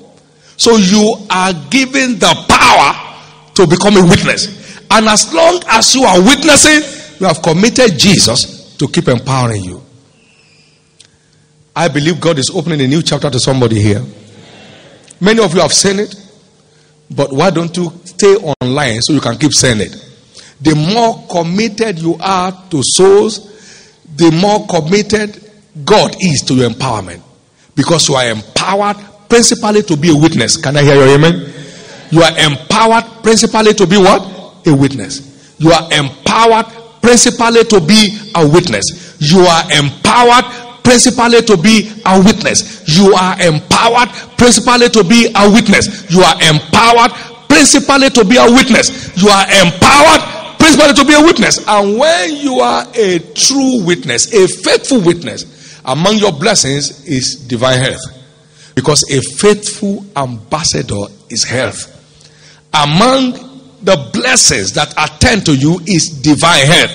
So 0.58 0.78
you 0.78 1.16
are 1.30 1.54
given 1.70 2.20
the 2.20 2.34
power 2.48 3.52
to 3.56 3.68
become 3.68 3.98
a 3.98 4.04
witness. 4.04 4.80
And 4.90 5.08
as 5.08 5.34
long 5.34 5.62
as 5.68 5.96
you 5.96 6.04
are 6.04 6.22
witnessing, 6.22 6.82
you 7.20 7.28
have 7.28 7.42
committed 7.42 7.98
Jesus 7.98 8.76
to 8.78 8.88
keep 8.88 9.08
empowering 9.08 9.64
you. 9.64 9.83
I 11.76 11.88
believe 11.88 12.20
God 12.22 12.38
is 12.38 12.52
opening 12.54 12.82
a 12.82 12.88
new 12.88 13.02
chapter 13.02 13.30
to 13.30 13.40
somebody 13.40 13.82
here. 13.82 14.02
Many 15.20 15.44
of 15.44 15.54
you 15.56 15.62
have 15.62 15.74
seen 15.74 16.00
it, 16.00 16.14
but 17.10 17.32
why 17.32 17.50
don't 17.50 17.76
you 17.76 17.92
stay 18.06 18.36
online 18.62 19.02
so 19.02 19.14
you 19.14 19.22
can 19.22 19.38
keep 19.38 19.54
saying 19.54 19.82
it? 19.82 19.92
The 20.62 20.76
more 20.76 21.26
committed 21.30 22.00
you 22.00 22.16
are 22.20 22.52
to 22.70 22.82
souls, 22.84 23.50
the 24.16 24.32
more 24.32 24.68
committed 24.68 25.52
God 25.84 26.16
is 26.22 26.42
to 26.44 26.54
your 26.54 26.70
empowerment. 26.70 27.22
Because 27.76 28.08
you 28.08 28.16
are 28.16 28.30
empowered 28.30 28.98
principally 29.28 29.82
to 29.82 29.98
be 29.98 30.12
a 30.12 30.16
witness. 30.16 30.58
Can 30.58 30.78
I 30.78 30.84
hear 30.84 30.96
your 30.96 31.16
amen? 31.16 31.52
You 32.12 32.22
are 32.22 32.38
empowered 32.38 33.24
principally 33.24 33.74
to 33.74 33.88
be 33.88 33.98
what? 33.98 34.22
A 34.68 34.76
witness. 34.76 35.56
You 35.58 35.72
are 35.72 35.92
empowered 35.92 36.68
principally 37.02 37.64
to 37.64 37.82
be 37.82 38.32
a 38.36 38.48
witness. 38.48 39.18
You 39.20 39.40
are 39.40 39.64
empowered 39.72 40.63
principally 40.84 41.42
to 41.42 41.58
be 41.58 41.92
a 42.06 42.20
witness. 42.22 42.84
You 42.88 43.14
are 43.14 43.40
empowered 43.42 44.10
principally 44.38 44.90
to 44.90 45.04
be 45.04 45.32
a 45.36 45.50
witness. 45.50 46.10
You 46.12 46.22
are 46.22 46.36
empowered 46.44 47.12
principally 47.48 48.10
to 48.10 48.26
be 48.26 48.38
a 48.38 48.46
witness. 48.46 49.16
You 49.18 49.30
are 49.30 49.46
empowered 49.66 50.22
principally 50.60 50.94
to 50.94 51.06
be 51.06 51.14
a 51.14 51.22
witness. 51.22 51.66
And 51.68 51.98
when 51.98 52.36
you 52.38 52.60
are 52.60 52.86
a 52.96 53.20
true 53.34 53.84
witness, 53.86 54.34
a 54.34 54.48
faithful 54.48 55.02
witness, 55.02 55.82
among 55.86 56.18
your 56.18 56.32
blessings 56.32 57.06
is 57.08 57.36
divine 57.36 57.80
health. 57.80 58.02
Because 58.76 59.04
a 59.12 59.22
faithful 59.38 60.06
ambassador 60.16 61.06
is 61.30 61.44
health. 61.44 61.90
Among 62.74 63.34
the 63.84 64.10
blessings 64.14 64.74
that 64.74 64.94
attend 64.98 65.46
to 65.46 65.56
you 65.56 65.80
is 65.86 66.10
divine 66.22 66.66
health. 66.66 66.92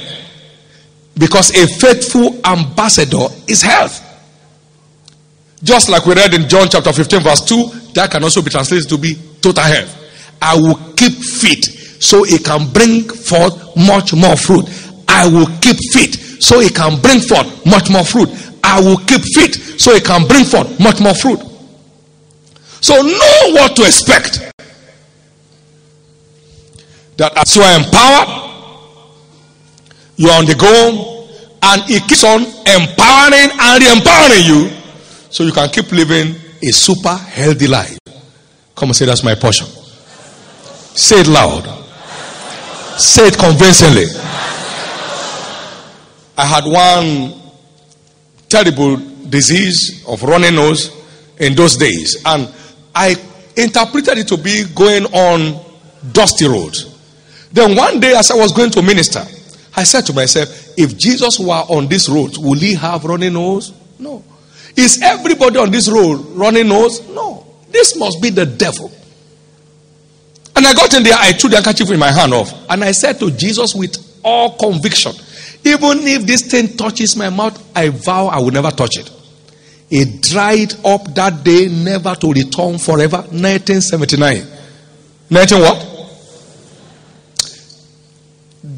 Because 1.18 1.50
a 1.50 1.66
faithful 1.66 2.38
ambassador 2.44 3.26
is 3.46 3.62
health. 3.62 4.04
Just 5.62 5.88
like 5.88 6.06
we 6.06 6.14
read 6.14 6.34
in 6.34 6.48
John 6.48 6.68
chapter 6.70 6.92
15, 6.92 7.20
verse 7.20 7.44
2, 7.44 7.92
that 7.94 8.10
can 8.10 8.22
also 8.22 8.42
be 8.42 8.50
translated 8.50 8.88
to 8.88 8.98
be 8.98 9.14
total 9.40 9.64
health. 9.64 9.94
I 10.40 10.54
will 10.54 10.76
keep 10.94 11.12
fit 11.12 11.64
so 11.64 12.24
it 12.24 12.44
can 12.44 12.70
bring 12.72 13.08
forth 13.08 13.76
much 13.76 14.14
more 14.14 14.36
fruit. 14.36 14.66
I 15.08 15.26
will 15.28 15.46
keep 15.60 15.76
fit 15.92 16.14
so 16.40 16.60
it 16.60 16.74
can 16.74 17.00
bring 17.00 17.20
forth 17.20 17.66
much 17.66 17.90
more 17.90 18.04
fruit. 18.04 18.28
I 18.62 18.80
will 18.80 18.98
keep 18.98 19.22
fit 19.34 19.54
so 19.54 19.92
it 19.92 20.04
can 20.04 20.28
bring 20.28 20.44
forth 20.44 20.78
much 20.78 21.00
more 21.00 21.14
fruit. 21.14 21.40
So 22.80 22.94
know 22.94 23.52
what 23.54 23.74
to 23.76 23.82
expect. 23.82 24.52
That 27.16 27.36
as 27.36 27.56
you 27.56 27.62
are 27.62 27.76
empowered, 27.76 28.47
you 30.18 30.28
are 30.28 30.38
on 30.38 30.44
the 30.44 30.54
go, 30.54 31.26
and 31.62 31.82
it 31.88 32.02
keeps 32.08 32.24
on 32.24 32.42
empowering 32.42 33.50
and 33.54 33.82
re-empowering 33.82 34.44
you 34.44 34.70
so 35.30 35.44
you 35.44 35.52
can 35.52 35.68
keep 35.70 35.90
living 35.92 36.34
a 36.60 36.72
super 36.72 37.14
healthy 37.14 37.68
life. 37.68 37.98
Come 38.74 38.90
and 38.90 38.96
say 38.96 39.06
that's 39.06 39.22
my 39.22 39.34
portion. 39.34 39.66
Say 39.66 41.20
it 41.20 41.28
loud. 41.28 41.64
Say 42.98 43.28
it 43.28 43.38
convincingly. 43.38 44.06
I 46.36 46.44
had 46.44 46.64
one 46.64 47.40
terrible 48.48 48.96
disease 49.28 50.04
of 50.06 50.22
running 50.24 50.56
nose 50.56 50.90
in 51.38 51.54
those 51.54 51.76
days, 51.76 52.22
and 52.26 52.52
I 52.94 53.14
interpreted 53.56 54.18
it 54.18 54.28
to 54.28 54.36
be 54.36 54.64
going 54.74 55.04
on 55.06 55.64
dusty 56.12 56.46
roads. 56.46 56.96
Then 57.52 57.76
one 57.76 58.00
day, 58.00 58.14
as 58.14 58.30
I 58.30 58.36
was 58.36 58.52
going 58.52 58.70
to 58.70 58.82
minister, 58.82 59.24
I 59.76 59.84
said 59.84 60.06
to 60.06 60.12
myself, 60.12 60.48
if 60.76 60.96
Jesus 60.96 61.38
were 61.38 61.64
on 61.68 61.88
this 61.88 62.08
road, 62.08 62.36
will 62.36 62.58
he 62.58 62.74
have 62.74 63.04
running 63.04 63.34
nose? 63.34 63.72
No. 63.98 64.24
Is 64.76 65.02
everybody 65.02 65.58
on 65.58 65.70
this 65.70 65.88
road 65.88 66.16
running 66.36 66.68
nose? 66.68 67.06
No. 67.08 67.46
This 67.70 67.96
must 67.98 68.22
be 68.22 68.30
the 68.30 68.46
devil. 68.46 68.90
And 70.56 70.66
I 70.66 70.74
got 70.74 70.92
in 70.94 71.02
there, 71.02 71.14
I 71.16 71.32
threw 71.32 71.50
the 71.50 71.56
handkerchief 71.56 71.90
in 71.90 71.98
my 71.98 72.10
hand 72.10 72.34
off, 72.34 72.52
and 72.68 72.82
I 72.82 72.92
said 72.92 73.18
to 73.20 73.30
Jesus 73.30 73.74
with 73.74 73.96
all 74.24 74.56
conviction, 74.56 75.12
even 75.64 75.98
if 76.06 76.26
this 76.26 76.42
thing 76.42 76.76
touches 76.76 77.16
my 77.16 77.30
mouth, 77.30 77.76
I 77.76 77.90
vow 77.90 78.26
I 78.26 78.38
will 78.40 78.50
never 78.50 78.70
touch 78.70 78.98
it. 78.98 79.10
It 79.90 80.22
dried 80.22 80.74
up 80.84 81.14
that 81.14 81.44
day, 81.44 81.68
never 81.68 82.14
to 82.14 82.32
return 82.32 82.78
forever. 82.78 83.18
1979. 83.18 84.46
19 85.30 85.60
what? 85.60 85.87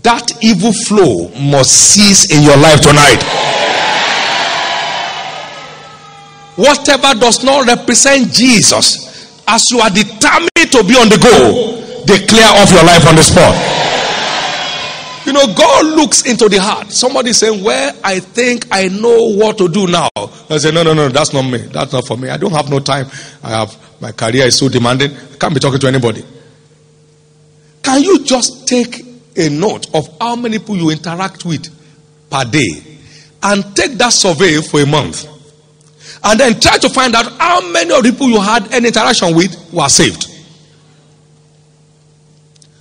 That 0.02 0.32
evil 0.42 0.72
flow 0.72 1.28
must 1.50 1.70
cease 1.70 2.30
in 2.30 2.42
your 2.42 2.56
life 2.56 2.80
tonight. 2.80 3.20
Whatever 6.56 7.18
does 7.18 7.42
not 7.44 7.66
represent 7.66 8.32
Jesus, 8.32 9.42
as 9.48 9.70
you 9.70 9.80
are 9.80 9.90
determined 9.90 10.70
to 10.72 10.84
be 10.84 10.94
on 10.96 11.08
the 11.08 11.18
go, 11.20 12.04
declare 12.06 12.48
off 12.60 12.70
your 12.72 12.84
life 12.84 13.06
on 13.08 13.16
the 13.16 13.22
spot. 13.22 13.56
You 15.26 15.34
know, 15.34 15.54
God 15.54 15.84
looks 15.96 16.26
into 16.26 16.48
the 16.48 16.58
heart. 16.60 16.90
Somebody 16.90 17.32
saying, 17.32 17.62
Well, 17.62 17.94
I 18.02 18.20
think 18.20 18.66
I 18.70 18.88
know 18.88 19.36
what 19.36 19.58
to 19.58 19.68
do 19.68 19.86
now. 19.86 20.08
I 20.16 20.58
say, 20.58 20.70
No, 20.70 20.82
no, 20.82 20.94
no, 20.94 21.08
that's 21.08 21.32
not 21.32 21.42
me. 21.42 21.58
That's 21.58 21.92
not 21.92 22.06
for 22.06 22.16
me. 22.16 22.30
I 22.30 22.36
don't 22.36 22.52
have 22.52 22.70
no 22.70 22.78
time. 22.78 23.06
I 23.42 23.50
have 23.50 23.76
my 24.00 24.12
career 24.12 24.46
is 24.46 24.56
so 24.56 24.68
demanding. 24.68 25.10
I 25.12 25.36
can't 25.36 25.52
be 25.52 25.60
talking 25.60 25.78
to 25.78 25.86
anybody. 25.88 26.24
Can 27.82 28.02
you 28.02 28.24
just 28.24 28.66
take 28.66 29.10
a 29.37 29.49
note 29.49 29.95
of 29.95 30.09
how 30.21 30.37
many 30.37 30.59
people 30.59 30.77
you 30.77 30.90
interact 30.90 31.45
with 31.45 31.69
per 32.31 32.45
day 32.45 32.99
and 33.43 33.77
take 33.77 33.93
that 33.93 34.12
survey 34.12 34.61
for 34.61 34.81
a 34.81 34.87
month? 34.87 35.27
And 36.23 36.38
then 36.38 36.61
try 36.61 36.77
to 36.79 36.88
find 36.88 37.14
out 37.14 37.31
how 37.38 37.71
many 37.71 37.93
of 37.95 38.03
the 38.03 38.11
people 38.11 38.29
you 38.29 38.40
had 38.40 38.73
an 38.75 38.85
interaction 38.85 39.35
with 39.35 39.73
were 39.73 39.88
saved. 39.88 40.27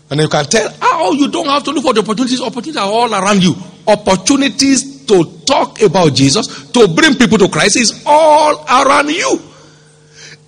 And 0.10 0.20
you 0.20 0.28
can 0.28 0.46
tell 0.46 0.74
how 0.82 1.12
you 1.12 1.30
don't 1.30 1.46
have 1.46 1.64
to 1.64 1.72
look 1.72 1.84
for 1.84 1.94
the 1.94 2.02
opportunities. 2.02 2.42
Opportunities 2.42 2.78
are 2.78 2.92
all 2.92 3.14
around 3.14 3.44
you. 3.44 3.56
Opportunities 3.88 5.06
to 5.06 5.24
talk 5.46 5.82
about 5.82 6.14
Jesus, 6.14 6.70
to 6.72 6.88
bring 6.88 7.16
people 7.16 7.38
to 7.38 7.50
Christ 7.50 7.78
is 7.78 8.04
all 8.06 8.64
around 8.66 9.10
you. 9.10 9.42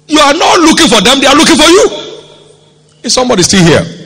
You 0.08 0.20
are 0.20 0.34
not 0.34 0.60
looking 0.60 0.88
for 0.88 1.02
them, 1.02 1.20
they 1.20 1.28
are 1.28 1.36
looking 1.36 1.58
for 1.58 1.70
you. 1.70 1.90
Is 3.04 3.14
somebody 3.14 3.44
still 3.44 3.64
here? 3.64 4.01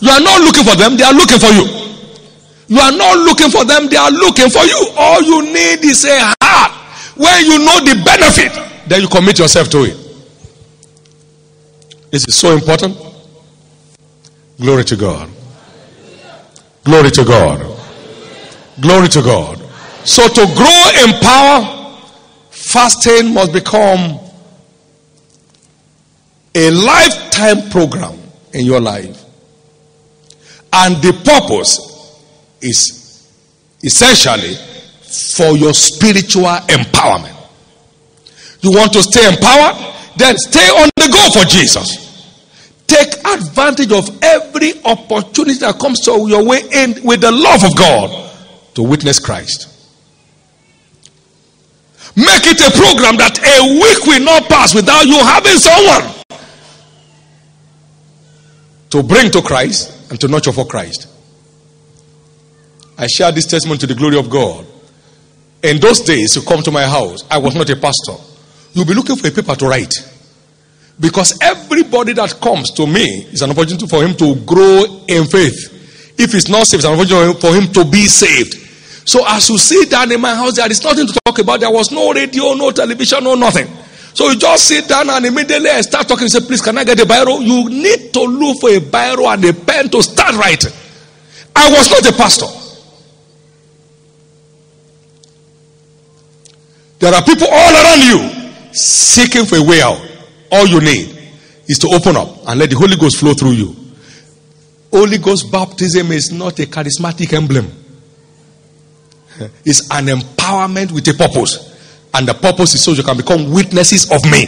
You 0.00 0.10
are 0.10 0.20
not 0.20 0.40
looking 0.42 0.64
for 0.64 0.76
them, 0.76 0.96
they 0.96 1.04
are 1.04 1.14
looking 1.14 1.38
for 1.38 1.48
you. 1.48 1.64
You 2.68 2.80
are 2.80 2.92
not 2.92 3.16
looking 3.18 3.50
for 3.50 3.64
them, 3.64 3.88
they 3.88 3.96
are 3.96 4.10
looking 4.10 4.50
for 4.50 4.64
you. 4.64 4.88
All 4.96 5.22
you 5.22 5.42
need 5.42 5.84
is 5.84 6.04
a 6.04 6.34
heart 6.42 6.72
where 7.16 7.40
you 7.42 7.58
know 7.58 7.80
the 7.80 8.02
benefit, 8.04 8.52
then 8.88 9.02
you 9.02 9.08
commit 9.08 9.38
yourself 9.38 9.68
to 9.70 9.84
it. 9.84 9.96
This 12.10 12.28
is 12.28 12.34
so 12.34 12.54
important. 12.54 12.96
Glory 14.60 14.84
to 14.84 14.96
God. 14.96 15.28
Glory 16.84 17.10
to 17.10 17.24
God. 17.24 17.60
Glory 18.80 19.08
to 19.08 19.22
God. 19.22 19.62
So 20.04 20.28
to 20.28 20.46
grow 20.54 21.04
in 21.04 21.20
power, 21.20 21.98
fasting 22.50 23.34
must 23.34 23.52
become 23.52 24.18
a 26.54 26.70
lifetime 26.70 27.68
program 27.70 28.18
in 28.52 28.64
your 28.64 28.80
life. 28.80 29.25
And 30.78 30.96
the 30.96 31.12
purpose 31.24 32.20
is 32.60 33.32
essentially 33.82 34.54
for 35.00 35.56
your 35.56 35.72
spiritual 35.72 36.44
empowerment. 36.44 37.34
You 38.60 38.72
want 38.72 38.92
to 38.92 39.02
stay 39.02 39.26
empowered? 39.26 39.94
Then 40.16 40.36
stay 40.36 40.68
on 40.68 40.90
the 40.96 41.08
go 41.08 41.40
for 41.40 41.46
Jesus. 41.48 42.04
Take 42.86 43.08
advantage 43.24 43.90
of 43.90 44.22
every 44.22 44.74
opportunity 44.84 45.58
that 45.60 45.78
comes 45.80 46.00
to 46.02 46.28
your 46.28 46.44
way 46.44 46.60
in 46.70 47.02
with 47.02 47.22
the 47.22 47.32
love 47.32 47.64
of 47.64 47.74
God 47.74 48.32
to 48.74 48.82
witness 48.82 49.18
Christ. 49.18 49.72
Make 52.16 52.46
it 52.46 52.60
a 52.60 52.70
program 52.76 53.16
that 53.16 53.38
a 53.38 53.80
week 53.80 54.06
will 54.06 54.24
not 54.24 54.48
pass 54.48 54.74
without 54.74 55.06
you 55.06 55.18
having 55.18 55.56
someone 55.56 56.14
to 58.90 59.02
bring 59.02 59.30
to 59.30 59.40
Christ 59.40 59.95
and 60.10 60.20
to 60.20 60.28
nurture 60.28 60.52
for 60.52 60.66
Christ. 60.66 61.08
I 62.98 63.06
share 63.06 63.30
this 63.32 63.46
testimony 63.46 63.78
to 63.78 63.86
the 63.86 63.94
glory 63.94 64.18
of 64.18 64.30
God. 64.30 64.66
In 65.62 65.80
those 65.80 66.00
days, 66.00 66.36
you 66.36 66.42
come 66.42 66.62
to 66.62 66.70
my 66.70 66.84
house. 66.84 67.24
I 67.30 67.38
was 67.38 67.54
not 67.54 67.68
a 67.68 67.76
pastor. 67.76 68.14
You'll 68.72 68.86
be 68.86 68.94
looking 68.94 69.16
for 69.16 69.28
a 69.28 69.30
paper 69.30 69.54
to 69.54 69.66
write. 69.66 69.94
Because 70.98 71.38
everybody 71.42 72.14
that 72.14 72.40
comes 72.40 72.70
to 72.72 72.86
me 72.86 73.26
is 73.30 73.42
an 73.42 73.50
opportunity 73.50 73.86
for 73.86 74.02
him 74.02 74.14
to 74.16 74.34
grow 74.46 74.84
in 75.08 75.24
faith. 75.26 76.14
If 76.18 76.32
he's 76.32 76.48
not 76.48 76.66
saved, 76.66 76.84
it's 76.84 76.88
an 76.90 76.98
opportunity 76.98 77.38
for 77.38 77.54
him 77.54 77.70
to 77.72 77.84
be 77.84 78.06
saved. 78.06 78.54
So 79.06 79.24
as 79.26 79.48
you 79.50 79.58
sit 79.58 79.90
down 79.90 80.10
in 80.10 80.20
my 80.20 80.34
house, 80.34 80.56
there 80.56 80.70
is 80.70 80.82
nothing 80.82 81.06
to 81.06 81.20
talk 81.24 81.38
about. 81.38 81.60
There 81.60 81.70
was 81.70 81.92
no 81.92 82.12
radio, 82.12 82.54
no 82.54 82.70
television, 82.70 83.24
no 83.24 83.34
nothing. 83.34 83.68
So 84.16 84.30
you 84.30 84.38
just 84.38 84.66
sit 84.66 84.88
down 84.88 85.10
and 85.10 85.26
immediately 85.26 85.68
start 85.82 86.08
talking. 86.08 86.22
You 86.22 86.30
say, 86.30 86.40
please, 86.40 86.62
can 86.62 86.78
I 86.78 86.84
get 86.84 86.98
a 86.98 87.04
biro? 87.04 87.38
You 87.38 87.68
need 87.68 88.14
to 88.14 88.22
look 88.22 88.60
for 88.62 88.70
a 88.70 88.80
biro 88.80 89.30
and 89.30 89.44
a 89.44 89.52
pen 89.52 89.90
to 89.90 90.02
start 90.02 90.34
writing. 90.36 90.72
I 91.54 91.68
was 91.68 91.90
not 91.90 92.08
a 92.08 92.16
pastor. 92.16 92.46
There 96.98 97.12
are 97.12 97.22
people 97.22 97.46
all 97.50 97.74
around 97.74 98.00
you 98.04 98.72
seeking 98.72 99.44
for 99.44 99.56
a 99.56 99.62
way 99.62 99.82
out. 99.82 100.00
All 100.50 100.66
you 100.66 100.80
need 100.80 101.14
is 101.68 101.78
to 101.80 101.88
open 101.88 102.16
up 102.16 102.38
and 102.48 102.58
let 102.58 102.70
the 102.70 102.76
Holy 102.76 102.96
Ghost 102.96 103.18
flow 103.18 103.34
through 103.34 103.52
you. 103.52 103.76
Holy 104.90 105.18
Ghost 105.18 105.52
baptism 105.52 106.10
is 106.10 106.32
not 106.32 106.58
a 106.58 106.62
charismatic 106.62 107.34
emblem, 107.34 107.70
it's 109.62 109.90
an 109.90 110.06
empowerment 110.06 110.92
with 110.92 111.06
a 111.08 111.12
purpose. 111.12 111.75
And 112.16 112.26
the 112.26 112.32
purpose 112.32 112.74
is 112.74 112.82
so 112.82 112.92
you 112.92 113.02
can 113.02 113.18
become 113.18 113.52
witnesses 113.52 114.10
of 114.10 114.24
me. 114.24 114.46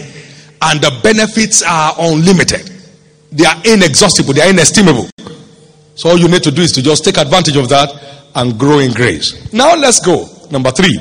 And 0.62 0.80
the 0.80 0.98
benefits 1.02 1.62
are 1.62 1.94
unlimited. 1.98 2.70
They 3.30 3.44
are 3.44 3.60
inexhaustible, 3.62 4.32
they 4.32 4.40
are 4.40 4.48
inestimable. 4.50 5.10
So 5.94 6.08
all 6.08 6.16
you 6.16 6.28
need 6.28 6.42
to 6.44 6.50
do 6.50 6.62
is 6.62 6.72
to 6.72 6.82
just 6.82 7.04
take 7.04 7.18
advantage 7.18 7.56
of 7.56 7.68
that 7.68 7.92
and 8.34 8.58
grow 8.58 8.78
in 8.78 8.92
grace. 8.92 9.52
Now 9.52 9.76
let's 9.76 10.00
go. 10.00 10.26
Number 10.50 10.70
three. 10.70 10.98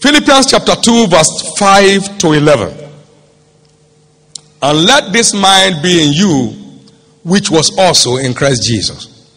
Philippians 0.00 0.46
chapter 0.46 0.74
2, 0.74 1.08
verse 1.08 1.58
5 1.58 2.18
to 2.18 2.32
11. 2.32 2.90
And 4.62 4.84
let 4.84 5.12
this 5.12 5.34
mind 5.34 5.82
be 5.82 6.06
in 6.06 6.12
you, 6.14 6.67
which 7.22 7.50
was 7.50 7.76
also 7.78 8.16
in 8.16 8.34
Christ 8.34 8.62
Jesus, 8.62 9.30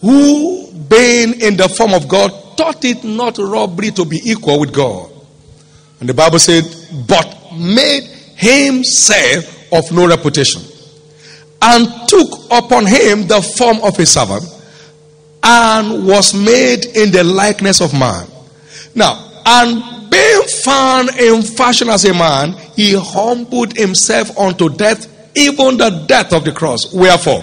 who, 0.00 0.72
being 0.88 1.40
in 1.40 1.56
the 1.56 1.68
form 1.68 1.94
of 1.94 2.08
God, 2.08 2.30
thought 2.56 2.84
it 2.84 3.04
not 3.04 3.38
robbery 3.38 3.90
to 3.92 4.04
be 4.04 4.20
equal 4.24 4.60
with 4.60 4.72
God. 4.72 5.10
And 6.00 6.08
the 6.08 6.14
Bible 6.14 6.38
said, 6.38 6.64
but 7.06 7.52
made 7.52 8.04
himself 8.36 9.72
of 9.72 9.92
no 9.92 10.06
reputation, 10.08 10.62
and 11.62 11.86
took 12.08 12.46
upon 12.50 12.86
him 12.86 13.26
the 13.26 13.40
form 13.56 13.80
of 13.82 13.98
a 13.98 14.06
servant, 14.06 14.44
and 15.42 16.06
was 16.06 16.34
made 16.34 16.84
in 16.96 17.10
the 17.12 17.22
likeness 17.24 17.80
of 17.80 17.92
man. 17.92 18.26
Now, 18.94 19.30
and 19.46 20.10
being 20.10 20.42
found 20.42 21.10
in 21.10 21.42
fashion 21.42 21.88
as 21.88 22.04
a 22.04 22.12
man, 22.12 22.54
he 22.74 22.94
humbled 22.94 23.76
himself 23.76 24.36
unto 24.36 24.68
death, 24.68 25.06
even 25.34 25.76
the 25.76 26.04
death 26.06 26.32
of 26.32 26.44
the 26.44 26.52
cross. 26.52 26.92
Wherefore, 26.92 27.42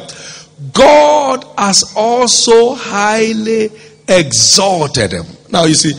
God 0.74 1.46
has 1.58 1.94
also 1.96 2.74
highly 2.76 3.70
exalted 4.08 5.12
him. 5.12 5.26
Now 5.52 5.66
you 5.66 5.76
see, 5.76 5.94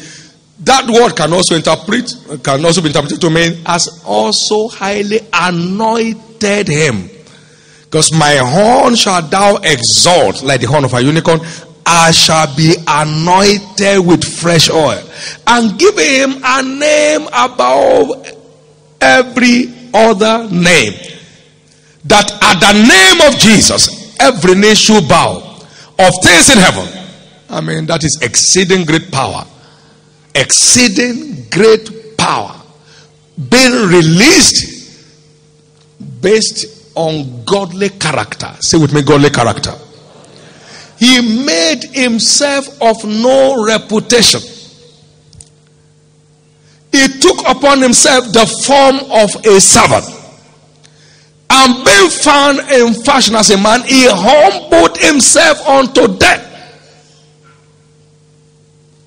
that 0.61 0.89
word 0.89 1.17
can 1.17 1.33
also 1.33 1.55
interpret, 1.55 2.13
can 2.43 2.65
also 2.65 2.81
be 2.81 2.89
interpreted 2.89 3.21
to 3.21 3.31
mean 3.31 3.65
has 3.65 4.03
also 4.05 4.69
highly 4.69 5.21
anointed 5.33 6.69
him. 6.69 7.09
Because 7.85 8.13
my 8.13 8.37
horn 8.37 8.95
shall 8.97 9.23
thou 9.23 9.57
exalt 9.57 10.43
like 10.43 10.61
the 10.61 10.67
horn 10.67 10.85
of 10.85 10.93
a 10.93 11.01
unicorn, 11.01 11.41
I 11.87 12.11
shall 12.11 12.55
be 12.55 12.75
anointed 12.87 14.05
with 14.07 14.23
fresh 14.23 14.69
oil 14.69 15.03
and 15.47 15.79
give 15.79 15.97
him 15.97 16.43
a 16.45 16.63
name 16.63 17.29
above 17.33 18.31
every 19.01 19.73
other 19.95 20.49
name. 20.51 20.93
That 22.05 22.31
at 22.43 22.61
the 22.61 22.73
name 22.73 23.33
of 23.33 23.39
Jesus, 23.39 24.17
every 24.21 24.55
knee 24.55 24.75
should 24.75 25.09
bow 25.09 25.39
of 25.99 26.13
things 26.23 26.51
in 26.51 26.59
heaven. 26.59 26.87
I 27.51 27.61
mean, 27.61 27.87
that 27.87 28.05
is 28.05 28.19
exceeding 28.23 28.85
great 28.85 29.11
power. 29.11 29.45
Exceeding 30.35 31.49
great 31.51 32.17
power. 32.17 32.55
Being 33.37 33.89
released 33.89 34.79
based 36.21 36.97
on 36.97 37.45
godly 37.45 37.91
character. 37.91 38.55
Say 38.61 38.79
with 38.79 38.93
me, 38.93 39.03
godly 39.03 39.31
character. 39.31 39.73
He 40.99 41.45
made 41.45 41.85
himself 41.85 42.67
of 42.83 43.05
no 43.05 43.65
reputation. 43.65 44.41
He 46.91 47.07
took 47.21 47.41
upon 47.49 47.81
himself 47.81 48.25
the 48.33 48.47
form 48.67 48.97
of 49.13 49.45
a 49.47 49.61
servant. 49.61 50.18
And 51.51 51.85
being 51.85 52.11
found 52.11 52.59
in 52.71 52.95
fashion 53.03 53.35
as 53.35 53.51
a 53.51 53.59
man, 53.59 53.83
he 53.83 54.07
humbled 54.09 54.99
himself 54.99 55.67
unto 55.67 56.17
death. 56.19 56.45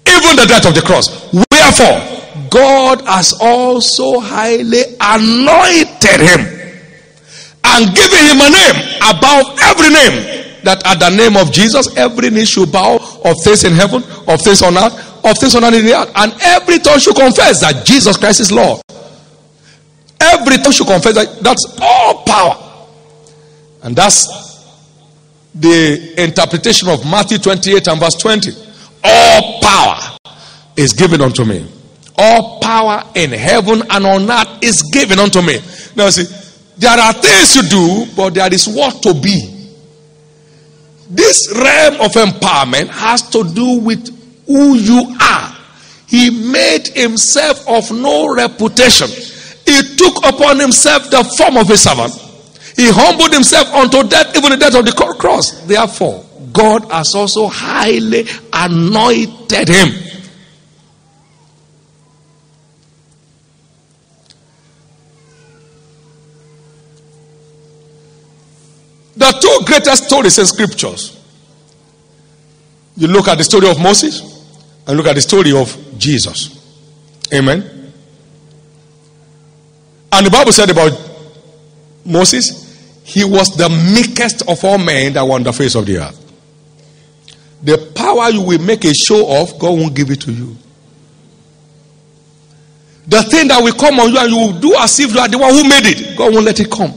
Even 0.08 0.36
the 0.36 0.46
death 0.48 0.66
of 0.68 0.76
the 0.76 0.82
cross. 0.82 1.32
Wherefore, 1.34 2.22
God 2.50 3.02
has 3.06 3.34
also 3.40 4.20
highly 4.20 4.82
anointed 5.00 6.20
him 6.20 6.62
and 7.64 7.96
given 7.96 8.22
him 8.28 8.42
a 8.42 8.50
name 8.50 8.78
above 9.08 9.58
every 9.62 9.90
name 9.90 10.42
that 10.64 10.82
at 10.86 11.00
the 11.00 11.10
name 11.10 11.38
of 11.38 11.52
Jesus, 11.52 11.96
every 11.96 12.30
knee 12.30 12.46
should 12.46 12.72
bow 12.72 12.98
of 13.24 13.36
things 13.44 13.64
in 13.64 13.74
heaven, 13.74 14.04
of 14.28 14.42
things 14.42 14.62
on 14.62 14.78
earth, 14.78 14.94
of 15.26 15.38
things 15.38 15.56
on 15.56 15.64
earth 15.64 16.12
and 16.16 16.34
every 16.44 16.80
tongue 16.80 17.00
should 17.00 17.16
confess 17.16 17.62
that 17.62 17.86
Jesus 17.86 18.18
Christ 18.18 18.42
is 18.42 18.52
Lord. 18.52 18.82
Every 20.22 20.58
tongue 20.58 20.72
should 20.72 20.88
confess 20.88 21.16
that 21.16 21.40
that's 21.42 21.66
all 21.82 22.24
power. 22.24 22.56
And 23.84 23.96
that's 23.96 24.28
the 25.56 26.14
interpretation 26.22 26.88
of 26.90 27.04
Matthew 27.06 27.40
28 27.40 27.88
and 27.88 28.00
verse 28.00 28.16
20. 28.16 28.52
All 29.04 29.60
power 29.62 30.18
is 30.76 30.94
given 30.94 31.22
unto 31.22 31.44
me. 31.44 31.68
All 32.18 32.60
power 32.60 33.04
in 33.16 33.32
heaven 33.32 33.82
and 33.90 34.06
on 34.06 34.30
earth 34.30 34.64
is 34.64 34.84
given 34.84 35.18
unto 35.18 35.42
me. 35.42 35.60
Now, 35.96 36.10
see, 36.10 36.24
there 36.78 36.98
are 36.98 37.14
things 37.14 37.54
to 37.54 37.68
do, 37.68 38.06
but 38.16 38.34
there 38.34 38.54
is 38.54 38.68
what 38.68 39.02
to 39.04 39.14
be. 39.14 39.62
This 41.10 41.52
realm 41.54 41.96
of 42.02 42.12
empowerment 42.14 42.88
has 42.88 43.28
to 43.32 43.44
do 43.44 43.80
with 43.80 44.08
who 44.46 44.76
you 44.76 45.16
are. 45.20 45.58
He 46.08 46.30
made 46.52 46.88
himself 46.88 47.68
of 47.68 47.92
no 47.92 48.34
reputation. 48.34 49.08
He 49.72 49.96
took 49.96 50.18
upon 50.26 50.60
himself 50.60 51.10
the 51.10 51.24
form 51.24 51.56
of 51.56 51.70
a 51.70 51.78
servant. 51.78 52.14
He 52.76 52.90
humbled 52.92 53.34
himself 53.34 53.70
unto 53.74 54.04
death, 54.04 54.36
even 54.36 54.52
the 54.52 54.58
death 54.58 54.76
of 54.76 54.86
the 54.86 54.92
cross. 54.92 55.62
Therefore, 55.66 56.26
God 56.52 56.92
has 56.92 57.16
also 57.16 57.48
highly 57.48 58.26
anointed 58.52 59.70
him. 59.70 59.90
The 69.16 69.32
two 69.40 69.66
greatest 69.66 70.06
stories 70.06 70.38
in 70.38 70.46
scriptures. 70.48 71.18
You 72.98 73.08
look 73.08 73.30
at 73.30 73.38
the 73.38 73.46
story 73.46 73.70
of 73.70 73.80
Moses 73.80 74.20
and 74.86 74.98
look 74.98 75.08
at 75.08 75.16
the 75.16 75.22
story 75.22 75.54
of 75.54 75.78
Jesus. 75.98 76.60
Amen. 77.34 77.81
And 80.12 80.26
the 80.26 80.30
Bible 80.32 80.52
said 80.52 80.70
about 80.70 80.92
Moses, 82.06 83.02
he 83.04 83.24
was 83.24 83.56
the 83.56 83.70
meekest 83.70 84.48
of 84.48 84.64
all 84.64 84.78
men 84.78 85.14
that 85.14 85.24
were 85.24 85.34
on 85.34 85.44
the 85.44 85.54
face 85.54 85.76
of 85.76 85.86
the 85.86 85.98
earth. 85.98 86.18
The 87.64 87.92
power 87.96 88.30
you 88.30 88.42
will 88.42 88.60
make 88.60 88.86
a 88.86 88.94
show 88.94 89.42
of, 89.42 89.58
God 89.60 89.78
won't 89.80 89.96
give 89.96 90.10
it 90.10 90.22
to 90.22 90.32
you. 90.32 90.58
The 93.08 93.24
thing 93.24 93.48
that 93.50 93.62
will 93.62 93.74
come 93.74 94.00
on 94.00 94.12
you 94.12 94.20
and 94.20 94.30
you 94.32 94.38
will 94.38 94.60
do 94.60 94.76
as 94.78 95.00
if 95.00 95.14
you 95.14 95.20
are 95.20 95.28
the 95.28 95.38
one 95.38 95.54
who 95.54 95.64
made 95.64 95.86
it, 95.86 96.18
God 96.18 96.34
won't 96.34 96.46
let 96.46 96.60
it 96.60 96.72
come. 96.72 96.94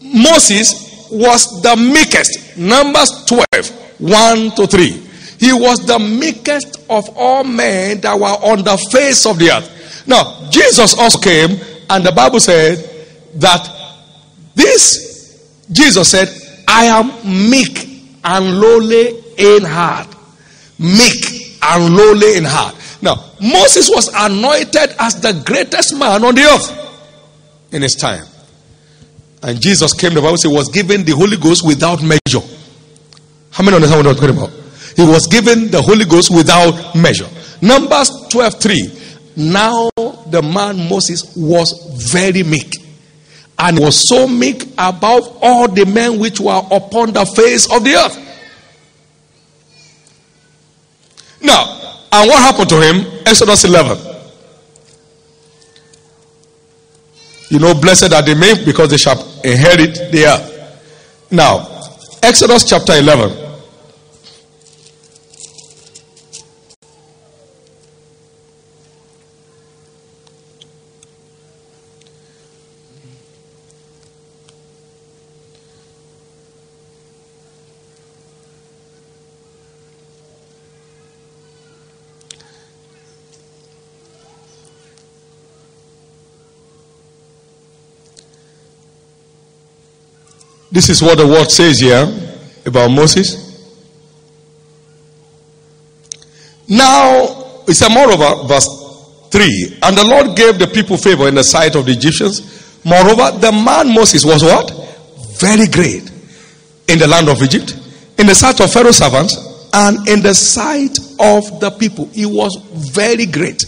Moses 0.00 1.08
was 1.10 1.62
the 1.62 1.76
meekest. 1.76 2.56
Numbers 2.56 3.24
12, 3.26 4.00
1 4.00 4.50
to 4.52 4.66
3. 4.66 4.86
He 5.38 5.52
was 5.52 5.84
the 5.86 5.98
meekest 5.98 6.86
of 6.88 7.08
all 7.16 7.44
men 7.44 8.00
that 8.00 8.18
were 8.18 8.26
on 8.26 8.62
the 8.62 8.76
face 8.90 9.26
of 9.26 9.38
the 9.38 9.50
earth. 9.50 9.72
Now, 10.06 10.48
Jesus 10.50 10.98
also 10.98 11.18
came, 11.18 11.58
and 11.90 12.04
the 12.04 12.12
Bible 12.12 12.40
said 12.40 12.78
that 13.36 13.68
this, 14.54 15.66
Jesus 15.70 16.10
said, 16.10 16.28
I 16.68 16.86
am 16.86 17.50
meek 17.50 18.18
and 18.24 18.60
lowly 18.60 19.22
in 19.36 19.64
heart. 19.64 20.08
Meek 20.78 21.58
and 21.62 21.96
lowly 21.96 22.36
in 22.36 22.44
heart. 22.44 22.74
Now, 23.02 23.16
Moses 23.40 23.88
was 23.90 24.10
anointed 24.14 24.94
as 24.98 25.20
the 25.20 25.42
greatest 25.44 25.96
man 25.96 26.24
on 26.24 26.34
the 26.34 26.42
earth 26.42 27.72
in 27.72 27.82
his 27.82 27.94
time. 27.94 28.24
And 29.42 29.60
Jesus 29.60 29.92
came, 29.92 30.14
the 30.14 30.22
Bible 30.22 30.38
says, 30.38 30.50
was 30.50 30.68
given 30.70 31.04
the 31.04 31.12
Holy 31.12 31.36
Ghost 31.36 31.66
without 31.66 32.02
measure. 32.02 32.44
How 33.50 33.64
many 33.64 33.76
understand 33.76 34.04
what 34.04 34.16
I'm 34.16 34.20
talking 34.20 34.36
about? 34.36 34.50
He 34.96 35.02
was 35.02 35.26
given 35.26 35.70
the 35.70 35.80
Holy 35.82 36.04
Ghost 36.04 36.30
without 36.34 36.94
measure. 36.94 37.28
Numbers 37.60 38.10
12 38.30 38.60
3. 38.60 39.00
Now 39.36 39.90
the 40.30 40.42
man 40.42 40.88
Moses 40.88 41.34
was 41.36 41.72
very 42.12 42.42
meek 42.42 42.74
and 43.58 43.78
was 43.78 44.08
so 44.08 44.26
meek 44.28 44.64
above 44.78 45.38
all 45.40 45.68
the 45.68 45.86
men 45.86 46.18
which 46.18 46.40
were 46.40 46.62
upon 46.70 47.12
the 47.12 47.24
face 47.24 47.72
of 47.72 47.84
the 47.84 47.94
earth. 47.94 48.22
Now, 51.40 51.64
and 52.12 52.28
what 52.28 52.38
happened 52.38 52.68
to 52.70 52.80
him? 52.80 53.22
Exodus 53.26 53.64
11. 53.64 53.98
You 57.48 57.60
know, 57.60 57.74
blessed 57.74 58.12
are 58.12 58.22
the 58.22 58.34
meek 58.34 58.64
because 58.64 58.90
they 58.90 58.96
shall 58.96 59.20
inherit 59.44 60.10
the 60.10 60.26
earth. 60.26 61.28
Now, 61.30 61.66
Exodus 62.22 62.68
chapter 62.68 62.94
11. 62.94 63.45
This 90.76 90.90
is 90.90 91.00
what 91.00 91.16
the 91.16 91.26
word 91.26 91.50
says 91.50 91.80
here 91.80 92.04
about 92.66 92.90
Moses. 92.90 93.34
Now, 96.68 97.62
it's 97.66 97.80
a 97.80 97.88
moreover, 97.88 98.46
verse 98.46 98.68
3. 99.30 99.78
And 99.82 99.96
the 99.96 100.04
Lord 100.04 100.36
gave 100.36 100.58
the 100.58 100.66
people 100.66 100.98
favor 100.98 101.28
in 101.28 101.34
the 101.34 101.44
sight 101.44 101.76
of 101.76 101.86
the 101.86 101.92
Egyptians. 101.92 102.84
Moreover, 102.84 103.38
the 103.38 103.52
man 103.52 103.94
Moses 103.94 104.22
was 104.22 104.42
what? 104.42 104.70
Very 105.40 105.66
great 105.66 106.12
in 106.88 106.98
the 106.98 107.06
land 107.06 107.30
of 107.30 107.40
Egypt, 107.42 107.72
in 108.18 108.26
the 108.26 108.34
sight 108.34 108.60
of 108.60 108.70
Pharaoh's 108.70 108.98
servants, 108.98 109.34
and 109.72 110.06
in 110.06 110.20
the 110.20 110.34
sight 110.34 110.98
of 111.18 111.58
the 111.58 111.74
people. 111.80 112.04
He 112.12 112.26
was 112.26 112.54
very 112.94 113.24
great. 113.24 113.64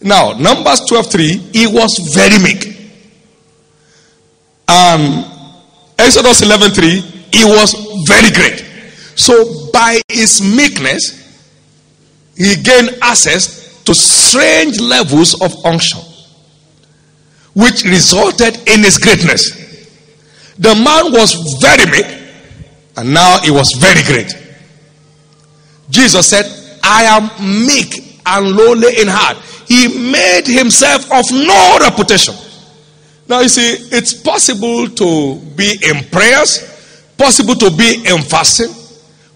Now, 0.00 0.32
Numbers 0.32 0.86
12 0.88 1.12
3, 1.12 1.26
he 1.52 1.66
was 1.66 1.98
very 2.14 2.42
meek. 2.42 2.94
Um, 4.66 5.36
Exodus 6.00 6.42
11 6.42 6.70
3, 6.70 7.00
he 7.32 7.44
was 7.44 7.74
very 8.06 8.30
great. 8.32 8.64
So, 9.16 9.70
by 9.70 10.00
his 10.08 10.40
meekness, 10.40 11.20
he 12.36 12.56
gained 12.62 12.98
access 13.02 13.82
to 13.84 13.94
strange 13.94 14.80
levels 14.80 15.40
of 15.42 15.52
unction, 15.64 16.00
which 17.54 17.84
resulted 17.84 18.56
in 18.68 18.82
his 18.82 18.98
greatness. 18.98 19.42
The 20.58 20.74
man 20.74 21.12
was 21.12 21.58
very 21.60 21.90
meek, 21.90 22.06
and 22.96 23.12
now 23.12 23.38
he 23.42 23.50
was 23.50 23.72
very 23.72 24.02
great. 24.02 24.32
Jesus 25.90 26.26
said, 26.28 26.46
I 26.82 27.04
am 27.04 27.66
meek 27.66 28.20
and 28.24 28.56
lowly 28.56 29.00
in 29.00 29.08
heart. 29.08 29.36
He 29.66 30.10
made 30.10 30.46
himself 30.46 31.04
of 31.12 31.24
no 31.30 31.78
reputation. 31.80 32.34
Now 33.30 33.42
you 33.42 33.48
see, 33.48 33.94
it's 33.94 34.12
possible 34.12 34.88
to 34.88 35.38
be 35.54 35.78
in 35.86 36.02
prayers, 36.10 36.66
possible 37.16 37.54
to 37.54 37.70
be 37.70 38.02
in 38.04 38.22
fasting, 38.22 38.74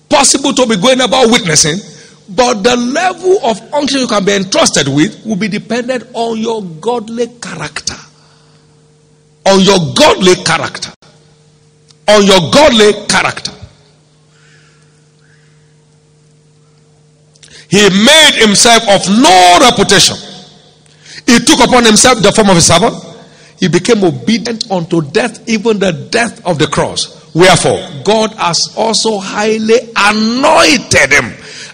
possible 0.09 0.53
to 0.53 0.67
be 0.67 0.77
going 0.77 1.01
about 1.01 1.31
witnessing, 1.31 1.79
but 2.31 2.65
the 2.65 2.75
level 2.75 3.39
of 3.45 3.61
unction 3.73 4.01
you 4.01 4.09
can 4.09 4.25
be 4.25 4.33
entrusted 4.33 4.89
with 4.89 5.25
will 5.25 5.37
be 5.37 5.47
dependent 5.47 6.11
on 6.13 6.39
your 6.39 6.65
godly 6.81 7.29
character. 7.41 7.95
On 9.47 9.61
your 9.61 9.79
godly 9.95 10.35
character. 10.43 10.91
On 12.09 12.27
your 12.27 12.51
godly 12.51 13.07
character. 13.07 13.53
He 17.69 17.89
made 17.91 18.43
himself 18.43 18.83
of 18.89 19.07
no 19.23 19.59
reputation. 19.61 20.17
He 21.27 21.39
took 21.39 21.63
upon 21.63 21.85
himself 21.85 22.21
the 22.21 22.33
form 22.33 22.51
of 22.51 22.57
a 22.57 22.61
servant. 22.61 23.04
He 23.65 23.69
became 23.69 24.05
obedient 24.05 24.71
unto 24.71 25.01
death, 25.01 25.49
even 25.49 25.79
the 25.79 25.91
death 26.11 26.45
of 26.45 26.59
the 26.59 26.67
cross. 26.67 27.33
Wherefore, 27.33 27.81
God 28.05 28.35
has 28.35 28.75
also 28.77 29.17
highly 29.17 29.79
anointed 29.97 31.11
him 31.11 31.33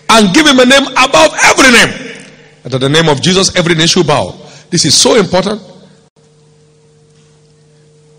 and 0.09 0.33
give 0.33 0.47
him 0.47 0.61
a 0.61 0.67
name 0.67 0.87
above 0.87 1.35
every 1.43 1.73
name. 1.73 2.15
And 2.63 2.73
at 2.73 2.81
the 2.81 2.89
name 2.89 3.09
of 3.09 3.21
Jesus, 3.21 3.57
every 3.57 3.75
name 3.75 3.89
should 3.89 4.07
bow. 4.07 4.39
This 4.71 4.85
is 4.85 4.95
so 4.95 5.17
important. 5.17 5.61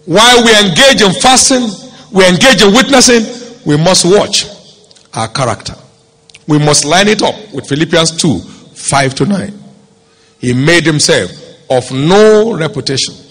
While 0.04 0.44
we 0.44 0.52
engage 0.68 1.02
in 1.02 1.14
fasting, 1.14 1.64
we 2.12 2.28
engage 2.28 2.62
in 2.64 2.74
witnessing, 2.74 3.24
we 3.66 3.78
must 3.78 4.04
watch 4.04 4.48
our 5.14 5.30
character. 5.30 5.76
We 6.46 6.60
must 6.60 6.84
line 6.84 7.08
it 7.08 7.22
up 7.22 7.36
with 7.54 7.70
Philippians 7.70 8.18
2 8.18 8.38
5 8.38 9.16
to 9.16 9.26
9. 9.28 9.64
He 10.40 10.52
made 10.52 10.86
himself 10.86 11.32
of 11.70 11.90
no 11.94 12.54
reputation. 12.58 13.31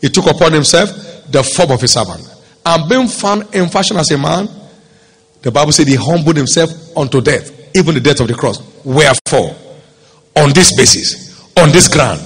He 0.00 0.08
took 0.08 0.26
upon 0.26 0.52
himself 0.52 0.90
the 1.30 1.42
form 1.42 1.72
of 1.72 1.82
a 1.82 1.88
servant. 1.88 2.22
And 2.64 2.88
being 2.88 3.08
found 3.08 3.54
in 3.54 3.68
fashion 3.68 3.96
as 3.96 4.10
a 4.10 4.18
man, 4.18 4.48
the 5.42 5.50
Bible 5.50 5.72
said 5.72 5.88
he 5.88 5.96
humbled 5.96 6.36
himself 6.36 6.70
unto 6.96 7.20
death, 7.20 7.74
even 7.74 7.94
the 7.94 8.00
death 8.00 8.20
of 8.20 8.28
the 8.28 8.34
cross. 8.34 8.60
Wherefore, 8.84 9.56
on 10.36 10.52
this 10.52 10.76
basis, 10.76 11.52
on 11.56 11.70
this 11.70 11.88
ground, 11.88 12.20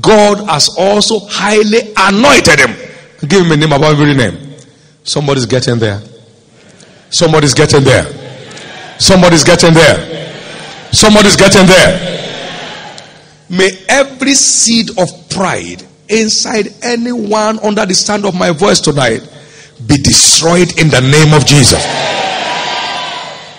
God 0.00 0.38
has 0.48 0.74
also 0.78 1.20
highly 1.26 1.92
anointed 1.96 2.58
him. 2.58 3.28
Give 3.28 3.44
him 3.44 3.52
a 3.52 3.56
name 3.56 3.72
above 3.72 4.00
every 4.00 4.14
name. 4.14 4.56
Somebody's 5.04 5.46
getting 5.46 5.78
there. 5.78 6.00
Somebody's 7.10 7.54
getting 7.54 7.84
there. 7.84 8.06
Somebody's 8.98 9.44
getting 9.44 9.74
there. 9.74 10.92
Somebody's 10.92 11.36
getting 11.36 11.66
there. 11.66 12.12
May 13.50 13.70
every 13.88 14.34
seed 14.34 14.90
of 14.98 15.08
pride 15.28 15.86
inside 16.12 16.68
anyone 16.82 17.58
under 17.60 17.86
the 17.86 17.94
sound 17.94 18.24
of 18.24 18.34
my 18.34 18.50
voice 18.50 18.80
tonight 18.80 19.20
be 19.86 19.96
destroyed 19.96 20.78
in 20.78 20.88
the 20.88 21.00
name 21.00 21.34
of 21.34 21.46
Jesus. 21.46 21.82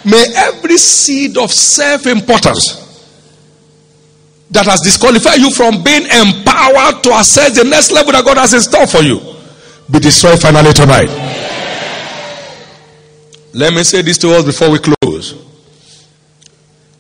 May 0.06 0.26
every 0.36 0.78
seed 0.78 1.38
of 1.38 1.52
self 1.52 2.06
importance 2.08 2.80
that 4.52 4.66
has 4.66 4.82
disqualified 4.82 5.40
you 5.40 5.50
from 5.52 5.84
being 5.84 6.04
empowered 6.04 7.02
to 7.04 7.12
access 7.14 7.58
the 7.58 7.64
next 7.64 7.92
level 7.92 8.12
that 8.12 8.24
God 8.24 8.38
has 8.38 8.54
in 8.54 8.62
store 8.62 8.86
for 8.88 9.02
you 9.02 9.20
be 9.92 10.00
destroyed 10.00 10.40
finally 10.40 10.74
tonight. 10.74 11.10
Let 13.54 13.74
me 13.74 13.84
say 13.84 14.02
this 14.02 14.18
to 14.20 14.30
us 14.32 14.44
before 14.46 14.72
we 14.72 14.80
close. 14.80 15.36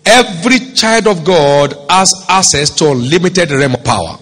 Every 0.05 0.59
child 0.73 1.07
of 1.07 1.23
God 1.23 1.73
has 1.89 2.25
access 2.27 2.69
to 2.77 2.91
unlimited 2.91 3.51
realm 3.51 3.75
of 3.75 3.83
power. 3.83 4.17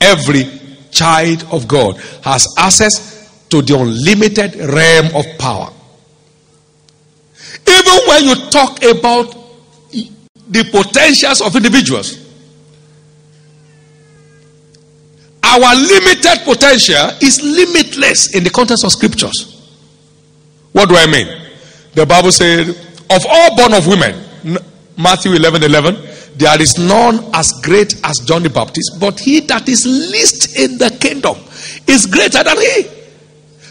Every 0.00 0.44
child 0.90 1.44
of 1.50 1.68
God 1.68 1.96
has 2.22 2.54
access 2.56 3.46
to 3.50 3.62
the 3.62 3.78
unlimited 3.78 4.56
realm 4.56 5.14
of 5.14 5.24
power. 5.38 5.72
Even 7.66 7.98
when 8.06 8.24
you 8.24 8.34
talk 8.50 8.82
about 8.82 9.34
the 10.48 10.64
potentials 10.70 11.40
of 11.40 11.54
individuals, 11.56 12.24
our 15.42 15.74
limited 15.74 16.44
potential 16.44 17.10
is 17.22 17.42
limitless 17.42 18.34
in 18.34 18.44
the 18.44 18.50
context 18.50 18.84
of 18.84 18.92
scriptures. 18.92 19.54
What 20.72 20.88
do 20.88 20.96
I 20.96 21.06
mean? 21.06 21.26
The 21.94 22.06
Bible 22.06 22.32
said, 22.32 22.68
of 22.68 23.26
all 23.26 23.56
born 23.56 23.72
of 23.74 23.86
women, 23.86 24.60
Matthew 24.96 25.32
11 25.32 25.62
11, 25.62 26.07
there 26.38 26.60
is 26.62 26.78
none 26.78 27.28
as 27.34 27.52
great 27.62 27.94
as 28.04 28.18
John 28.20 28.44
the 28.44 28.50
Baptist, 28.50 29.00
but 29.00 29.18
he 29.18 29.40
that 29.40 29.68
is 29.68 29.84
least 29.84 30.56
in 30.56 30.78
the 30.78 30.90
kingdom 31.00 31.36
is 31.86 32.06
greater 32.06 32.44
than 32.44 32.56
he. 32.56 32.86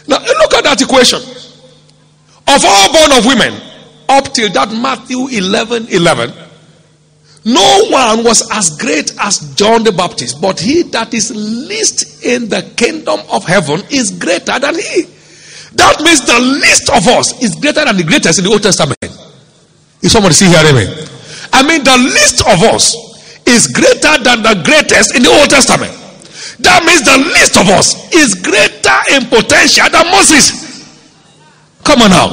Now, 0.06 0.18
look 0.20 0.54
at 0.54 0.64
that 0.64 0.80
equation. 0.82 1.20
Of 2.48 2.64
all 2.64 2.92
born 2.92 3.18
of 3.18 3.26
women, 3.26 3.60
up 4.08 4.32
till 4.32 4.52
that 4.52 4.72
Matthew 4.72 5.28
11 5.28 5.88
11, 5.88 6.32
no 7.44 7.88
one 7.90 8.24
was 8.24 8.46
as 8.52 8.76
great 8.76 9.12
as 9.20 9.54
John 9.54 9.84
the 9.84 9.92
Baptist, 9.92 10.40
but 10.40 10.60
he 10.60 10.82
that 10.92 11.14
is 11.14 11.30
least 11.34 12.24
in 12.24 12.48
the 12.48 12.62
kingdom 12.76 13.20
of 13.30 13.44
heaven 13.44 13.80
is 13.90 14.10
greater 14.10 14.58
than 14.58 14.74
he. 14.74 15.02
That 15.72 16.00
means 16.00 16.20
the 16.26 16.40
least 16.40 16.90
of 16.90 17.06
us 17.08 17.42
is 17.42 17.54
greater 17.54 17.84
than 17.84 17.96
the 17.96 18.04
greatest 18.04 18.38
in 18.38 18.44
the 18.44 18.50
Old 18.50 18.62
Testament. 18.62 18.98
Is 20.02 20.12
somebody 20.12 20.34
see 20.34 20.46
here, 20.48 20.72
me? 20.74 21.17
I 21.52 21.62
mean, 21.66 21.84
the 21.84 21.96
least 21.96 22.40
of 22.42 22.62
us 22.74 22.94
is 23.46 23.66
greater 23.68 24.22
than 24.22 24.42
the 24.42 24.60
greatest 24.64 25.16
in 25.16 25.22
the 25.22 25.30
Old 25.30 25.50
Testament. 25.50 25.92
That 26.60 26.82
means 26.84 27.06
the 27.06 27.18
least 27.18 27.56
of 27.56 27.68
us 27.70 28.12
is 28.12 28.34
greater 28.34 28.98
in 29.14 29.26
potential 29.30 29.88
than 29.90 30.10
Moses. 30.10 30.52
Come 31.84 32.02
on 32.02 32.10
now. 32.10 32.28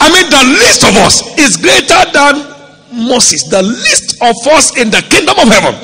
I 0.00 0.10
mean, 0.10 0.28
the 0.28 0.44
least 0.58 0.82
of 0.82 0.96
us 0.98 1.22
is 1.38 1.56
greater 1.56 2.02
than 2.10 3.06
Moses. 3.06 3.44
The 3.48 3.62
least 3.62 4.20
of 4.20 4.34
us 4.52 4.76
in 4.76 4.90
the 4.90 5.00
kingdom 5.08 5.38
of 5.38 5.48
heaven. 5.48 5.74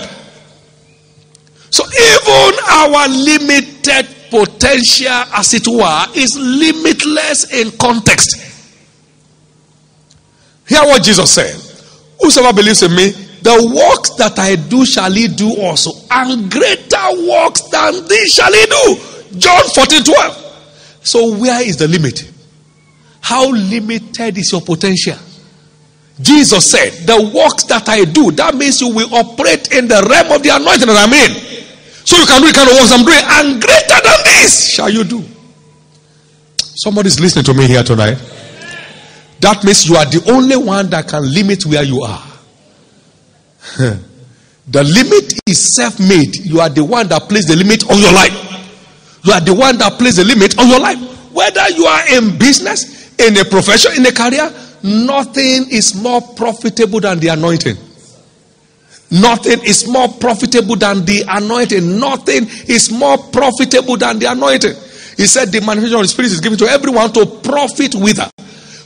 So 1.71 1.85
even 1.85 2.53
our 2.69 3.09
limited 3.09 4.09
potential, 4.31 5.23
as 5.35 5.55
it 5.55 5.67
were, 5.69 6.07
is 6.17 6.37
limitless 6.37 7.53
in 7.53 7.71
context. 7.79 8.37
Hear 10.67 10.83
what 10.83 11.03
Jesus 11.03 11.31
said. 11.33 11.68
Whosoever 12.21 12.53
believes 12.55 12.83
in 12.83 12.95
me, 12.95 13.11
the 13.43 13.73
works 13.75 14.11
that 14.17 14.39
I 14.39 14.57
do 14.57 14.85
shall 14.85 15.13
he 15.13 15.29
do 15.29 15.61
also, 15.61 15.93
and 16.11 16.51
greater 16.51 17.09
works 17.29 17.63
than 17.63 18.07
these 18.09 18.35
shall 18.35 18.53
he 18.53 18.67
do. 18.67 19.39
John 19.39 19.63
14 19.63 20.05
12. 20.05 21.01
So, 21.03 21.37
where 21.37 21.63
is 21.63 21.77
the 21.77 21.87
limit? 21.87 22.31
How 23.21 23.49
limited 23.51 24.39
is 24.39 24.53
your 24.53 24.61
potential? 24.61 25.17
Jesus 26.21 26.71
said, 26.71 26.91
The 27.07 27.31
works 27.35 27.65
that 27.65 27.89
I 27.89 28.05
do, 28.05 28.33
that 28.33 28.55
means 28.55 28.81
you 28.81 28.93
will 28.93 29.15
operate 29.15 29.73
in 29.73 29.87
the 29.87 30.05
realm 30.11 30.33
of 30.33 30.43
the 30.43 30.51
anointing 30.51 30.89
that 30.89 30.99
I'm 30.99 31.13
in. 31.15 31.49
So 32.05 32.17
you 32.17 32.27
can 32.27 32.41
do 32.41 32.49
the 32.49 32.55
kind 32.55 32.71
of 32.71 32.75
works 32.75 32.91
I'm 32.91 33.05
doing, 33.05 33.23
and 33.23 33.63
greater 33.63 34.01
than 34.03 34.19
this 34.25 34.71
shall 34.75 34.91
you 34.91 35.05
do. 35.05 35.23
Somebody's 36.59 37.21
listening 37.21 37.45
to 37.45 37.55
me 37.55 37.67
here 37.67 37.83
tonight. 37.83 38.19
That 39.41 39.63
means 39.65 39.89
you 39.89 39.97
are 39.97 40.05
the 40.05 40.31
only 40.33 40.57
one 40.57 40.91
that 40.91 41.09
can 41.09 41.23
limit 41.23 41.65
where 41.67 41.83
you 41.83 42.03
are. 42.03 42.25
the 44.69 44.85
limit 44.85 45.41
is 45.47 45.75
self 45.75 46.01
made. 46.01 46.37
You 46.37 46.61
are 46.61 46.69
the 46.69 46.85
one 46.85 47.09
that 47.09 47.29
places 47.29 47.49
the 47.49 47.57
limit 47.57 47.89
on 47.91 47.99
your 47.99 48.13
life. 48.13 48.35
You 49.25 49.33
are 49.33 49.41
the 49.41 49.55
one 49.55 49.79
that 49.79 49.99
places 49.99 50.17
the 50.17 50.25
limit 50.25 50.59
on 50.59 50.69
your 50.69 50.81
life. 50.81 50.99
whether 51.39 51.71
you 51.71 51.85
are 51.87 52.17
in 52.17 52.37
business, 52.37 53.15
in 53.17 53.37
a 53.39 53.45
profession, 53.45 53.93
in 53.97 54.05
a 54.07 54.13
career, 54.13 54.53
nothing 54.83 55.71
is 55.71 55.95
more 55.95 56.21
profitable 56.21 56.99
than 56.99 57.21
the 57.21 57.29
anointing. 57.29 57.77
Nothing 59.11 59.65
is 59.65 59.87
more 59.89 60.09
profitable 60.09 60.75
than 60.75 61.05
the 61.05 61.25
anointing. 61.29 61.99
Nothing 61.99 62.47
is 62.67 62.91
more 62.91 63.19
profitable 63.19 63.97
than 63.97 64.19
the 64.19 64.27
anointing. 64.27 64.75
He 65.17 65.27
said 65.27 65.53
the 65.53 65.61
manifestation 65.61 65.95
of 65.95 66.03
the 66.03 66.09
Spirit 66.09 66.33
is 66.33 66.41
given 66.41 66.59
to 66.59 66.67
everyone 66.67 67.13
to 67.13 67.25
profit 67.27 67.95
with 67.95 68.19
her. 68.19 68.31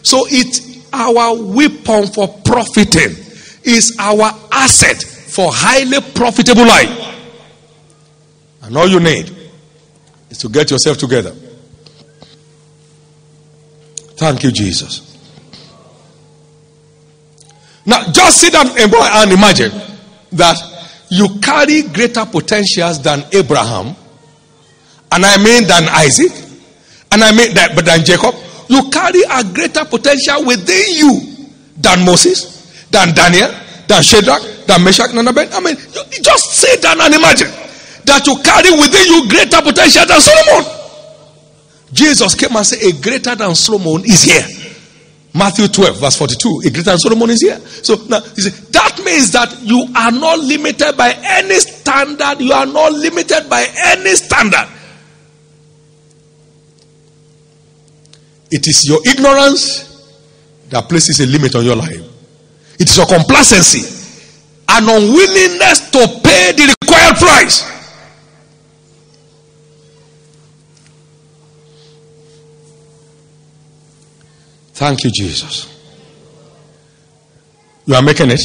So 0.02 0.26
it's 0.28 0.86
our 0.92 1.34
weapon 1.42 2.06
for 2.06 2.28
profiting, 2.44 3.16
is 3.64 3.96
our 3.98 4.32
asset 4.50 5.02
for 5.02 5.50
highly 5.52 6.00
profitable 6.14 6.66
life. 6.66 7.08
And 8.62 8.76
all 8.76 8.88
you 8.88 9.00
need 9.00 9.34
is 10.30 10.38
to 10.38 10.48
get 10.48 10.70
yourself 10.70 10.98
together. 10.98 11.34
Thank 14.16 14.44
you, 14.44 14.52
Jesus. 14.52 15.08
Now, 17.84 18.12
just 18.12 18.40
sit 18.40 18.52
down 18.52 18.68
and 18.68 19.32
imagine 19.32 19.72
that 20.32 20.56
you 21.10 21.40
carry 21.40 21.82
greater 21.82 22.24
potentials 22.24 23.02
than 23.02 23.24
Abraham, 23.32 23.96
and 25.10 25.24
I 25.24 25.42
mean 25.42 25.66
than 25.66 25.84
Isaac, 25.88 26.32
and 27.10 27.22
I 27.24 27.32
mean 27.36 27.54
that, 27.54 27.72
but 27.74 27.84
than 27.84 28.04
Jacob. 28.04 28.34
You 28.68 28.90
carry 28.90 29.22
a 29.28 29.44
greater 29.44 29.84
potential 29.84 30.44
within 30.44 30.94
you 30.94 31.20
than 31.76 32.04
Moses, 32.04 32.86
than 32.90 33.14
Daniel, 33.14 33.50
than 33.88 34.02
Shadrach, 34.02 34.42
than 34.66 34.84
Meshach, 34.84 35.10
and 35.10 35.28
Abednego. 35.28 35.56
I 35.56 35.60
mean, 35.60 35.76
you, 35.76 36.02
just 36.22 36.44
sit 36.52 36.82
down 36.82 37.00
and 37.00 37.14
imagine 37.14 37.48
that 38.04 38.26
you 38.26 38.36
carry 38.42 38.70
within 38.70 39.06
you 39.12 39.28
greater 39.28 39.60
potential 39.62 40.06
than 40.06 40.20
Solomon. 40.20 40.64
Jesus 41.92 42.34
came 42.34 42.56
and 42.56 42.66
said, 42.66 42.82
A 42.82 42.92
greater 43.00 43.34
than 43.34 43.54
Solomon 43.54 44.04
is 44.04 44.22
here. 44.22 44.46
Matthew 45.34 45.68
12, 45.68 46.00
verse 46.00 46.16
42. 46.16 46.62
A 46.66 46.70
greater 46.70 46.82
than 46.82 46.98
Solomon 46.98 47.30
is 47.30 47.40
here. 47.40 47.58
So 47.58 47.96
now, 48.08 48.20
see, 48.20 48.50
that 48.72 49.00
means 49.04 49.32
that 49.32 49.62
you 49.62 49.86
are 49.96 50.12
not 50.12 50.38
limited 50.38 50.96
by 50.96 51.12
any 51.22 51.58
standard. 51.60 52.40
You 52.40 52.52
are 52.52 52.66
not 52.66 52.92
limited 52.92 53.48
by 53.48 53.66
any 53.86 54.14
standard. 54.16 54.68
It 58.52 58.68
is 58.68 58.86
your 58.86 59.00
ignorance 59.06 59.88
that 60.68 60.86
places 60.86 61.20
a 61.20 61.26
limit 61.26 61.54
on 61.54 61.64
your 61.64 61.74
life. 61.74 62.02
It 62.78 62.88
is 62.88 62.96
your 62.98 63.06
complacency, 63.06 63.80
an 64.68 64.84
unwillingness 64.84 65.90
to 65.90 66.06
pay 66.22 66.52
the 66.52 66.76
required 66.82 67.16
price. 67.16 67.72
Thank 74.74 75.04
you, 75.04 75.10
Jesus. 75.10 75.68
You 77.86 77.94
are 77.94 78.02
making 78.02 78.30
it. 78.30 78.42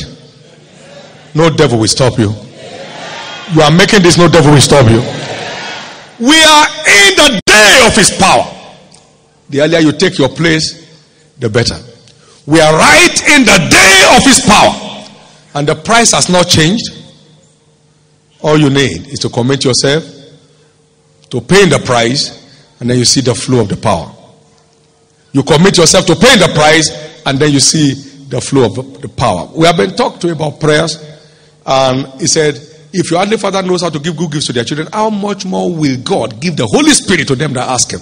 No 1.35 1.49
devil 1.49 1.79
will 1.79 1.87
stop 1.87 2.17
you. 2.17 2.33
You 3.53 3.61
are 3.61 3.71
making 3.71 4.03
this, 4.03 4.17
no 4.17 4.29
devil 4.29 4.51
will 4.53 4.61
stop 4.61 4.89
you. 4.89 4.99
We 6.25 6.41
are 6.43 6.67
in 6.87 7.15
the 7.17 7.41
day 7.45 7.87
of 7.87 7.93
his 7.93 8.11
power. 8.17 8.56
The 9.49 9.61
earlier 9.61 9.79
you 9.79 9.91
take 9.93 10.17
your 10.17 10.29
place, 10.29 10.85
the 11.39 11.49
better. 11.49 11.77
We 12.45 12.59
are 12.59 12.73
right 12.73 13.21
in 13.35 13.43
the 13.43 13.67
day 13.69 14.15
of 14.17 14.23
his 14.23 14.39
power. 14.45 15.05
And 15.53 15.67
the 15.67 15.75
price 15.75 16.11
has 16.11 16.29
not 16.29 16.47
changed. 16.47 16.85
All 18.41 18.57
you 18.57 18.69
need 18.69 19.07
is 19.07 19.19
to 19.19 19.29
commit 19.29 19.63
yourself 19.65 20.03
to 21.29 21.41
paying 21.41 21.69
the 21.69 21.79
price, 21.79 22.45
and 22.79 22.89
then 22.89 22.97
you 22.97 23.05
see 23.05 23.21
the 23.21 23.35
flow 23.35 23.61
of 23.61 23.69
the 23.69 23.77
power. 23.77 24.13
You 25.33 25.43
commit 25.43 25.77
yourself 25.77 26.05
to 26.05 26.15
paying 26.15 26.39
the 26.39 26.51
price, 26.53 27.21
and 27.25 27.37
then 27.37 27.51
you 27.51 27.59
see 27.59 27.93
the 28.29 28.39
flow 28.39 28.65
of 28.65 29.01
the 29.01 29.09
power. 29.09 29.49
We 29.55 29.65
have 29.65 29.77
been 29.77 29.95
talked 29.95 30.21
to 30.21 30.31
about 30.31 30.59
prayers, 30.59 31.03
and 31.65 32.07
he 32.19 32.27
said, 32.27 32.55
If 32.93 33.11
your 33.11 33.21
earthly 33.21 33.37
father 33.37 33.61
knows 33.61 33.81
how 33.81 33.89
to 33.89 33.99
give 33.99 34.15
good 34.15 34.31
gifts 34.31 34.47
to 34.47 34.53
their 34.53 34.63
children, 34.63 34.87
how 34.93 35.09
much 35.09 35.45
more 35.45 35.73
will 35.73 35.97
God 36.01 36.39
give 36.39 36.55
the 36.55 36.65
Holy 36.65 36.91
Spirit 36.91 37.27
to 37.27 37.35
them 37.35 37.53
that 37.53 37.67
ask 37.67 37.91
Him? 37.91 38.01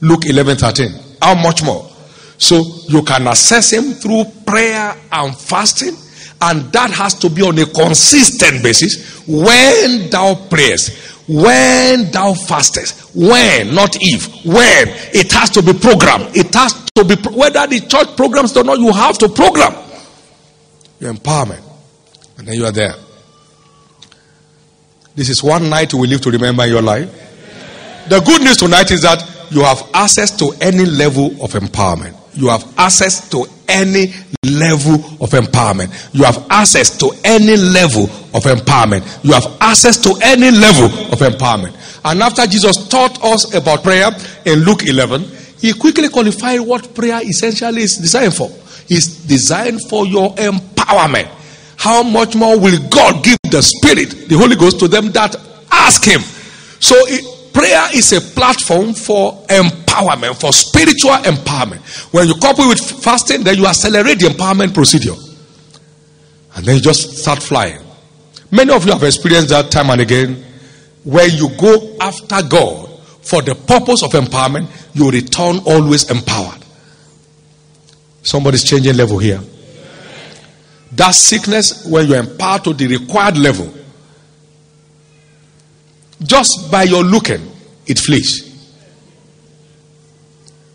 Luke 0.00 0.26
11 0.26 0.56
13. 0.56 0.88
How 1.22 1.34
much 1.34 1.62
more? 1.62 1.88
So 2.38 2.62
you 2.88 3.02
can 3.02 3.26
assess 3.28 3.72
Him 3.72 3.92
through 3.94 4.24
prayer 4.46 4.94
and 5.12 5.36
fasting, 5.36 5.96
and 6.40 6.70
that 6.72 6.90
has 6.90 7.14
to 7.14 7.30
be 7.30 7.42
on 7.42 7.58
a 7.58 7.66
consistent 7.66 8.62
basis. 8.62 9.24
When 9.26 10.10
thou 10.10 10.34
prayest, 10.48 11.06
when 11.28 12.10
thou 12.12 12.34
fastest, 12.34 13.14
when, 13.14 13.74
not 13.74 13.96
if, 14.00 14.44
when, 14.44 14.88
it 15.14 15.32
has 15.32 15.50
to 15.50 15.62
be 15.62 15.72
programmed. 15.72 16.36
It 16.36 16.54
has 16.54 16.72
to 16.94 17.04
be, 17.04 17.16
whether 17.30 17.66
the 17.66 17.80
church 17.80 18.16
programs 18.16 18.56
or 18.56 18.64
not, 18.64 18.78
you 18.78 18.92
have 18.92 19.18
to 19.18 19.28
program 19.28 19.74
your 21.00 21.12
empowerment. 21.12 21.62
And 22.38 22.46
then 22.46 22.54
you 22.54 22.64
are 22.64 22.72
there. 22.72 22.94
This 25.14 25.30
is 25.30 25.42
one 25.42 25.68
night 25.70 25.94
we 25.94 26.06
live 26.06 26.20
to 26.22 26.30
remember 26.30 26.62
in 26.64 26.70
your 26.70 26.82
life. 26.82 27.10
The 28.08 28.20
good 28.20 28.42
news 28.42 28.58
tonight 28.58 28.90
is 28.90 29.02
that 29.02 29.18
you 29.50 29.62
have 29.62 29.82
access 29.94 30.36
to 30.38 30.52
any 30.60 30.84
level 30.84 31.26
of 31.42 31.52
empowerment. 31.52 32.14
You 32.34 32.48
have 32.48 32.64
access 32.78 33.28
to 33.30 33.46
any 33.68 34.12
level 34.44 34.94
of 35.20 35.30
empowerment. 35.30 36.14
You 36.14 36.24
have 36.24 36.46
access 36.50 36.96
to 36.98 37.10
any 37.24 37.56
level 37.56 38.04
of 38.34 38.44
empowerment. 38.44 39.24
You 39.24 39.32
have 39.32 39.56
access 39.60 39.96
to 40.02 40.14
any 40.22 40.50
level 40.50 40.86
of 41.12 41.18
empowerment. 41.20 41.74
And 42.04 42.22
after 42.22 42.46
Jesus 42.46 42.88
taught 42.88 43.22
us 43.24 43.54
about 43.54 43.82
prayer 43.82 44.10
in 44.44 44.60
Luke 44.60 44.86
11, 44.86 45.24
he 45.60 45.72
quickly 45.72 46.08
qualified 46.08 46.60
what 46.60 46.94
prayer 46.94 47.20
essentially 47.24 47.82
is 47.82 47.96
designed 47.96 48.34
for. 48.34 48.50
It's 48.88 49.24
designed 49.26 49.80
for 49.88 50.06
your 50.06 50.34
empowerment. 50.36 51.28
How 51.76 52.02
much 52.02 52.34
more 52.36 52.58
will 52.58 52.78
God 52.88 53.24
give 53.24 53.38
the 53.50 53.62
Spirit, 53.62 54.28
the 54.28 54.36
Holy 54.36 54.56
Ghost, 54.56 54.78
to 54.80 54.88
them 54.88 55.10
that 55.12 55.34
ask 55.70 56.04
Him? 56.04 56.20
So, 56.80 56.94
it, 57.08 57.35
prayer 57.56 57.88
is 57.94 58.12
a 58.12 58.20
platform 58.20 58.92
for 58.92 59.32
empowerment 59.48 60.38
for 60.38 60.52
spiritual 60.52 61.16
empowerment. 61.24 61.80
When 62.12 62.28
you 62.28 62.34
couple 62.34 62.68
with 62.68 62.78
fasting, 63.02 63.44
then 63.44 63.56
you 63.56 63.66
accelerate 63.66 64.20
the 64.20 64.26
empowerment 64.26 64.74
procedure. 64.74 65.14
And 66.54 66.66
then 66.66 66.76
you 66.76 66.82
just 66.82 67.16
start 67.16 67.42
flying. 67.42 67.80
Many 68.50 68.74
of 68.74 68.84
you 68.84 68.92
have 68.92 69.02
experienced 69.02 69.48
that 69.48 69.70
time 69.70 69.88
and 69.88 70.02
again 70.02 70.44
where 71.02 71.28
you 71.28 71.48
go 71.56 71.96
after 71.98 72.42
God 72.46 72.90
for 73.22 73.40
the 73.40 73.54
purpose 73.54 74.02
of 74.02 74.10
empowerment, 74.10 74.68
you 74.94 75.10
return 75.10 75.60
always 75.64 76.10
empowered. 76.10 76.62
Somebody's 78.22 78.64
changing 78.64 78.96
level 78.96 79.18
here. 79.18 79.40
That 80.92 81.12
sickness, 81.12 81.86
when 81.86 82.06
you're 82.06 82.18
empowered 82.18 82.64
to 82.64 82.74
the 82.74 82.86
required 82.98 83.38
level, 83.38 83.72
just 86.22 86.70
by 86.70 86.84
your 86.84 87.04
looking, 87.04 87.50
it 87.86 87.98
flees. 87.98 88.46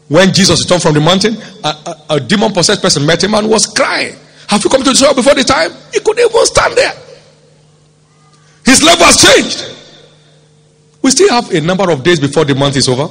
When 0.07 0.33
Jesus 0.33 0.63
returned 0.63 0.81
from 0.81 0.93
the 0.93 0.99
mountain, 0.99 1.37
a, 1.63 1.67
a, 1.67 2.15
a 2.15 2.19
demon 2.19 2.51
possessed 2.51 2.81
person 2.81 3.05
met 3.05 3.23
him 3.23 3.33
and 3.33 3.49
was 3.49 3.65
crying. 3.65 4.15
Have 4.47 4.61
you 4.63 4.69
come 4.69 4.83
to 4.83 4.89
Israel 4.89 5.13
before 5.13 5.33
the 5.35 5.43
time? 5.43 5.71
He 5.93 6.01
couldn't 6.01 6.29
even 6.29 6.45
stand 6.45 6.75
there. 6.75 6.93
His 8.65 8.83
level 8.83 9.05
has 9.05 9.15
changed. 9.15 9.77
We 11.01 11.11
still 11.11 11.29
have 11.29 11.51
a 11.51 11.61
number 11.61 11.89
of 11.89 12.03
days 12.03 12.19
before 12.19 12.45
the 12.45 12.55
month 12.55 12.75
is 12.75 12.89
over. 12.89 13.07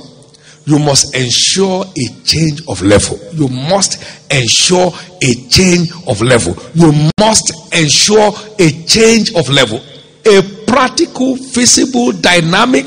You 0.67 0.79
must 0.79 1.17
ensure 1.17 1.85
a 1.87 2.23
change 2.23 2.61
of 2.69 2.83
level. 2.83 3.19
You 3.33 3.49
must 3.49 4.05
ensure 4.31 4.93
a 5.23 5.35
change 5.49 5.91
of 6.07 6.21
level. 6.21 6.55
You 6.75 7.11
must 7.19 7.75
ensure 7.75 8.33
a 8.59 8.85
change 8.85 9.35
of 9.35 9.49
level. 9.49 9.81
A 10.27 10.43
practical, 10.71 11.37
feasible, 11.37 12.13
dynamic, 12.13 12.87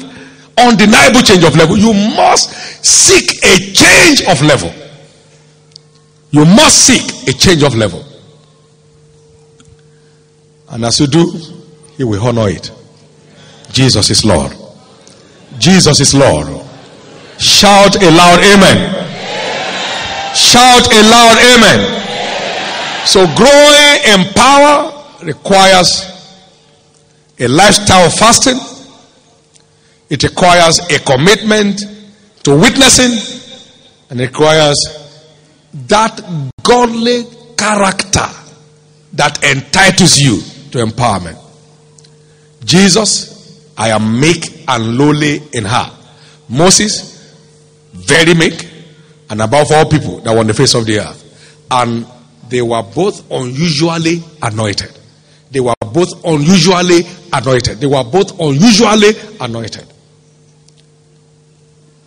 undeniable 0.57 1.19
change 1.19 1.43
of 1.43 1.53
level. 1.57 1.77
You 1.77 1.93
must 2.15 2.49
seek 2.81 3.43
a 3.43 3.73
change 3.73 4.23
of 4.29 4.41
level. 4.41 4.71
You 6.31 6.45
must 6.45 6.87
seek 6.87 7.27
a 7.27 7.37
change 7.37 7.61
of 7.61 7.75
level. 7.75 8.03
And 10.69 10.85
as 10.85 10.97
you 11.01 11.07
do, 11.07 11.29
He 11.97 12.05
will 12.05 12.25
honor 12.25 12.47
it. 12.47 12.71
Jesus 13.73 14.09
is 14.09 14.23
Lord. 14.23 14.55
Jesus 15.59 15.99
is 15.99 16.15
Lord. 16.15 16.47
Shout 17.37 18.01
a 18.01 18.09
loud 18.09 18.39
amen. 18.39 19.03
Shout 20.33 20.87
a 20.87 21.01
loud 21.11 21.37
amen. 21.51 23.05
So 23.05 23.25
growing 23.35 23.99
in 24.07 24.33
power 24.33 25.03
requires 25.21 26.12
a 27.39 27.47
lifestyle 27.47 28.05
of 28.05 28.13
fasting 28.13 28.59
it 30.09 30.21
requires 30.23 30.79
a 30.91 30.99
commitment 30.99 31.81
to 32.43 32.55
witnessing 32.55 33.11
and 34.09 34.21
it 34.21 34.27
requires 34.27 34.77
that 35.87 36.21
godly 36.61 37.23
character 37.57 38.27
that 39.13 39.43
entitles 39.43 40.19
you 40.19 40.39
to 40.71 40.85
empowerment. 40.85 41.39
Jesus, 42.63 43.73
I 43.75 43.89
am 43.89 44.19
meek 44.19 44.65
and 44.67 44.97
lowly 44.97 45.41
in 45.53 45.65
heart. 45.65 45.93
Moses, 46.47 47.35
very 47.93 48.35
meek, 48.35 48.69
and 49.31 49.41
above 49.41 49.71
all 49.71 49.89
people 49.89 50.19
that 50.19 50.31
were 50.31 50.41
on 50.41 50.47
the 50.47 50.53
face 50.53 50.75
of 50.75 50.85
the 50.85 50.99
earth. 50.99 51.65
And 51.71 52.05
they 52.49 52.61
were 52.61 52.83
both 52.83 53.31
unusually 53.31 54.21
anointed. 54.41 54.91
They 55.49 55.59
were 55.59 55.73
both 55.81 56.23
unusually 56.23 57.01
anointed. 57.33 57.79
They 57.79 57.87
were 57.87 58.03
both 58.03 58.39
unusually 58.39 59.13
anointed. 59.39 59.85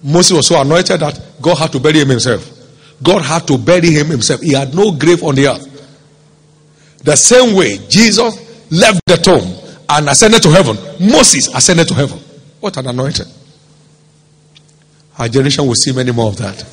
Moses 0.03 0.37
was 0.37 0.47
so 0.47 0.61
anointed 0.61 1.01
that 1.01 1.21
God 1.43 1.57
had 1.59 1.73
to 1.73 1.81
bury 1.81 2.01
him 2.01 2.09
himself. 2.09 2.49
God 3.03 3.23
had 3.23 3.47
to 3.49 3.59
bury 3.59 3.91
him 3.91 4.07
himself. 4.07 4.41
He 4.41 4.53
had 4.53 4.75
no 4.75 4.93
grave 4.93 5.23
on 5.23 5.35
the 5.35 5.49
earth. 5.49 5.73
The 7.03 7.17
same 7.17 7.57
way 7.57 7.79
Jesus 7.89 8.71
left 8.71 9.01
the 9.07 9.17
tomb 9.17 9.45
and 9.89 10.09
ascended 10.09 10.43
to 10.43 10.51
heaven, 10.51 10.77
Moses 11.01 11.49
ascended 11.55 11.89
to 11.89 11.95
heaven. 11.95 12.19
What 12.61 12.77
an 12.77 12.87
anointing. 12.87 13.27
Our 15.19 15.29
generation 15.29 15.67
will 15.67 15.75
see 15.75 15.93
many 15.93 16.13
more 16.13 16.29
of 16.29 16.37
that. 16.39 16.65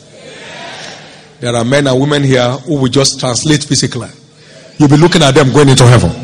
There 1.39 1.55
are 1.55 1.65
men 1.65 1.87
and 1.87 1.99
women 1.99 2.23
here 2.23 2.49
who 2.49 2.77
will 2.77 2.89
just 2.89 3.19
translate 3.19 3.63
physically. 3.63 4.09
You'll 4.77 4.89
be 4.89 4.97
looking 4.97 5.21
at 5.21 5.35
them 5.35 5.51
going 5.51 5.69
into 5.69 5.85
heaven. 5.85 6.22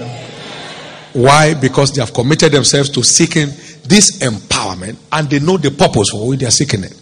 Why? 1.20 1.54
Because 1.54 1.92
they 1.92 2.02
have 2.02 2.14
committed 2.14 2.54
themselves 2.54 2.90
to 2.92 3.04
seeking 3.04 3.48
this 3.84 4.20
empowerment 4.20 4.96
and 5.12 5.30
they 5.30 5.40
know 5.40 5.58
the 5.58 5.70
purpose 5.70 6.12
for 6.12 6.30
which 6.30 6.40
they 6.40 6.46
are 6.46 6.52
seeking 6.52 6.86
it. 6.86 6.94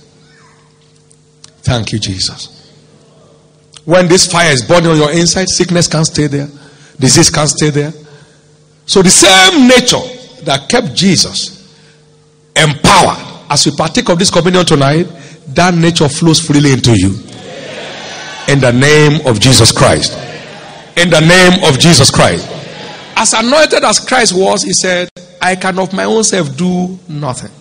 Thank 1.61 1.91
you, 1.91 1.99
Jesus. 1.99 2.53
When 3.85 4.07
this 4.07 4.31
fire 4.31 4.51
is 4.51 4.67
burning 4.67 4.89
on 4.89 4.97
your 4.97 5.11
inside, 5.11 5.49
sickness 5.49 5.87
can't 5.87 6.07
stay 6.07 6.25
there, 6.25 6.47
disease 6.99 7.29
can't 7.29 7.47
stay 7.47 7.69
there. 7.69 7.91
So 8.87 9.03
the 9.03 9.09
same 9.09 9.67
nature 9.67 10.01
that 10.45 10.67
kept 10.67 10.95
Jesus 10.95 11.71
empowered 12.55 13.19
as 13.51 13.67
we 13.67 13.71
partake 13.77 14.09
of 14.09 14.17
this 14.17 14.31
communion 14.31 14.65
tonight, 14.65 15.03
that 15.49 15.75
nature 15.75 16.09
flows 16.09 16.39
freely 16.39 16.71
into 16.71 16.97
you. 16.97 17.09
In 18.51 18.59
the 18.59 18.71
name 18.73 19.27
of 19.27 19.39
Jesus 19.39 19.71
Christ. 19.71 20.13
In 20.97 21.11
the 21.11 21.21
name 21.21 21.63
of 21.71 21.77
Jesus 21.77 22.09
Christ. 22.09 22.56
As 23.19 23.33
anointed 23.33 23.83
as 23.83 23.99
Christ 23.99 24.37
was, 24.37 24.61
he 24.61 24.73
said, 24.73 25.09
I 25.41 25.55
can 25.55 25.79
of 25.79 25.91
my 25.91 26.03
own 26.03 26.23
self 26.23 26.55
do 26.55 26.99
nothing. 27.09 27.51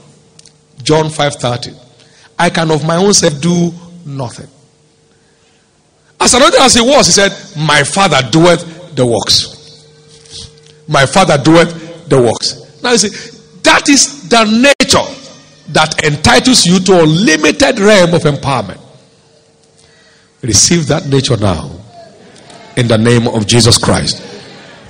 John 0.82 1.06
5:30. 1.06 1.74
I 2.38 2.50
can 2.50 2.70
of 2.70 2.84
my 2.84 2.96
own 2.96 3.14
self 3.14 3.40
do 3.40 3.72
nothing. 4.04 4.48
As 6.20 6.34
anointed 6.34 6.60
as 6.60 6.74
he 6.74 6.82
was, 6.82 7.06
he 7.06 7.12
said, 7.12 7.32
My 7.56 7.84
father 7.84 8.20
doeth 8.30 8.94
the 8.94 9.06
works. 9.06 9.86
My 10.88 11.06
father 11.06 11.38
doeth 11.38 12.06
the 12.06 12.20
works. 12.20 12.82
Now 12.82 12.92
you 12.92 12.98
see, 12.98 13.08
that 13.62 13.88
is 13.88 14.28
the 14.28 14.44
nature 14.44 15.72
that 15.72 16.04
entitles 16.04 16.66
you 16.66 16.80
to 16.80 17.02
a 17.02 17.06
limited 17.06 17.80
realm 17.80 18.12
of 18.12 18.22
empowerment. 18.22 18.80
Receive 20.42 20.86
that 20.88 21.06
nature 21.06 21.38
now 21.38 21.70
in 22.76 22.88
the 22.88 22.98
name 22.98 23.26
of 23.26 23.46
Jesus 23.46 23.78
Christ. 23.78 24.35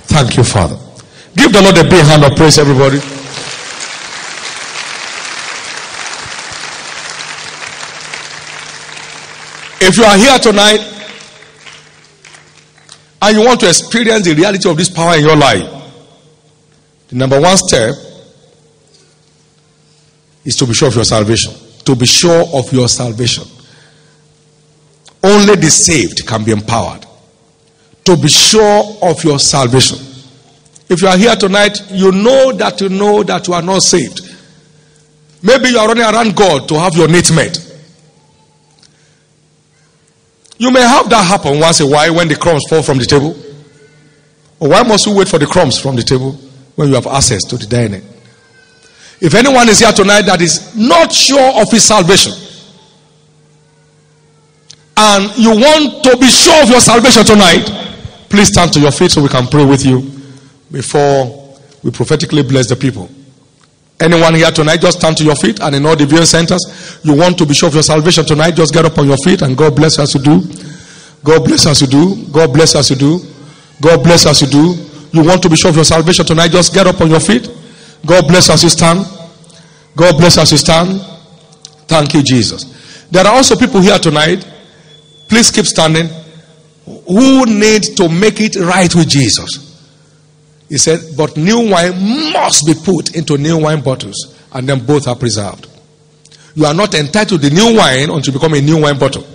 Thank 0.07 0.37
you, 0.37 0.43
Father. 0.43 0.77
Give 1.35 1.51
the 1.51 1.61
Lord 1.61 1.77
a 1.77 1.83
big 1.83 2.03
hand 2.05 2.23
of 2.23 2.35
praise, 2.35 2.57
everybody. 2.57 2.97
If 9.79 9.95
you 9.95 10.03
are 10.03 10.17
here 10.17 10.37
tonight 10.39 10.79
and 13.21 13.37
you 13.37 13.45
want 13.45 13.59
to 13.61 13.69
experience 13.69 14.25
the 14.25 14.33
reality 14.33 14.69
of 14.69 14.75
this 14.75 14.89
power 14.89 15.15
in 15.15 15.21
your 15.21 15.37
life, 15.37 15.69
the 17.07 17.15
number 17.15 17.39
one 17.39 17.55
step 17.55 17.95
is 20.43 20.55
to 20.57 20.65
be 20.65 20.73
sure 20.73 20.89
of 20.89 20.95
your 20.95 21.05
salvation. 21.05 21.53
To 21.85 21.95
be 21.95 22.05
sure 22.05 22.45
of 22.53 22.71
your 22.73 22.89
salvation. 22.89 23.45
Only 25.23 25.55
the 25.55 25.69
saved 25.69 26.27
can 26.27 26.43
be 26.43 26.51
empowered. 26.51 27.06
To 28.07 28.15
be 28.15 28.29
sure 28.29 28.97
of 29.01 29.21
your 29.25 29.37
salvation. 29.37 29.97
If 30.87 31.01
you 31.01 31.09
are 31.09 31.17
here 31.17 31.35
tonight, 31.35 31.77
you 31.91 32.13
know 32.13 32.53
that 32.53 32.79
you 32.79 32.87
know 32.87 33.21
that 33.23 33.45
you 33.49 33.53
are 33.53 33.61
not 33.61 33.83
saved. 33.83 34.21
Maybe 35.43 35.71
you 35.71 35.77
are 35.77 35.89
running 35.89 36.05
around 36.05 36.33
God 36.33 36.69
to 36.69 36.79
have 36.79 36.93
your 36.95 37.09
needs 37.09 37.33
met. 37.33 37.57
You 40.57 40.71
may 40.71 40.79
have 40.79 41.09
that 41.09 41.25
happen 41.25 41.59
once 41.59 41.81
in 41.81 41.87
a 41.87 41.89
while 41.89 42.15
when 42.15 42.29
the 42.29 42.37
crumbs 42.37 42.63
fall 42.69 42.81
from 42.81 42.97
the 42.97 43.03
table. 43.03 43.35
Or 44.61 44.69
why 44.69 44.83
must 44.83 45.05
you 45.05 45.13
wait 45.13 45.27
for 45.27 45.37
the 45.37 45.45
crumbs 45.45 45.77
from 45.77 45.97
the 45.97 46.03
table 46.03 46.31
when 46.75 46.87
you 46.87 46.95
have 46.95 47.07
access 47.07 47.43
to 47.43 47.57
the 47.57 47.65
dining? 47.65 48.07
If 49.19 49.35
anyone 49.35 49.67
is 49.67 49.79
here 49.79 49.91
tonight 49.91 50.21
that 50.21 50.39
is 50.41 50.73
not 50.77 51.11
sure 51.11 51.61
of 51.61 51.69
his 51.69 51.83
salvation, 51.83 52.31
and 54.95 55.37
you 55.37 55.49
want 55.49 56.05
to 56.05 56.15
be 56.15 56.27
sure 56.27 56.63
of 56.63 56.69
your 56.69 56.79
salvation 56.79 57.25
tonight, 57.25 57.83
please 58.29 58.49
stand 58.49 58.73
to 58.73 58.79
your 58.79 58.91
feet 58.91 59.11
so 59.11 59.21
we 59.21 59.29
can 59.29 59.47
pray 59.47 59.65
with 59.65 59.85
you 59.85 60.01
before 60.71 61.55
we 61.83 61.91
prophetically 61.91 62.43
bless 62.43 62.67
the 62.67 62.75
people. 62.75 63.09
Anyone 63.99 64.35
here 64.35 64.51
tonight, 64.51 64.81
just 64.81 64.99
stand 64.99 65.17
to 65.17 65.23
your 65.23 65.35
feet, 65.35 65.59
and 65.59 65.75
in 65.75 65.85
all 65.85 65.95
the 65.95 66.05
viewing 66.05 66.25
centers, 66.25 66.99
you 67.03 67.15
want 67.15 67.37
to 67.37 67.45
be 67.45 67.53
sure 67.53 67.69
of 67.69 67.73
your 67.73 67.83
salvation 67.83 68.25
tonight, 68.25 68.51
just 68.51 68.73
get 68.73 68.85
up 68.85 68.97
on 68.97 69.07
your 69.07 69.17
feet, 69.17 69.41
and 69.41 69.57
God 69.57 69.75
bless 69.75 69.97
us 69.97 70.11
to 70.11 70.19
do. 70.19 70.41
God 71.23 71.43
bless 71.45 71.65
us 71.65 71.79
to 71.79 71.87
do. 71.87 72.25
God 72.31 72.53
bless 72.53 72.75
us 72.75 72.89
to 72.89 72.95
do. 72.95 73.19
God 73.81 74.03
bless 74.03 74.25
us 74.25 74.39
to 74.39 74.47
do. 74.47 74.75
You 75.11 75.23
want 75.25 75.41
to 75.43 75.49
be 75.49 75.55
sure 75.55 75.69
of 75.69 75.75
your 75.75 75.85
salvation 75.85 76.25
tonight, 76.25 76.49
just 76.49 76.73
get 76.73 76.85
up 76.85 77.01
on 77.01 77.09
your 77.09 77.19
feet. 77.19 77.49
God 78.05 78.27
bless 78.27 78.49
us 78.49 78.63
you 78.63 78.69
stand. 78.69 79.05
God 79.95 80.17
bless 80.17 80.37
us 80.37 80.51
you 80.51 80.57
stand. 80.57 81.01
Thank 81.87 82.13
you, 82.13 82.21
Jesus. 82.21 83.07
There 83.09 83.25
are 83.25 83.33
also 83.33 83.55
people 83.55 83.81
here 83.81 83.97
tonight. 83.97 84.47
Please 85.27 85.49
keep 85.49 85.65
standing. 85.65 86.07
Who 87.07 87.45
need 87.45 87.83
to 87.97 88.07
make 88.07 88.39
it 88.39 88.55
right 88.55 88.93
with 88.95 89.09
Jesus. 89.09 89.65
He 90.69 90.77
said, 90.77 90.99
but 91.17 91.35
new 91.37 91.69
wine 91.69 92.31
must 92.33 92.65
be 92.65 92.73
put 92.73 93.15
into 93.15 93.37
new 93.37 93.57
wine 93.57 93.81
bottles, 93.81 94.37
and 94.53 94.67
then 94.67 94.85
both 94.85 95.07
are 95.07 95.15
preserved. 95.15 95.67
You 96.55 96.65
are 96.65 96.73
not 96.73 96.93
entitled 96.93 97.41
to 97.41 97.49
the 97.49 97.55
new 97.55 97.77
wine 97.77 98.09
until 98.09 98.33
you 98.33 98.39
become 98.39 98.53
a 98.53 98.61
new 98.61 98.81
wine 98.81 98.97
bottle. 98.97 99.25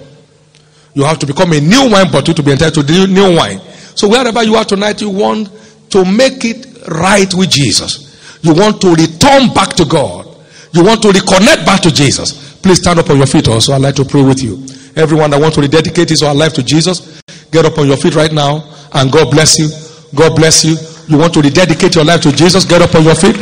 You 0.95 1.05
have 1.05 1.19
to 1.21 1.27
become 1.27 1.53
a 1.53 1.61
new 1.61 1.91
wine 1.91 2.11
bottle 2.11 2.35
to 2.35 2.43
be 2.43 2.53
entitled 2.53 2.87
to 2.87 2.93
the 2.93 3.07
new 3.07 3.37
wine. 3.37 3.61
So 3.95 4.09
wherever 4.09 4.43
you 4.43 4.57
are 4.57 4.65
tonight, 4.65 5.01
you 5.01 5.11
want 5.11 5.51
to 5.91 6.05
make 6.05 6.45
it 6.45 6.67
right 6.89 7.33
with 7.33 7.51
Jesus. 7.51 8.41
You 8.43 8.55
want 8.55 8.81
to 8.81 8.95
return 8.95 9.55
back 9.55 9.71
to 9.75 9.85
God. 9.85 10.27
You 10.73 10.85
want 10.85 11.03
to 11.03 11.09
reconnect 11.09 11.65
back 11.65 11.81
to 11.83 11.93
Jesus. 11.93 12.52
Please 12.63 12.79
stand 12.79 12.99
up 12.99 13.11
on 13.11 13.17
your 13.17 13.27
feet 13.27 13.49
also. 13.49 13.73
I'd 13.73 13.81
like 13.83 13.97
to 13.97 14.05
pray 14.05 14.23
with 14.23 14.43
you. 14.43 14.65
Everyone 14.95 15.31
that 15.31 15.41
wants 15.41 15.57
to 15.57 15.63
rededicate 15.63 16.11
his 16.11 16.23
or 16.23 16.29
her 16.29 16.35
life 16.35 16.53
to 16.55 16.63
Jesus, 16.63 17.21
get 17.51 17.65
up 17.65 17.79
on 17.79 17.89
your 17.89 17.97
feet 17.97 18.15
right 18.15 18.33
now 18.33 18.63
and 18.95 19.11
God 19.11 19.31
bless 19.31 19.59
you. 19.59 19.69
God 20.15 20.37
bless 20.37 20.65
you. 20.65 20.77
You 21.09 21.19
want 21.19 21.35
to 21.35 21.41
rededicate 21.43 21.95
your 21.95 22.05
life 22.05 22.21
to 22.23 22.33
Jesus, 22.33 22.65
get 22.65 22.83
up 22.83 22.95
on 22.95 23.05
your 23.05 23.17
feet 23.17 23.37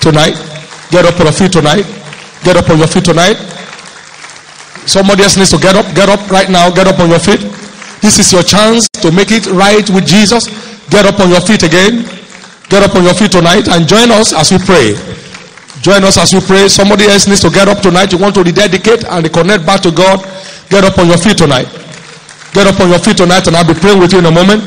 tonight. 0.00 0.36
Get 0.90 1.04
up 1.04 1.18
on 1.18 1.26
your 1.26 1.32
feet 1.32 1.52
tonight. 1.52 1.86
Get 2.44 2.56
up 2.56 2.68
on 2.70 2.78
your 2.78 2.86
feet 2.86 3.04
tonight. 3.04 3.36
Somebody 4.86 5.24
else 5.24 5.36
needs 5.36 5.50
to 5.50 5.58
get 5.58 5.74
up. 5.74 5.86
Get 5.94 6.08
up 6.08 6.30
right 6.30 6.48
now. 6.48 6.70
Get 6.70 6.86
up 6.86 7.00
on 7.00 7.10
your 7.10 7.18
feet. 7.18 7.40
This 8.00 8.18
is 8.18 8.30
your 8.32 8.42
chance 8.42 8.86
to 9.02 9.10
make 9.10 9.32
it 9.32 9.46
right 9.50 9.82
with 9.90 10.06
Jesus. 10.06 10.46
Get 10.90 11.06
up 11.06 11.18
on 11.18 11.30
your 11.30 11.40
feet 11.40 11.64
again. 11.64 12.06
Get 12.68 12.82
up 12.82 12.94
on 12.94 13.02
your 13.02 13.14
feet 13.14 13.32
tonight 13.32 13.66
and 13.68 13.88
join 13.88 14.10
us 14.12 14.32
as 14.32 14.52
we 14.52 14.58
pray. 14.58 14.94
Join 15.86 16.02
us 16.02 16.18
as 16.18 16.34
we 16.34 16.40
pray. 16.42 16.66
Somebody 16.66 17.06
else 17.06 17.30
needs 17.30 17.46
to 17.46 17.48
get 17.48 17.68
up 17.68 17.78
tonight. 17.78 18.10
You 18.10 18.18
want 18.18 18.34
to 18.34 18.42
rededicate 18.42 19.06
and 19.06 19.24
reconnect 19.24 19.64
back 19.64 19.86
to 19.86 19.94
God. 19.94 20.18
Get 20.66 20.82
up 20.82 20.98
on 20.98 21.06
your 21.06 21.16
feet 21.16 21.38
tonight. 21.38 21.70
Get 22.50 22.66
up 22.66 22.80
on 22.82 22.90
your 22.90 22.98
feet 22.98 23.16
tonight 23.16 23.46
and 23.46 23.54
I'll 23.54 23.62
be 23.62 23.78
praying 23.78 24.00
with 24.02 24.10
you 24.10 24.18
in 24.18 24.26
a 24.26 24.34
moment. 24.34 24.66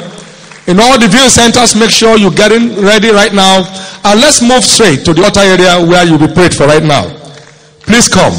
In 0.72 0.80
all 0.80 0.96
the 0.96 1.12
viewing 1.12 1.28
centers, 1.28 1.76
make 1.76 1.90
sure 1.92 2.16
you're 2.16 2.32
getting 2.32 2.72
ready 2.80 3.12
right 3.12 3.34
now. 3.34 3.68
And 4.08 4.16
let's 4.22 4.40
move 4.42 4.64
straight 4.64 5.04
to 5.04 5.14
the 5.14 5.28
altar 5.28 5.44
area 5.44 5.84
where 5.84 6.08
you'll 6.08 6.24
be 6.24 6.32
prayed 6.32 6.56
for 6.56 6.68
right 6.72 6.84
now. 6.84 7.12
Please 7.84 8.08
come. 8.08 8.32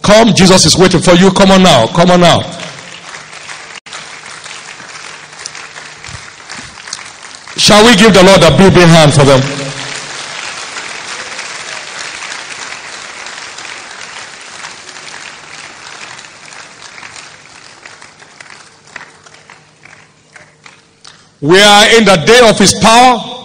Come. 0.00 0.30
Jesus 0.38 0.66
is 0.70 0.78
waiting 0.78 1.02
for 1.02 1.18
you. 1.18 1.32
Come 1.34 1.50
on 1.50 1.64
now. 1.64 1.88
Come 1.88 2.14
on 2.14 2.20
now. 2.20 2.46
Shall 7.58 7.82
we 7.82 7.98
give 7.98 8.14
the 8.14 8.22
Lord 8.22 8.38
a 8.46 8.54
big 8.54 8.70
hand 8.86 9.10
for 9.10 9.26
them? 9.26 9.67
We 21.40 21.60
are 21.60 21.96
in 21.96 22.04
the 22.04 22.16
day 22.26 22.48
of 22.48 22.58
his 22.58 22.74
power. 22.74 23.36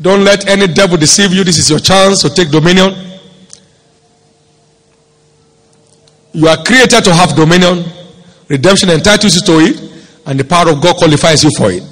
Don't 0.00 0.24
let 0.24 0.48
any 0.48 0.66
devil 0.66 0.96
deceive 0.96 1.32
you. 1.32 1.44
This 1.44 1.58
is 1.58 1.70
your 1.70 1.78
chance 1.78 2.22
to 2.22 2.30
take 2.30 2.50
dominion. 2.50 2.94
You 6.32 6.48
are 6.48 6.62
created 6.64 7.04
to 7.04 7.14
have 7.14 7.36
dominion. 7.36 7.84
Redemption 8.48 8.90
entitles 8.90 9.36
you 9.36 9.42
to 9.42 9.58
it, 9.60 9.92
and 10.26 10.40
the 10.40 10.44
power 10.44 10.70
of 10.70 10.80
God 10.82 10.96
qualifies 10.96 11.44
you 11.44 11.50
for 11.56 11.70
it. 11.70 11.82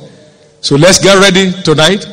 So 0.61 0.77
let's 0.77 0.99
get 0.99 1.19
ready 1.21 1.53
tonight. 1.63 2.05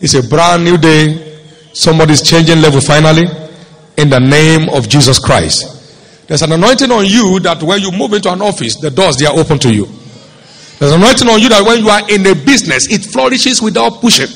It's 0.00 0.14
a 0.14 0.22
brand 0.28 0.64
new 0.64 0.76
day. 0.76 1.38
Somebody's 1.72 2.22
changing 2.22 2.60
level 2.60 2.80
finally. 2.80 3.24
In 3.96 4.10
the 4.10 4.20
name 4.20 4.68
of 4.70 4.88
Jesus 4.88 5.18
Christ. 5.18 6.28
There's 6.28 6.42
an 6.42 6.52
anointing 6.52 6.90
on 6.90 7.06
you 7.06 7.40
that 7.40 7.62
when 7.62 7.80
you 7.80 7.90
move 7.92 8.12
into 8.12 8.30
an 8.30 8.42
office, 8.42 8.76
the 8.76 8.90
doors 8.90 9.16
they 9.16 9.26
are 9.26 9.38
open 9.38 9.58
to 9.60 9.72
you. 9.72 9.88
There's 10.78 10.92
an 10.92 11.00
anointing 11.00 11.28
on 11.28 11.40
you 11.40 11.48
that 11.48 11.64
when 11.64 11.80
you 11.80 11.88
are 11.88 12.04
in 12.10 12.26
a 12.26 12.34
business, 12.34 12.92
it 12.92 13.04
flourishes 13.04 13.62
without 13.62 14.00
pushing. 14.00 14.28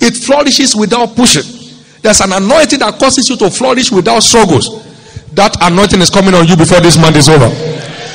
It 0.00 0.16
flourishes 0.16 0.76
without 0.76 1.16
pushing. 1.16 1.44
There's 2.02 2.20
an 2.20 2.32
anointing 2.32 2.80
that 2.80 2.98
causes 2.98 3.28
you 3.28 3.36
to 3.36 3.50
flourish 3.50 3.92
without 3.92 4.20
struggles. 4.20 4.84
That 5.32 5.56
anointing 5.60 6.00
is 6.00 6.10
coming 6.10 6.34
on 6.34 6.46
you 6.46 6.56
before 6.56 6.80
this 6.80 6.98
month 6.98 7.16
is 7.16 7.28
over. 7.28 7.48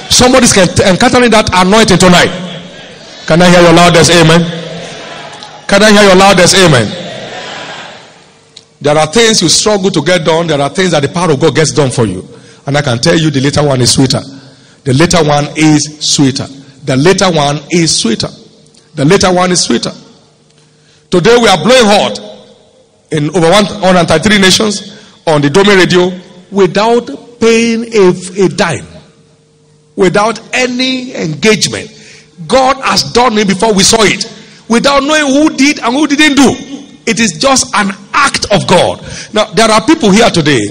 Somebody's 0.10 0.56
encountering 0.58 1.32
that 1.32 1.50
anointing 1.54 1.98
tonight. 1.98 2.30
Can 3.26 3.42
I 3.42 3.50
hear 3.50 3.62
your 3.62 3.74
loudest 3.74 4.12
amen? 4.12 4.42
Can 5.68 5.82
I 5.82 5.92
hear 5.92 6.04
your 6.04 6.16
loudest 6.16 6.54
amen? 6.54 6.88
There 8.82 8.98
are 8.98 9.08
things 9.08 9.42
you 9.42 9.50
struggle 9.50 9.90
to 9.90 10.02
get 10.04 10.26
done. 10.26 10.46
There 10.46 10.62
are 10.62 10.70
things 10.70 10.92
that 10.92 11.02
the 11.02 11.10
power 11.10 11.32
of 11.32 11.40
God 11.40 11.56
gets 11.56 11.72
done 11.72 11.90
for 11.90 12.06
you. 12.06 12.28
And 12.68 12.78
I 12.78 12.82
can 12.82 13.00
tell 13.00 13.18
you 13.18 13.32
the 13.32 13.42
later 13.42 13.66
one 13.66 13.82
is 13.82 13.94
sweeter. 13.94 14.22
The 14.84 14.94
later 14.94 15.24
one 15.24 15.48
is 15.56 15.98
sweeter. 16.06 16.46
The 16.86 16.96
later 16.96 17.32
one 17.32 17.60
is 17.72 17.98
sweeter. 18.00 18.30
The 18.94 19.06
later 19.06 19.34
one 19.34 19.52
is 19.52 19.62
sweeter. 19.62 19.92
Today 21.10 21.36
we 21.38 21.48
are 21.48 21.58
blowing 21.58 21.86
hot 21.86 22.20
in 23.12 23.30
over 23.30 23.50
133 23.50 24.38
nations 24.40 24.96
on 25.26 25.42
the 25.42 25.50
Dome 25.50 25.68
radio 25.68 26.12
without 26.52 27.40
paying 27.40 27.86
a, 27.94 28.46
a 28.46 28.50
dime, 28.50 28.86
without 29.96 30.40
any 30.54 31.16
engagement. 31.16 31.90
God 32.48 32.78
has 32.78 33.12
done 33.14 33.38
it 33.38 33.48
before 33.48 33.74
we 33.74 33.84
saw 33.84 34.04
it, 34.04 34.32
without 34.70 35.02
knowing 35.04 35.26
who 35.34 35.56
did 35.56 35.80
and 35.80 35.94
who 35.94 36.06
didn't 36.06 36.36
do. 36.36 36.54
It 37.08 37.20
is 37.20 37.34
just 37.40 37.74
an 37.76 37.92
act 38.14 38.46
of 38.52 38.68
God. 38.68 39.02
Now, 39.34 39.46
there 39.54 39.70
are 39.70 39.86
people 39.86 40.12
here 40.12 40.30
today, 40.30 40.62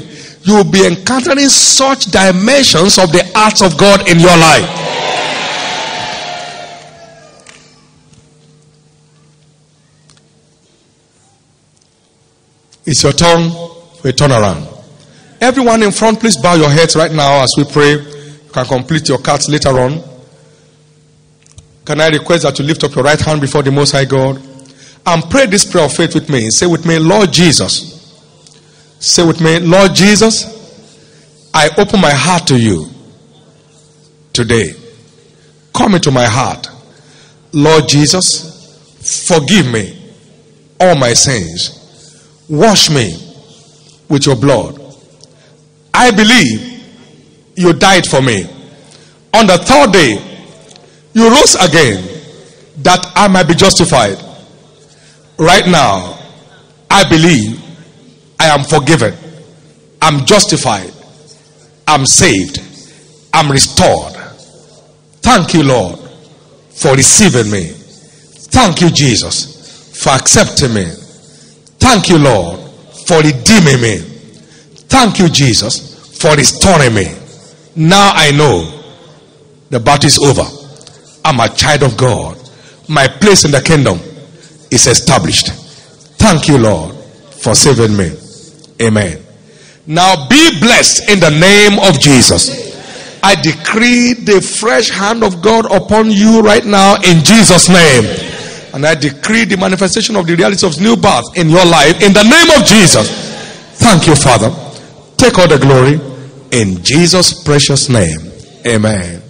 you 0.43 0.55
will 0.57 0.71
be 0.71 0.87
encountering 0.87 1.49
such 1.49 2.07
dimensions 2.07 2.99
of 2.99 3.11
the 3.13 3.25
acts 3.35 3.63
of 3.63 3.77
God 3.79 4.09
in 4.09 4.21
your 4.21 4.37
life. 4.37 4.94
It's 12.87 13.03
your 13.03 13.13
turn 13.13 13.51
for 13.51 14.09
a 14.09 14.13
turnaround. 14.13 14.71
Everyone 15.41 15.83
in 15.83 15.91
front, 15.91 16.21
please 16.21 16.37
bow 16.37 16.55
your 16.55 16.69
heads 16.69 16.97
right 16.97 17.13
now 17.13 17.43
as 17.43 17.55
we 17.57 17.65
pray. 17.65 17.93
You 17.93 18.51
can 18.53 18.67
complete 18.67 19.09
your 19.09 19.19
cards 19.19 19.49
later 19.49 19.71
on. 19.71 20.03
Can 21.85 22.01
I 22.01 22.09
request 22.09 22.45
that 22.45 22.59
you 22.59 22.65
lift 22.65 22.85
up 22.85 22.95
your 22.95 23.05
right 23.05 23.21
hand 23.21 23.41
before 23.41 23.63
the 23.63 23.71
Most 23.71 23.93
High 23.93 24.05
God 24.05 24.41
and 25.07 25.31
pray 25.31 25.47
this 25.47 25.71
prayer 25.71 25.85
of 25.85 25.93
faith 25.95 26.15
with 26.15 26.29
me? 26.29 26.51
Say 26.51 26.67
with 26.67 26.87
me, 26.87 26.99
Lord 26.99 27.33
Jesus. 27.33 27.91
Say 29.01 29.27
with 29.27 29.41
me, 29.41 29.61
Lord 29.61 29.95
Jesus, 29.95 30.47
I 31.53 31.71
open 31.79 32.01
my 32.01 32.13
heart 32.13 32.47
to 32.49 32.59
you 32.59 32.89
today. 34.33 34.73
Come 35.75 35.95
into 35.95 36.11
my 36.11 36.25
heart. 36.27 36.69
Lord 37.53 37.89
Jesus, 37.89 39.27
forgive 39.29 39.71
me 39.71 39.99
all 40.81 40.97
my 40.97 41.13
sins 41.13 41.84
Wash 42.49 42.91
me 42.91 43.15
with 44.09 44.27
your 44.27 44.37
blood. 44.37 44.81
I 45.93 46.11
believe 46.11 46.85
you 47.57 47.73
died 47.73 48.07
for 48.07 48.21
me. 48.21 48.45
On 49.33 49.47
the 49.47 49.59
third 49.59 49.93
day, 49.93 50.21
you 51.13 51.29
rose 51.31 51.55
again 51.55 52.03
that 52.79 53.13
I 53.15 53.29
might 53.29 53.49
be 53.49 53.55
justified. 53.55 54.19
Right 55.39 55.67
now, 55.67 56.19
I 56.91 57.09
believe 57.09 57.61
I 58.39 58.47
am 58.47 58.65
forgiven. 58.65 59.15
I'm 60.03 60.27
justified. 60.27 60.93
I'm 61.87 62.07
saved. 62.07 62.61
I'm 63.33 63.51
restored. 63.51 64.13
Thank 65.23 65.55
you, 65.55 65.63
Lord, 65.63 65.99
for 66.71 66.95
receiving 66.95 67.51
me. 67.51 67.65
Thank 68.53 68.81
you, 68.81 68.91
Jesus, 68.91 70.03
for 70.03 70.11
accepting 70.11 70.75
me. 70.75 70.93
Thank 71.79 72.09
you, 72.09 72.19
Lord, 72.19 72.61
for 73.07 73.19
redeeming 73.19 73.81
me. 73.81 73.99
Thank 74.89 75.19
you, 75.19 75.29
Jesus, 75.29 76.19
for 76.21 76.35
restoring 76.37 76.95
me. 76.95 77.07
Now 77.77 78.13
I 78.15 78.31
know 78.31 78.83
the 79.71 79.81
battle 79.81 80.07
is 80.07 80.19
over. 80.19 80.45
I'm 81.25 81.41
a 81.41 81.49
child 81.55 81.83
of 81.83 81.97
God. 81.97 82.39
My 82.89 83.09
place 83.09 83.45
in 83.45 83.51
the 83.51 83.61
kingdom 83.61 83.99
is 84.71 84.87
established. 84.87 85.49
Thank 86.19 86.49
you, 86.49 86.59
Lord, 86.59 86.95
for 86.95 87.55
saving 87.55 87.97
me. 87.97 88.13
Amen. 88.81 89.25
Now 89.87 90.29
be 90.29 90.61
blessed 90.61 91.11
in 91.11 91.21
the 91.21 91.31
name 91.31 91.79
of 91.79 92.01
Jesus. 92.01 92.73
I 93.23 93.35
decree 93.35 94.13
the 94.15 94.41
fresh 94.41 94.91
hand 94.91 95.25
of 95.25 95.41
God 95.43 95.65
upon 95.73 96.11
you 96.11 96.41
right 96.41 96.65
now 96.65 96.97
in 96.97 97.25
Jesus' 97.25 97.69
name. 97.69 98.34
And 98.75 98.85
I 98.85 98.97
decree 98.97 99.45
the 99.45 99.57
manifestation 99.57 100.17
of 100.17 100.27
the 100.27 100.35
reality 100.35 100.67
of 100.67 100.81
new 100.81 100.97
birth 100.97 101.39
in 101.39 101.49
your 101.49 101.65
life 101.65 102.03
in 102.03 102.13
the 102.13 102.27
name 102.27 102.51
of 102.59 102.67
Jesus. 102.67 103.07
Thank 103.79 104.09
you, 104.09 104.17
Father. 104.19 104.51
Take 105.17 105.39
all 105.39 105.47
the 105.47 105.63
glory 105.63 106.03
in 106.51 106.83
Jesus' 106.83 107.45
precious 107.45 107.89
name. 107.89 108.19
Amen. 108.67 109.23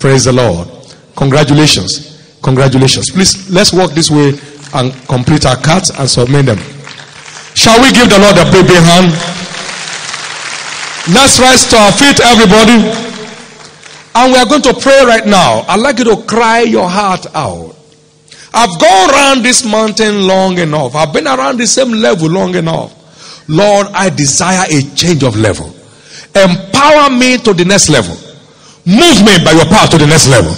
Praise 0.00 0.24
the 0.24 0.32
Lord. 0.32 0.68
Congratulations. 1.14 2.38
Congratulations. 2.42 3.10
Please, 3.10 3.50
let's 3.50 3.74
walk 3.74 3.92
this 3.92 4.10
way 4.10 4.32
and 4.72 4.92
complete 5.08 5.44
our 5.44 5.56
cards 5.56 5.90
and 5.90 6.08
submit 6.08 6.46
them. 6.46 6.58
Shall 7.52 7.76
we 7.82 7.92
give 7.92 8.08
the 8.08 8.18
Lord 8.18 8.40
a 8.40 8.48
big, 8.48 8.64
big 8.64 8.80
hand? 8.80 9.12
Let's 11.12 11.38
rise 11.38 11.68
to 11.68 11.76
our 11.76 11.92
feet, 11.92 12.18
everybody. 12.24 12.80
And 14.16 14.32
we 14.32 14.38
are 14.38 14.46
going 14.46 14.62
to 14.62 14.72
pray 14.72 15.04
right 15.04 15.26
now. 15.26 15.68
I'd 15.68 15.80
like 15.80 15.98
you 15.98 16.04
to 16.04 16.22
cry 16.24 16.62
your 16.62 16.88
heart 16.88 17.26
out. 17.34 17.75
I've 18.58 18.80
gone 18.80 19.10
around 19.10 19.42
this 19.44 19.66
mountain 19.66 20.26
long 20.26 20.56
enough. 20.56 20.94
I've 20.94 21.12
been 21.12 21.26
around 21.26 21.58
the 21.60 21.66
same 21.66 21.90
level 21.92 22.30
long 22.30 22.54
enough. 22.54 22.90
Lord, 23.50 23.88
I 23.88 24.08
desire 24.08 24.64
a 24.70 24.80
change 24.96 25.22
of 25.24 25.36
level. 25.36 25.66
Empower 26.34 27.10
me 27.10 27.36
to 27.36 27.52
the 27.52 27.66
next 27.66 27.90
level. 27.90 28.16
Move 28.86 29.20
me 29.26 29.44
by 29.44 29.52
your 29.52 29.66
power 29.66 29.86
to 29.88 29.98
the 29.98 30.06
next 30.06 30.28
level. 30.28 30.52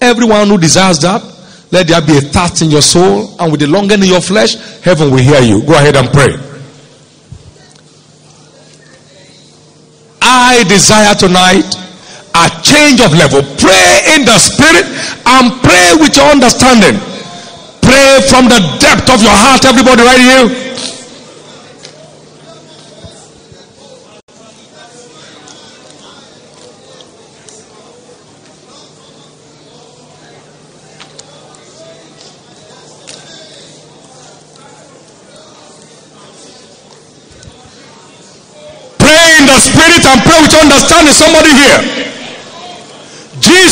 Everyone 0.00 0.48
who 0.48 0.56
desires 0.56 0.98
that, 1.00 1.20
let 1.70 1.86
there 1.88 2.00
be 2.00 2.16
a 2.16 2.20
thirst 2.22 2.62
in 2.62 2.70
your 2.70 2.80
soul 2.80 3.36
and 3.38 3.52
with 3.52 3.60
the 3.60 3.66
longing 3.66 4.00
in 4.00 4.08
your 4.08 4.22
flesh, 4.22 4.54
heaven 4.80 5.10
will 5.10 5.18
hear 5.18 5.42
you. 5.42 5.60
Go 5.62 5.74
ahead 5.74 5.96
and 5.96 6.08
pray. 6.08 6.32
I 10.22 10.64
desire 10.66 11.14
tonight 11.14 11.83
a 12.34 12.50
change 12.62 13.00
of 13.00 13.14
level. 13.14 13.42
Pray 13.62 14.14
in 14.14 14.26
the 14.26 14.38
spirit 14.38 14.86
and 15.26 15.54
pray 15.62 15.94
with 15.98 16.16
your 16.16 16.26
understanding. 16.26 16.98
Pray 17.80 18.20
from 18.28 18.48
the 18.48 18.58
depth 18.80 19.08
of 19.10 19.22
your 19.22 19.30
heart, 19.30 19.64
everybody, 19.64 20.02
right 20.02 20.18
here. 20.18 20.48
Pray 38.98 39.38
in 39.38 39.46
the 39.46 39.58
spirit 39.60 40.04
and 40.04 40.20
pray 40.22 40.40
with 40.42 40.54
understanding. 40.54 41.14
Somebody 41.14 41.52
here. 41.52 42.03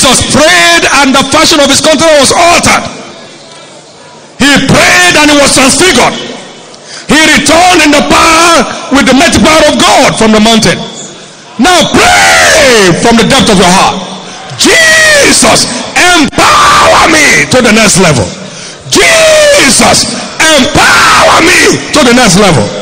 Jesus 0.03 0.35
prayed 0.35 0.83
and 0.99 1.15
the 1.15 1.23
fashion 1.31 1.63
of 1.63 1.71
his 1.71 1.79
countenance 1.79 2.27
was 2.27 2.35
altered. 2.35 2.83
He 4.35 4.51
prayed 4.67 5.15
and 5.15 5.31
he 5.31 5.37
was 5.39 5.55
transfigured. 5.55 6.11
He 7.07 7.23
returned 7.39 7.87
in 7.87 7.95
the 7.95 8.03
power 8.11 8.67
with 8.99 9.07
the 9.07 9.15
mighty 9.15 9.39
power 9.39 9.63
of 9.71 9.79
God 9.79 10.19
from 10.19 10.35
the 10.35 10.43
mountain. 10.43 10.75
Now 11.63 11.87
pray 11.95 12.91
from 12.99 13.15
the 13.15 13.31
depth 13.31 13.55
of 13.55 13.63
your 13.63 13.71
heart. 13.71 14.03
Jesus, 14.59 15.71
empower 15.95 17.07
me 17.07 17.47
to 17.55 17.63
the 17.63 17.71
next 17.71 18.03
level. 18.03 18.27
Jesus, 18.91 20.11
empower 20.43 21.47
me 21.47 21.79
to 21.95 22.01
the 22.03 22.15
next 22.19 22.43
level. 22.43 22.82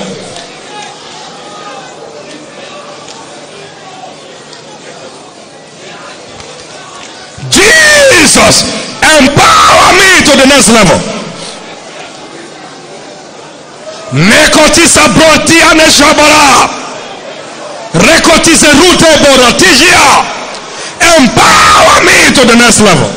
Jesus, 8.51 8.67
empower 8.99 9.89
me 9.95 10.11
to 10.27 10.33
the 10.35 10.47
next 10.51 10.71
level. 10.75 10.99
Nekotisa 14.13 15.07
brotia 15.15 15.75
neshabara. 15.75 16.69
Rekotise 17.95 18.67
rute 18.75 19.11
borotisia. 19.23 20.03
Empower 21.17 22.03
me 22.03 22.35
to 22.35 22.43
the 22.47 22.57
next 22.57 22.81
level. 22.81 23.11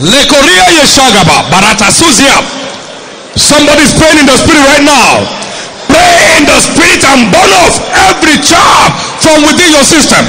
Lekoria 0.00 0.64
yeshagaba 0.80 1.42
barata 1.50 1.92
suzia. 1.92 2.40
Somebody's 3.36 3.92
praying 3.92 4.20
in 4.20 4.26
the 4.26 4.36
spirit 4.36 4.64
right 4.72 4.84
now. 4.84 5.20
Pray 5.86 6.38
in 6.38 6.44
the 6.44 6.58
spirit 6.60 7.04
and 7.04 7.30
burn 7.32 7.52
off 7.64 7.76
every 8.08 8.40
chaff 8.40 9.20
from 9.20 9.42
within 9.42 9.70
your 9.72 9.84
system. 9.84 10.24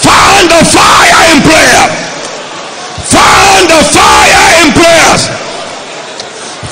Find 0.00 0.48
the 0.48 0.64
fire 0.64 1.34
in 1.34 1.42
prayer. 1.42 2.05
Find 3.12 3.64
the 3.70 3.80
fire 3.94 4.46
in 4.62 4.68
prayers. 4.74 5.22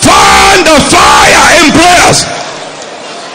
Find 0.03 0.61
the 0.67 0.79
fire 0.91 1.47
in 1.63 1.67
prayers. 1.73 2.19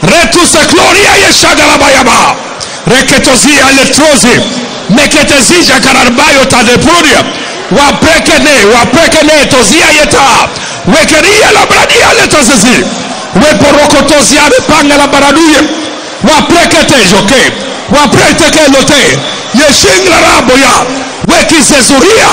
Retusa 0.03 0.61
gloria 0.71 1.11
yeshagalabayaba. 1.27 2.35
Reketozia 2.87 3.65
letrozi. 3.77 4.35
Meketezija 4.89 5.79
kararbayo 5.79 6.45
tadeprudia. 6.45 7.21
Waprekene, 7.71 8.55
waprekene 8.75 9.45
tozia 9.45 9.89
yeta. 9.99 10.25
Wekeria 10.87 11.51
la 11.53 11.65
bradia 11.65 12.07
letozizi. 12.21 12.85
Weporokotozia 13.35 14.41
bepanga 14.49 14.97
la 14.97 15.07
baraduye. 15.07 15.59
Waprekete 16.23 16.95
joke. 17.11 17.51
Wapreteke 17.95 18.63
lote. 18.73 19.01
Yeshingla 19.53 20.15
raboya. 20.27 20.75
Wekizezuria. 21.31 22.29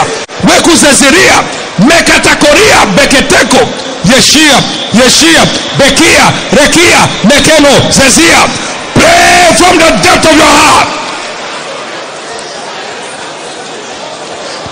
Wekuzeziria. 0.49 1.37
Mekatakoria 1.79 2.87
beketeko. 2.97 3.69
Yeshia, 4.05 4.59
Yeshia, 4.95 5.43
Bekia, 5.79 6.27
Rekia, 6.53 7.01
Nekeno, 7.25 7.75
Zezia. 7.91 8.41
Pray 8.95 9.53
from 9.59 9.79
the 9.79 9.91
depth 10.03 10.27
of 10.31 10.37
your 10.37 10.55
heart. 10.61 10.89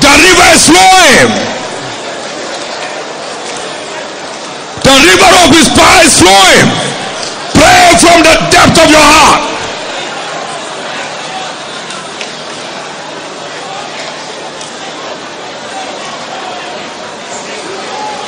The 0.01 0.13
river 0.23 0.49
is 0.55 0.63
flowing. 0.71 1.31
The 4.85 4.95
river 5.09 5.33
of 5.45 5.51
his 5.57 5.69
power 5.75 6.01
is 6.05 6.15
flowing. 6.23 6.69
Pray 7.55 7.85
from 7.99 8.19
the 8.23 8.35
depth 8.55 8.79
of 8.85 8.91
your 8.91 9.01
heart. 9.01 9.54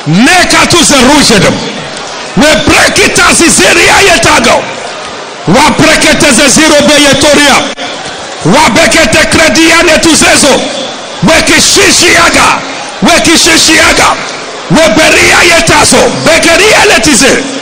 Nekatu 0.07 0.77
zerujedem. 0.83 1.53
We 2.37 2.47
break 2.65 2.97
it 3.05 3.19
as 3.19 3.41
Isiria 3.41 3.97
yetago. 4.13 4.63
Wa 5.47 5.71
brekete 5.77 6.31
zeziro 6.31 6.79
beyetoria. 6.87 7.55
Wa 8.45 8.69
bekete 8.69 9.25
kredia 9.27 9.83
netuzezo. 9.83 10.53
We 11.23 11.41
kishishiaga. 11.41 12.61
We 13.01 13.21
kishishiaga. 13.21 14.15
We 14.71 14.81
beria 14.95 15.55
yetazo. 15.55 15.97
Bekeria 16.25 16.85
letize. 16.93 17.56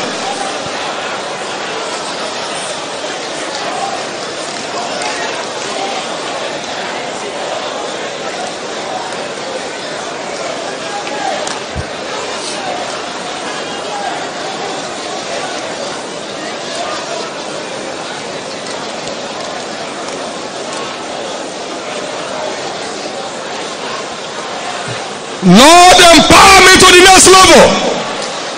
Lord, 25.45 25.97
empower 26.01 26.57
me 26.65 26.73
to 26.73 26.89
the 26.89 27.01
next 27.05 27.29
level. 27.29 27.69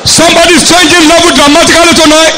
Somebody's 0.08 0.64
changing 0.64 1.04
level 1.12 1.36
dramatically 1.36 1.94
tonight. 2.00 2.32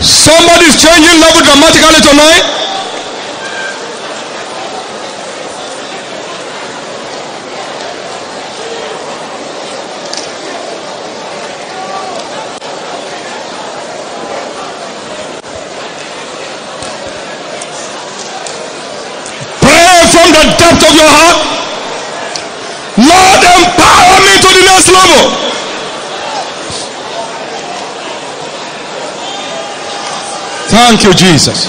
Somebody's 0.00 0.80
changing 0.80 1.20
level 1.20 1.42
dramatically 1.44 2.00
tonight. 2.08 2.68
depth 20.58 20.82
of 20.88 20.94
your 20.94 21.08
heart. 21.08 21.38
Lord, 22.98 23.40
empower 23.58 24.18
me 24.26 24.34
to 24.42 24.50
the 24.56 24.64
next 24.66 24.88
level. 24.90 25.48
Thank 30.88 31.04
you, 31.04 31.12
Jesus. 31.12 31.66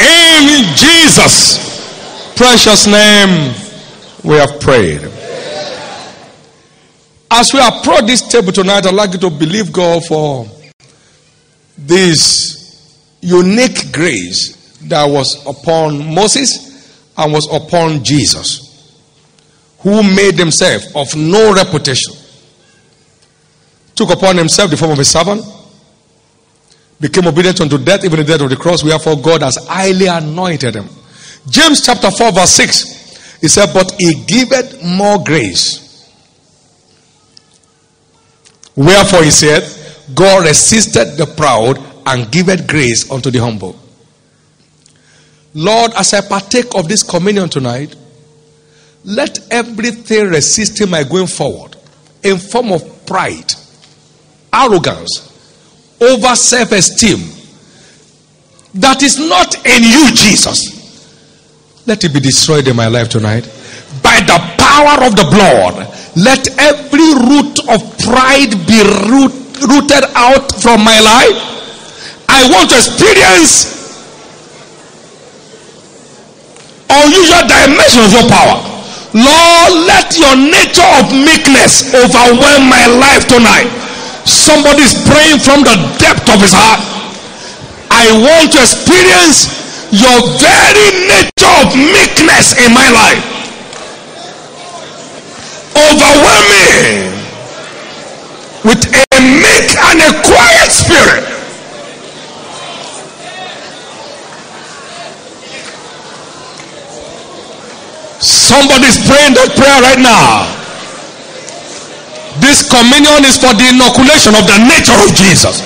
In 0.00 0.64
Jesus' 0.76 2.32
precious 2.36 2.86
name, 2.86 3.54
we 4.24 4.36
have 4.36 4.58
prayed. 4.58 5.02
As 7.30 7.52
we 7.52 7.60
approach 7.60 8.06
this 8.06 8.26
table 8.26 8.50
tonight, 8.52 8.86
I'd 8.86 8.94
like 8.94 9.12
you 9.12 9.18
to 9.18 9.28
believe 9.28 9.70
God 9.70 10.06
for 10.06 10.46
this 11.76 12.98
unique 13.20 13.92
grace 13.92 14.78
that 14.84 15.04
was 15.04 15.44
upon 15.46 16.14
Moses 16.14 17.04
and 17.18 17.30
was 17.30 17.46
upon 17.52 18.02
Jesus, 18.02 18.98
who 19.80 20.02
made 20.02 20.36
himself 20.36 20.82
of 20.96 21.14
no 21.14 21.52
reputation, 21.52 22.14
took 23.94 24.10
upon 24.10 24.38
himself 24.38 24.70
the 24.70 24.78
form 24.78 24.92
of 24.92 24.98
a 24.98 25.04
servant, 25.04 25.42
became 27.00 27.26
obedient 27.26 27.60
unto 27.60 27.78
death, 27.78 28.04
even 28.04 28.18
the 28.18 28.24
death 28.24 28.40
of 28.40 28.50
the 28.50 28.56
cross. 28.56 28.82
Wherefore, 28.82 29.16
God 29.20 29.42
has 29.42 29.56
highly 29.66 30.06
anointed 30.06 30.74
him. 30.74 30.88
James 31.48 31.84
chapter 31.84 32.10
4, 32.10 32.32
verse 32.32 32.50
6, 32.50 33.40
he 33.40 33.48
said, 33.48 33.72
But 33.72 33.94
he 33.98 34.24
giveth 34.26 34.82
more 34.84 35.22
grace. 35.22 35.86
Wherefore, 38.74 39.22
he 39.22 39.30
said, 39.30 39.62
God 40.14 40.46
resisted 40.46 41.16
the 41.16 41.26
proud 41.26 41.78
and 42.06 42.30
giveth 42.30 42.66
grace 42.66 43.10
unto 43.10 43.30
the 43.30 43.38
humble. 43.38 43.78
Lord, 45.54 45.92
as 45.96 46.14
I 46.14 46.20
partake 46.20 46.74
of 46.74 46.88
this 46.88 47.02
communion 47.02 47.48
tonight, 47.48 47.94
let 49.04 49.38
everything 49.50 50.28
resisting 50.28 50.90
my 50.90 51.02
going 51.04 51.26
forward 51.26 51.76
in 52.22 52.38
form 52.38 52.72
of 52.72 53.06
pride, 53.06 53.52
arrogance, 54.52 55.27
over 56.00 56.34
self-esteem 56.36 57.38
that 58.74 59.02
is 59.02 59.18
not 59.18 59.56
in 59.64 59.82
you, 59.82 60.12
Jesus. 60.12 60.76
Let 61.86 62.04
it 62.04 62.12
be 62.12 62.20
destroyed 62.20 62.68
in 62.68 62.76
my 62.76 62.86
life 62.86 63.08
tonight. 63.08 63.48
By 64.04 64.20
the 64.20 64.38
power 64.60 65.02
of 65.08 65.16
the 65.16 65.24
blood, 65.24 65.88
let 66.14 66.46
every 66.60 67.10
root 67.26 67.58
of 67.66 67.80
pride 68.04 68.52
be 68.68 68.78
root, 69.08 69.34
rooted 69.64 70.04
out 70.14 70.52
from 70.60 70.84
my 70.84 71.00
life. 71.00 71.38
I 72.28 72.44
want 72.52 72.70
to 72.70 72.76
experience 72.76 73.74
unusual 76.92 77.44
dimension 77.48 78.04
of 78.04 78.12
your 78.12 78.28
power. 78.28 78.60
Lord, 79.16 79.72
let 79.88 80.12
your 80.20 80.36
nature 80.36 80.86
of 81.00 81.08
meekness 81.10 81.88
overwhelm 81.96 82.68
my 82.68 82.84
life 83.00 83.24
tonight. 83.26 83.87
Somebody 84.28 84.84
is 84.84 84.92
praying 85.08 85.40
from 85.40 85.64
the 85.64 85.72
depth 85.96 86.28
of 86.28 86.36
his 86.44 86.52
heart. 86.52 86.84
I 87.88 88.12
want 88.12 88.52
to 88.52 88.60
experience 88.60 89.48
your 89.88 90.20
very 90.36 90.88
nature 91.08 91.52
of 91.64 91.72
meekness 91.72 92.52
in 92.60 92.76
my 92.76 92.84
life. 92.92 93.24
Overwhelm 95.72 96.44
me 96.52 97.08
with 98.68 98.84
a 98.84 99.20
meek 99.40 99.68
and 99.80 99.98
a 100.04 100.12
quiet 100.28 100.68
spirit. 100.76 101.24
Somebody's 108.20 108.98
praying 109.08 109.34
that 109.40 109.54
prayer 109.56 109.80
right 109.80 110.00
now. 110.00 110.57
This 112.48 112.64
communion 112.64 113.28
is 113.28 113.36
for 113.36 113.52
the 113.52 113.76
inoculation 113.76 114.32
of 114.32 114.48
the 114.48 114.56
nature 114.64 114.96
of 115.04 115.12
Jesus. 115.12 115.60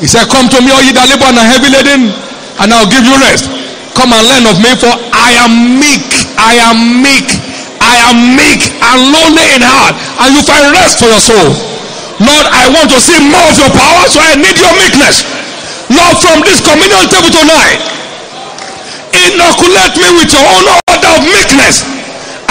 He 0.00 0.08
said, 0.08 0.32
Come 0.32 0.48
to 0.48 0.58
me, 0.64 0.72
all 0.72 0.80
ye 0.80 0.96
that 0.96 1.12
labor 1.12 1.28
and 1.28 1.36
are 1.36 1.44
heavy 1.44 1.68
laden, 1.68 2.08
and 2.56 2.72
I'll 2.72 2.88
give 2.88 3.04
you 3.04 3.12
rest. 3.20 3.52
Come 3.92 4.16
and 4.16 4.24
learn 4.24 4.48
of 4.48 4.56
me, 4.64 4.72
for 4.80 4.88
I 5.12 5.36
am 5.44 5.76
meek. 5.76 6.08
I 6.40 6.56
am 6.72 7.04
meek. 7.04 7.28
I 7.84 8.00
am 8.08 8.32
meek 8.32 8.64
and 8.80 9.12
lonely 9.12 9.44
in 9.52 9.60
heart, 9.60 9.92
and 10.24 10.32
you 10.32 10.40
find 10.48 10.72
rest 10.72 11.04
for 11.04 11.08
your 11.12 11.20
soul. 11.20 11.52
Lord, 12.16 12.46
I 12.48 12.64
want 12.72 12.88
to 12.88 12.96
see 12.96 13.20
more 13.20 13.44
of 13.44 13.56
your 13.60 13.68
power, 13.68 14.08
so 14.08 14.24
I 14.24 14.40
need 14.40 14.56
your 14.56 14.72
meekness. 14.80 15.20
Lord, 15.92 16.16
from 16.16 16.40
this 16.48 16.64
communion 16.64 17.12
table 17.12 17.28
tonight, 17.28 17.84
inoculate 19.12 20.00
me 20.00 20.08
with 20.16 20.32
your 20.32 20.48
own 20.48 20.64
order 20.88 21.12
of 21.12 21.28
meekness. 21.28 21.93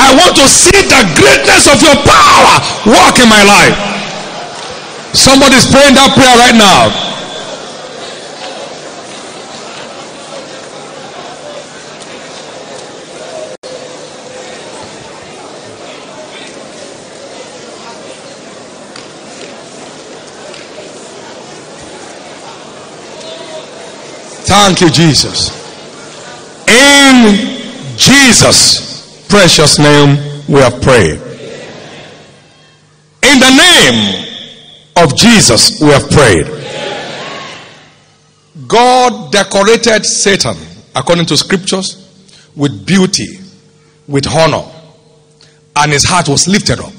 I 0.04 0.16
want 0.16 0.36
to 0.36 0.48
see 0.50 0.84
the 0.84 1.02
greatness 1.16 1.72
of 1.72 1.80
your 1.82 1.96
power 2.04 2.60
work 2.92 3.16
in 3.24 3.30
my 3.30 3.44
life. 3.48 3.78
Somebody's 5.16 5.66
praying 5.72 5.96
that 5.96 6.12
prayer 6.14 6.36
right 6.44 6.58
now. 6.60 6.92
Thank 24.46 24.82
you, 24.82 24.90
Jesus. 24.90 25.52
In 26.68 27.98
Jesus' 27.98 28.93
precious 29.34 29.80
name, 29.80 30.44
we 30.48 30.60
have 30.62 30.80
prayed. 30.80 31.20
In 33.24 33.40
the 33.40 33.50
name 33.50 34.26
of 34.98 35.18
Jesus, 35.18 35.82
we 35.82 35.88
have 35.88 36.08
prayed. 36.12 36.46
God 38.68 39.32
decorated 39.32 40.06
Satan, 40.06 40.56
according 40.96 41.26
to 41.26 41.36
scriptures, 41.36 41.98
with 42.56 42.86
beauty, 42.86 43.40
with 44.08 44.28
honor, 44.28 44.72
and 45.78 45.92
his 45.92 46.04
heart 46.04 46.30
was 46.30 46.48
lifted 46.48 46.80
up, 46.80 46.94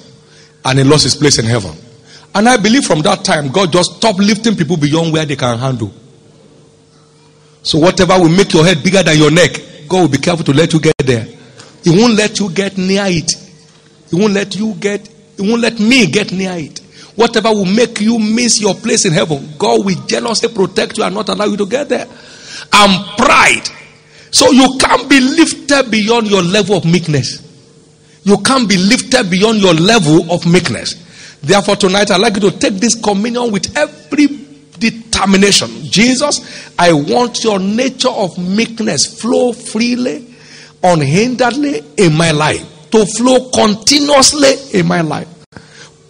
and 0.65 0.81
he 0.81 0.85
lost 0.85 1.05
his 1.05 1.15
place 1.15 1.39
in 1.39 1.45
heaven. 1.45 1.77
And 2.35 2.49
I 2.49 2.57
believe 2.57 2.85
from 2.85 3.03
that 3.03 3.25
time, 3.25 3.53
God 3.53 3.71
just 3.71 3.99
stopped 3.99 4.19
lifting 4.19 4.57
people 4.57 4.77
beyond 4.77 5.13
where 5.13 5.25
they 5.25 5.37
can 5.37 5.57
handle. 5.57 5.93
So 7.63 7.79
whatever 7.79 8.19
will 8.19 8.37
make 8.37 8.53
your 8.53 8.65
head 8.65 8.83
bigger 8.83 9.05
than 9.05 9.19
your 9.19 9.31
neck, 9.31 9.53
God 9.89 10.01
will 10.01 10.09
be 10.09 10.19
careful 10.19 10.45
to 10.47 10.53
let 10.53 10.73
you 10.73 10.81
get 10.81 10.95
there. 10.99 11.29
He 11.85 11.91
won't 11.91 12.15
let 12.15 12.41
you 12.41 12.51
get 12.51 12.77
near 12.77 13.05
it. 13.07 13.33
He 14.11 14.17
won't 14.17 14.33
let 14.33 14.57
you 14.57 14.75
get, 14.75 15.07
he 15.37 15.49
won't 15.49 15.61
let 15.61 15.79
me 15.79 16.07
get 16.11 16.33
near 16.33 16.55
it. 16.55 16.81
Whatever 17.15 17.51
will 17.51 17.65
make 17.65 18.01
you 18.01 18.19
miss 18.19 18.61
your 18.61 18.75
place 18.75 19.05
in 19.05 19.13
heaven, 19.13 19.55
God 19.59 19.85
will 19.85 20.07
jealously 20.07 20.49
protect 20.49 20.99
you 20.99 21.05
and 21.05 21.15
not 21.15 21.29
allow 21.29 21.45
you 21.45 21.57
to 21.59 21.67
get 21.67 21.89
there. 21.89 22.07
And 22.73 23.17
pride. 23.17 23.69
So 24.31 24.51
you 24.51 24.77
can't 24.81 25.09
be 25.09 25.21
lifted 25.21 25.91
beyond 25.91 26.29
your 26.29 26.43
level 26.43 26.77
of 26.77 26.85
meekness. 26.85 27.41
You 28.25 28.39
can't 28.39 28.69
be 28.69 28.77
lifted 28.77 29.31
beyond 29.31 29.61
your 29.61 29.75
level 29.75 30.33
of 30.33 30.47
meekness. 30.47 30.95
Therefore, 31.43 31.77
tonight 31.77 32.11
I'd 32.11 32.21
like 32.21 32.35
you 32.35 32.51
to 32.51 32.59
take 32.59 32.75
this 32.75 33.01
communion 33.01 33.53
with 33.53 33.77
every 33.77 34.27
determination. 34.79 35.69
Jesus, 35.85 36.73
I 36.79 36.93
want 36.93 37.45
your 37.45 37.59
nature 37.59 38.09
of 38.09 38.37
meekness 38.39 39.21
flow 39.21 39.53
freely, 39.53 40.34
unhinderedly 40.85 41.99
in 41.99 42.15
my 42.15 42.31
life, 42.31 42.91
to 42.91 43.07
flow 43.07 43.51
continuously 43.51 44.79
in 44.79 44.87
my 44.87 45.01
life. 45.01 45.29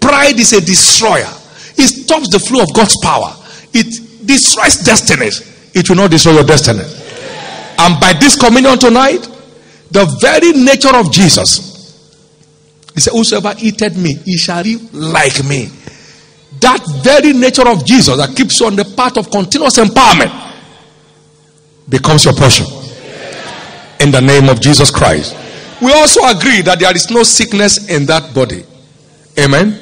Pride 0.01 0.39
is 0.39 0.53
a 0.53 0.61
destroyer. 0.61 1.31
It 1.77 1.89
stops 1.89 2.29
the 2.31 2.39
flow 2.39 2.63
of 2.63 2.75
God's 2.75 2.97
power. 3.01 3.35
It 3.73 4.27
destroys 4.27 4.79
destinies. 4.79 5.73
It 5.75 5.89
will 5.89 5.97
not 5.97 6.11
destroy 6.11 6.33
your 6.33 6.45
destiny. 6.45 6.85
And 7.79 8.01
by 8.01 8.13
this 8.21 8.39
communion 8.39 8.79
tonight, 8.79 9.29
the 9.91 10.05
very 10.21 10.53
nature 10.53 10.95
of 10.95 11.11
Jesus, 11.11 11.73
he 12.95 13.01
said, 13.01 13.13
Whosoever 13.13 13.55
eateth 13.59 13.97
me, 13.97 14.15
he 14.25 14.37
shall 14.37 14.63
live 14.63 14.93
like 14.95 15.45
me. 15.45 15.69
That 16.61 16.85
very 17.03 17.33
nature 17.33 17.69
of 17.69 17.85
Jesus 17.85 18.17
that 18.17 18.37
keeps 18.37 18.61
you 18.61 18.67
on 18.67 18.77
the 18.77 18.85
path 18.85 19.17
of 19.17 19.31
continuous 19.31 19.79
empowerment 19.79 20.33
becomes 21.89 22.25
your 22.25 22.35
portion. 22.35 22.84
In 24.05 24.11
the 24.11 24.21
name 24.21 24.51
of 24.51 24.61
Jesus 24.61 24.91
Christ. 24.91 25.35
We 25.81 25.91
also 25.91 26.21
agree 26.29 26.61
that 26.61 26.79
there 26.79 26.95
is 26.95 27.11
no 27.11 27.23
sickness 27.23 27.89
in 27.89 28.05
that 28.05 28.35
body. 28.35 28.63
Amen. 29.41 29.81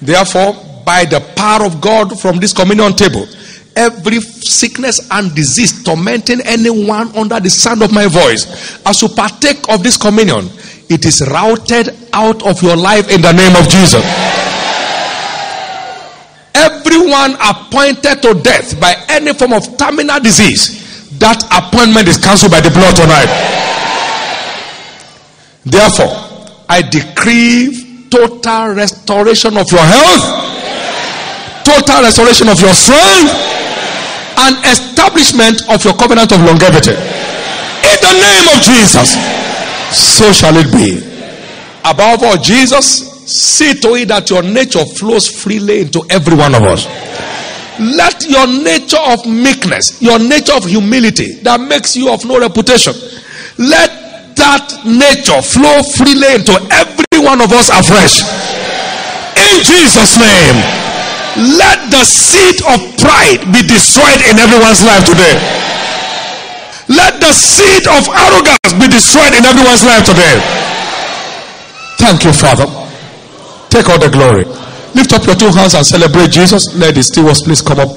Therefore, 0.00 0.54
by 0.86 1.04
the 1.04 1.18
power 1.34 1.66
of 1.66 1.80
God 1.80 2.20
from 2.20 2.38
this 2.38 2.52
communion 2.52 2.94
table, 2.94 3.26
every 3.74 4.20
sickness 4.20 5.10
and 5.10 5.34
disease 5.34 5.82
tormenting 5.82 6.40
anyone 6.44 7.10
under 7.16 7.40
the 7.40 7.50
sound 7.50 7.82
of 7.82 7.92
my 7.92 8.06
voice, 8.06 8.46
as 8.86 9.02
you 9.02 9.08
partake 9.08 9.68
of 9.68 9.82
this 9.82 9.96
communion, 9.96 10.48
it 10.88 11.04
is 11.04 11.26
routed 11.26 11.98
out 12.12 12.46
of 12.46 12.62
your 12.62 12.76
life 12.76 13.10
in 13.10 13.20
the 13.20 13.32
name 13.32 13.56
of 13.58 13.66
Jesus. 13.66 14.06
Everyone 16.54 17.34
appointed 17.42 18.22
to 18.22 18.38
death 18.40 18.78
by 18.78 18.94
any 19.08 19.34
form 19.34 19.52
of 19.52 19.76
terminal 19.76 20.20
disease, 20.20 20.78
that 21.18 21.42
appointment 21.50 22.08
is 22.08 22.18
cancelled 22.18 22.52
by 22.52 22.60
the 22.60 22.70
blood 22.70 22.94
tonight. 22.94 23.30
Therefore, 25.64 26.12
I 26.68 26.82
decree 26.82 28.06
total 28.10 28.74
restoration 28.74 29.56
of 29.56 29.70
your 29.70 29.84
health, 29.84 30.24
total 31.64 32.02
restoration 32.02 32.48
of 32.48 32.60
your 32.60 32.72
strength, 32.72 33.32
and 34.38 34.56
establishment 34.64 35.62
of 35.68 35.84
your 35.84 35.94
covenant 35.94 36.32
of 36.32 36.40
longevity. 36.40 36.94
In 36.94 37.98
the 38.00 38.14
name 38.14 38.46
of 38.54 38.58
Jesus, 38.62 39.18
so 39.92 40.32
shall 40.32 40.56
it 40.56 40.70
be. 40.72 41.02
Above 41.84 42.22
all, 42.22 42.36
Jesus, 42.36 43.08
see 43.28 43.74
to 43.74 43.94
it 43.94 44.08
that 44.08 44.30
your 44.30 44.42
nature 44.42 44.84
flows 44.84 45.28
freely 45.28 45.80
into 45.82 46.02
every 46.10 46.36
one 46.36 46.54
of 46.54 46.62
us. 46.62 46.86
Let 47.78 48.26
your 48.26 48.46
nature 48.46 49.00
of 49.06 49.24
meekness, 49.26 50.02
your 50.02 50.18
nature 50.18 50.54
of 50.54 50.64
humility 50.64 51.38
that 51.46 51.60
makes 51.62 51.94
you 51.96 52.10
of 52.10 52.24
no 52.26 52.38
reputation, 52.40 52.94
let 53.58 54.34
that 54.34 54.82
nature 54.82 55.38
flow 55.42 55.82
freely 55.82 56.26
into 56.34 56.54
every 56.74 57.22
one 57.22 57.38
of 57.38 57.50
us 57.54 57.70
afresh. 57.70 58.26
In 59.38 59.62
Jesus' 59.62 60.18
name, 60.18 60.58
let 61.54 61.78
the 61.94 62.02
seed 62.02 62.58
of 62.66 62.78
pride 62.98 63.46
be 63.54 63.62
destroyed 63.62 64.22
in 64.26 64.42
everyone's 64.42 64.82
life 64.82 65.06
today. 65.06 65.38
Let 66.90 67.20
the 67.22 67.30
seed 67.30 67.86
of 67.86 68.10
arrogance 68.10 68.74
be 68.74 68.90
destroyed 68.90 69.38
in 69.38 69.46
everyone's 69.46 69.86
life 69.86 70.02
today. 70.02 70.34
Thank 72.02 72.24
you, 72.24 72.32
Father. 72.32 72.66
Take 73.70 73.86
all 73.90 73.98
the 74.02 74.10
glory. 74.10 74.46
Lift 74.94 75.12
up 75.12 75.26
your 75.26 75.36
two 75.36 75.50
hands 75.50 75.74
and 75.74 75.84
celebrate 75.84 76.30
Jesus. 76.30 76.74
Let 76.74 76.94
the 76.94 77.02
stewards 77.02 77.42
please 77.42 77.62
come 77.62 77.80
up. 77.80 77.90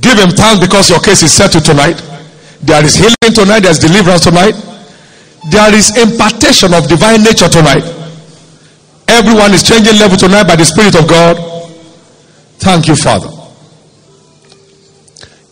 Give 0.00 0.18
him 0.18 0.30
thanks 0.30 0.60
because 0.60 0.90
your 0.90 1.00
case 1.00 1.22
is 1.22 1.32
settled 1.32 1.64
tonight. 1.64 2.02
There 2.60 2.84
is 2.84 2.94
healing 2.94 3.34
tonight, 3.34 3.60
there's 3.60 3.78
deliverance 3.78 4.24
tonight. 4.24 4.54
There 5.50 5.74
is 5.74 5.96
impartation 5.96 6.72
of 6.74 6.88
divine 6.88 7.22
nature 7.22 7.48
tonight. 7.48 7.84
Everyone 9.08 9.52
is 9.52 9.62
changing 9.62 9.98
level 9.98 10.16
tonight 10.16 10.44
by 10.44 10.56
the 10.56 10.64
Spirit 10.64 10.94
of 10.96 11.08
God. 11.08 11.36
Thank 12.58 12.88
you, 12.88 12.96
Father. 12.96 13.28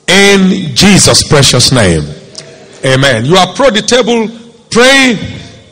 In 0.09 0.75
Jesus' 0.75 1.29
precious 1.29 1.73
name. 1.73 2.03
Amen. 2.85 3.25
You 3.25 3.37
approach 3.37 3.75
the 3.75 3.83
table, 3.83 4.29
pray, 4.71 5.17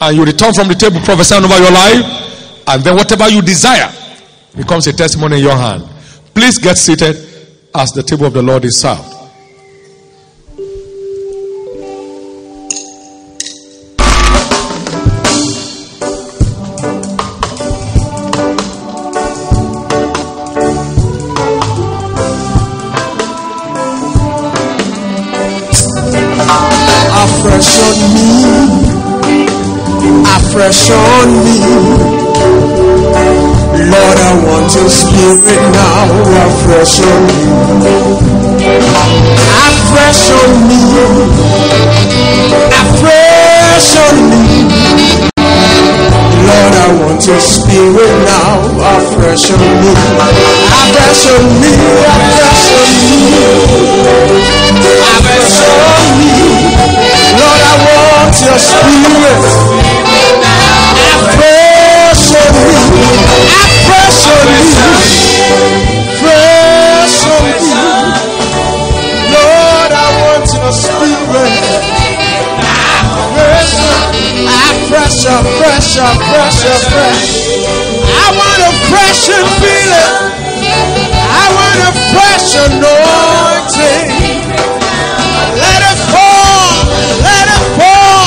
and 0.01 0.17
you 0.17 0.25
return 0.25 0.53
from 0.53 0.69
the 0.69 0.75
table 0.75 1.01
prophesying 1.01 1.45
over 1.45 1.59
your 1.59 1.73
life. 1.73 2.31
And 2.73 2.85
then 2.85 2.95
whatever 2.95 3.29
you 3.29 3.43
desire 3.43 3.93
becomes 4.57 4.87
a 4.87 4.93
testimony 4.93 5.39
in 5.39 5.43
your 5.43 5.57
hand. 5.57 5.83
Please 6.33 6.57
get 6.57 6.79
seated 6.79 7.17
as 7.75 7.91
the 7.91 8.03
table 8.05 8.27
of 8.27 8.33
the 8.33 8.43
Lord 8.43 8.65
is 8.65 8.79
served. 8.81 9.17
fresh 30.53 30.91
on 30.91 31.45
me. 31.45 32.00
Lord, 33.91 34.19
I 34.23 34.33
want 34.47 34.71
your 34.75 34.89
spirit 34.89 35.63
now, 35.75 36.07
afresh 36.47 37.01
on 37.03 37.27
me. 37.27 37.39
Afresh 39.67 40.31
on 40.31 40.51
me. 40.69 40.79
Afresh 42.71 43.91
on 43.99 44.17
me. 44.31 44.43
Lord, 46.47 46.75
I 46.75 46.87
want 47.03 47.27
your 47.27 47.41
spirit 47.41 48.15
now, 48.31 48.63
afresh 48.95 49.51
on 49.51 49.59
me. 49.59 49.91
Afresh 50.71 51.27
on 51.35 51.45
me, 51.59 51.73
afresh 52.07 52.71
on 52.79 52.91
me. 53.03 53.23
Afresh 55.11 55.59
on 55.67 56.07
me. 56.19 56.31
Lord, 57.39 57.63
I 57.63 57.75
want 57.91 58.35
your 58.39 58.59
spirit. 58.59 59.70
Pressure, 75.61 76.01
pressure, 76.01 76.17
pressure, 76.33 76.81
pressure. 76.89 77.69
I 78.09 78.33
want 78.33 78.61
a 78.65 78.73
fresh 78.89 79.29
feeling. 79.61 80.17
I 81.21 81.45
want 81.53 81.81
a 81.85 81.93
fresh 82.17 82.57
anointing. 82.65 84.09
Let 85.61 85.81
it 85.85 86.01
fall, 86.09 86.89
let 87.21 87.45
it 87.57 87.65
fall. 87.77 88.25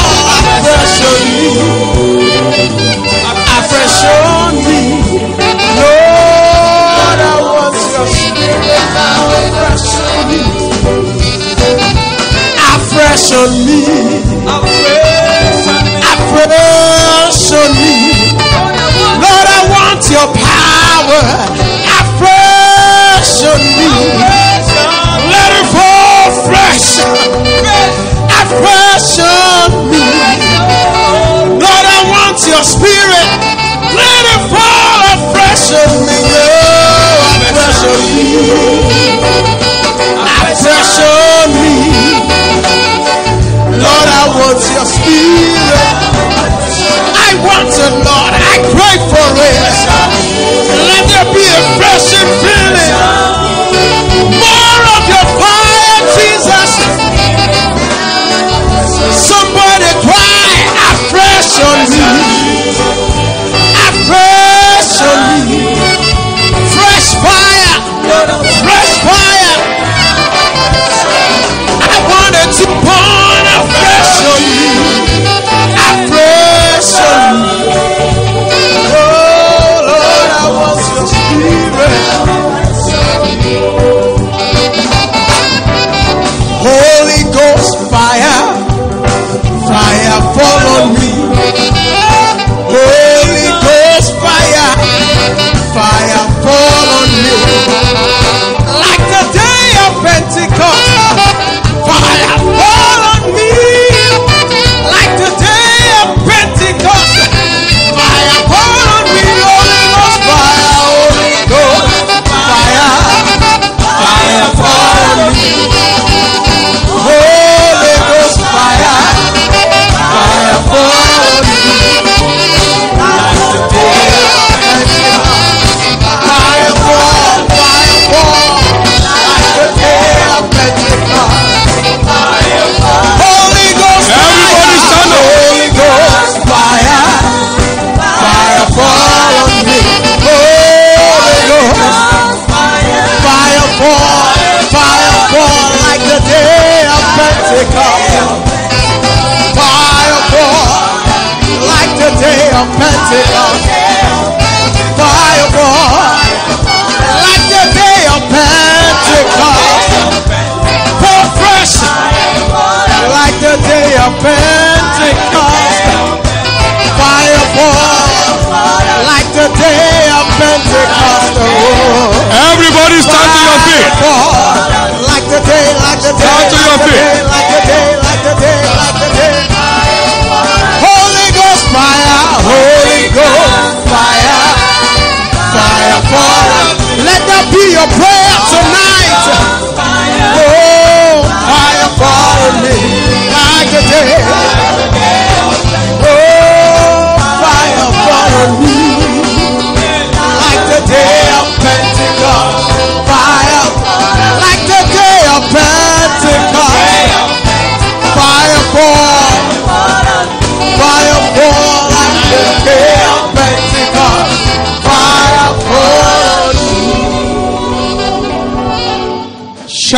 Fresh 0.61 1.01
on 1.10 1.22
me, 1.34 1.57
fresh 3.65 4.05
on 4.14 4.53
me. 4.69 5.18
Lord, 5.81 7.18
I 7.18 7.41
want 7.41 7.73
your 7.73 8.05
spirit 8.14 8.93
on 9.01 9.34
me, 9.34 9.41
fresh 12.93 13.34
on 13.34 13.49
me, 13.65 13.81
on 14.45 14.61
me. 14.64 14.93
Lord, 17.51 17.59
I 19.51 19.67
want 19.67 19.99
your 20.07 20.27
power 20.31 21.23
afresh 21.99 23.43
on 23.43 23.59
me. 23.59 23.91
Let 25.27 25.51
it 25.51 25.67
fall 25.75 26.31
fresh, 26.47 27.03
afresh 28.31 29.19
on 29.19 29.91
me. 29.91 29.99
Lord, 31.59 31.85
I 31.85 31.99
want 32.07 32.39
your 32.47 32.63
spirit. 32.63 33.27
Let 33.91 34.23
it 34.23 34.47
fall 34.47 35.03
afresh 35.11 35.75
on 35.83 35.99
me. 36.07 36.15
Oh, 36.23 37.27
afresh 37.43 37.83
on 37.91 37.99
me. 38.15 38.82
Want 47.43 47.75
it, 47.75 47.93
Lord. 48.07 48.33
I 48.39 48.55
pray 48.71 48.95
for 49.11 49.22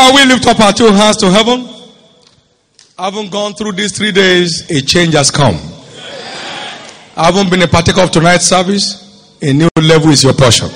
Shall 0.05 0.13
we 0.13 0.23
lift 0.25 0.45
up 0.45 0.59
our 0.59 0.71
two 0.71 0.85
hands 0.91 1.17
to 1.17 1.31
heaven? 1.31 1.67
Having 2.95 3.31
gone 3.31 3.55
through 3.55 3.71
these 3.71 3.97
three 3.97 4.11
days, 4.11 4.69
a 4.69 4.79
change 4.79 5.15
has 5.15 5.31
come. 5.31 5.55
Having 7.15 7.49
been 7.49 7.63
a 7.63 7.67
partaker 7.67 8.01
of 8.01 8.11
tonight's 8.11 8.45
service, 8.45 9.39
a 9.41 9.51
new 9.51 9.67
level 9.81 10.11
is 10.11 10.23
your 10.23 10.33
portion. 10.33 10.67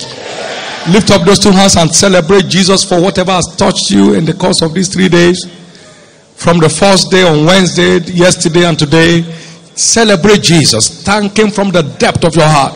Lift 0.92 1.12
up 1.12 1.22
those 1.24 1.38
two 1.38 1.52
hands 1.52 1.76
and 1.76 1.94
celebrate 1.94 2.48
Jesus 2.48 2.82
for 2.82 3.00
whatever 3.00 3.30
has 3.30 3.46
touched 3.56 3.92
you 3.92 4.14
in 4.14 4.24
the 4.24 4.34
course 4.34 4.62
of 4.62 4.74
these 4.74 4.92
three 4.92 5.08
days. 5.08 5.44
From 6.34 6.58
the 6.58 6.68
first 6.68 7.12
day 7.12 7.22
on 7.22 7.46
Wednesday, 7.46 7.98
yesterday, 8.10 8.64
and 8.64 8.76
today, 8.76 9.22
celebrate 9.76 10.42
Jesus. 10.42 11.04
Thank 11.04 11.38
Him 11.38 11.52
from 11.52 11.70
the 11.70 11.82
depth 11.82 12.24
of 12.24 12.34
your 12.34 12.48
heart. 12.48 12.74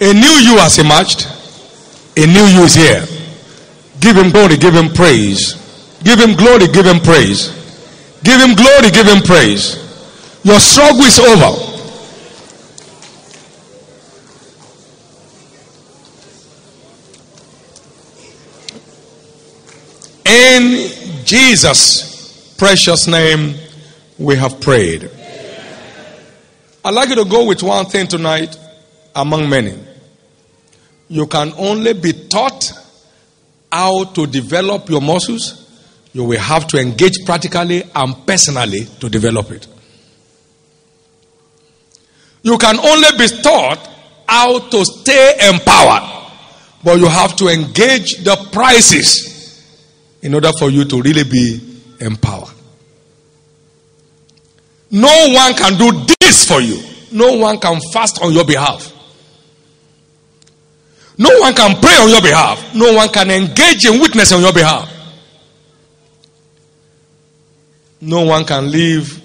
A 0.00 0.12
new 0.12 0.50
you 0.50 0.58
has 0.58 0.76
emerged. 0.80 1.28
A 2.16 2.26
new 2.26 2.46
you 2.46 2.64
is 2.64 2.74
here. 2.74 3.19
Give 4.00 4.16
him 4.16 4.30
glory, 4.30 4.56
give 4.56 4.74
him 4.74 4.88
praise. 4.88 5.54
Give 6.02 6.18
him 6.18 6.34
glory, 6.34 6.66
give 6.68 6.86
him 6.86 7.00
praise. 7.00 7.48
Give 8.24 8.40
him 8.40 8.54
glory, 8.54 8.90
give 8.90 9.06
him 9.06 9.22
praise. 9.22 9.76
Your 10.42 10.58
struggle 10.58 11.04
is 11.04 11.18
over. 11.18 11.66
In 20.24 21.24
Jesus' 21.24 22.54
precious 22.56 23.06
name, 23.06 23.54
we 24.18 24.36
have 24.36 24.60
prayed. 24.60 25.10
I'd 26.84 26.94
like 26.94 27.10
you 27.10 27.16
to 27.16 27.24
go 27.26 27.44
with 27.44 27.62
one 27.62 27.84
thing 27.86 28.06
tonight 28.06 28.56
among 29.14 29.48
many. 29.48 29.78
You 31.08 31.26
can 31.26 31.52
only 31.58 31.92
be 31.92 32.12
taught 32.12 32.72
how 33.70 34.04
to 34.04 34.26
develop 34.26 34.88
your 34.88 35.00
muscles. 35.00 35.66
You 36.12 36.24
will 36.24 36.40
have 36.40 36.66
to 36.68 36.78
engage 36.78 37.24
practically 37.24 37.84
and 37.94 38.26
personally 38.26 38.86
to 39.00 39.08
develop 39.08 39.50
it. 39.52 39.66
You 42.42 42.58
can 42.58 42.78
only 42.78 43.18
be 43.18 43.28
taught 43.42 43.88
how 44.26 44.58
to 44.58 44.84
stay 44.84 45.34
empowered, 45.52 46.32
but 46.82 46.98
you 46.98 47.06
have 47.06 47.36
to 47.36 47.48
engage 47.48 48.24
the 48.24 48.36
prices 48.50 49.30
in 50.22 50.34
order 50.34 50.50
for 50.58 50.70
you 50.70 50.84
to 50.84 51.02
really 51.02 51.24
be 51.24 51.60
empowered. 52.00 52.54
No 54.90 55.32
one 55.32 55.54
can 55.54 55.78
do 55.78 56.06
this 56.20 56.44
for 56.46 56.60
you. 56.60 56.82
No 57.12 57.36
one 57.36 57.58
can 57.58 57.80
fast 57.92 58.22
on 58.22 58.32
your 58.32 58.44
behalf. 58.44 58.92
No 61.20 61.28
one 61.40 61.52
can 61.52 61.78
pray 61.78 61.96
on 61.98 62.08
your 62.08 62.22
behalf. 62.22 62.74
No 62.74 62.94
one 62.94 63.10
can 63.10 63.30
engage 63.30 63.84
in 63.84 64.00
witness 64.00 64.32
on 64.32 64.40
your 64.40 64.54
behalf. 64.54 64.90
No 68.00 68.22
one 68.22 68.46
can 68.46 68.70
live 68.70 69.20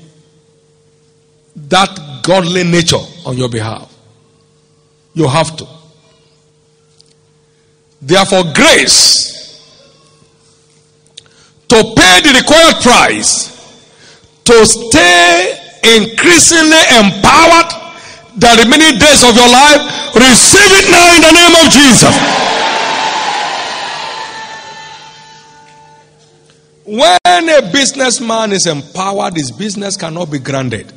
that 1.55 2.22
godly 2.22 2.65
nature 2.65 2.99
on 3.26 3.38
your 3.38 3.47
behalf. 3.47 3.89
You 5.13 5.26
have 5.30 5.55
to. 5.55 5.65
Therefore, 8.01 8.43
grace 8.53 9.31
to 11.69 11.76
pay 11.76 12.22
the 12.23 12.34
required 12.41 12.84
price 12.84 13.55
to 14.43 14.65
stay 14.65 15.57
increasingly 15.95 16.81
empowered 16.99 17.84
the 18.37 18.51
remaining 18.63 18.99
days 18.99 19.23
of 19.23 19.35
your 19.35 19.47
life, 19.47 19.81
receive 20.15 20.71
it 20.71 20.91
now 20.91 21.15
in 21.15 21.21
the 21.21 21.31
name 21.31 21.55
of 21.55 21.71
Jesus. 21.71 22.15
When 26.85 27.49
a 27.49 27.71
businessman 27.71 28.51
is 28.51 28.67
empowered, 28.67 29.35
his 29.35 29.51
business 29.51 29.97
cannot 29.97 30.31
be 30.31 30.39
granted. 30.39 30.91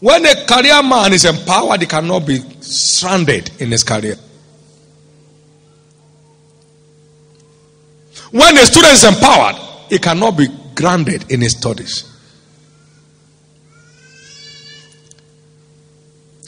When 0.00 0.24
a 0.26 0.46
career 0.46 0.82
man 0.82 1.12
is 1.12 1.24
empowered, 1.24 1.80
he 1.80 1.86
cannot 1.86 2.26
be 2.26 2.38
stranded 2.60 3.50
in 3.58 3.70
his 3.70 3.82
career. 3.82 4.16
When 8.30 8.56
a 8.56 8.66
student 8.66 8.92
is 8.92 9.04
empowered, 9.04 9.56
he 9.88 9.98
cannot 9.98 10.36
be 10.36 10.48
grounded 10.74 11.30
in 11.32 11.40
his 11.40 11.52
studies. 11.52 12.13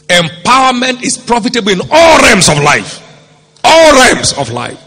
Empowerment 0.08 1.02
is 1.02 1.18
profitable 1.18 1.70
in 1.70 1.80
all 1.90 2.18
realms 2.22 2.48
of 2.48 2.58
life. 2.58 3.02
All 3.64 3.92
realms 3.92 4.32
of 4.38 4.50
life. 4.50 4.80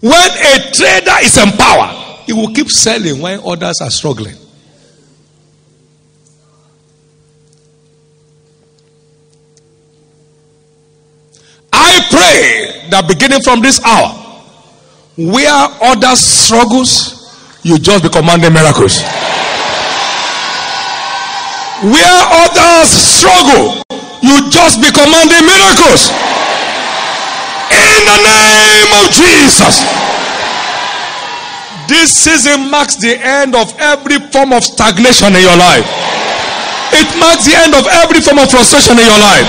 When 0.00 0.12
a 0.12 0.70
trader 0.72 1.16
is 1.22 1.36
empowered, 1.36 2.24
he 2.26 2.32
will 2.32 2.52
keep 2.54 2.68
selling 2.68 3.20
when 3.20 3.40
others 3.44 3.80
are 3.80 3.90
struggling. 3.90 4.36
I 11.72 12.06
pray 12.10 12.88
that 12.90 13.08
beginning 13.08 13.40
from 13.42 13.60
this 13.60 13.82
hour, 13.84 14.10
where 15.16 15.68
others 15.82 16.20
struggles, 16.20 17.60
you 17.62 17.78
just 17.78 18.02
be 18.04 18.08
commanding 18.08 18.52
miracles. 18.52 19.02
Where 21.84 22.20
others 22.32 22.88
struggle, 22.88 23.84
you 24.24 24.48
just 24.48 24.80
be 24.80 24.88
commanding 24.88 25.44
miracles. 25.44 26.08
In 27.68 28.00
the 28.08 28.18
name 28.24 28.92
of 28.96 29.04
Jesus. 29.12 29.84
This 31.88 32.10
season 32.10 32.70
marks 32.70 32.96
the 32.96 33.14
end 33.20 33.54
of 33.54 33.72
every 33.78 34.18
form 34.32 34.52
of 34.52 34.64
stagnation 34.64 35.36
in 35.36 35.42
your 35.42 35.56
life. 35.56 35.86
It 36.96 37.08
marks 37.20 37.44
the 37.44 37.54
end 37.54 37.74
of 37.74 37.86
every 37.86 38.20
form 38.20 38.38
of 38.38 38.50
frustration 38.50 38.98
in 38.98 39.04
your 39.04 39.20
life. 39.20 39.46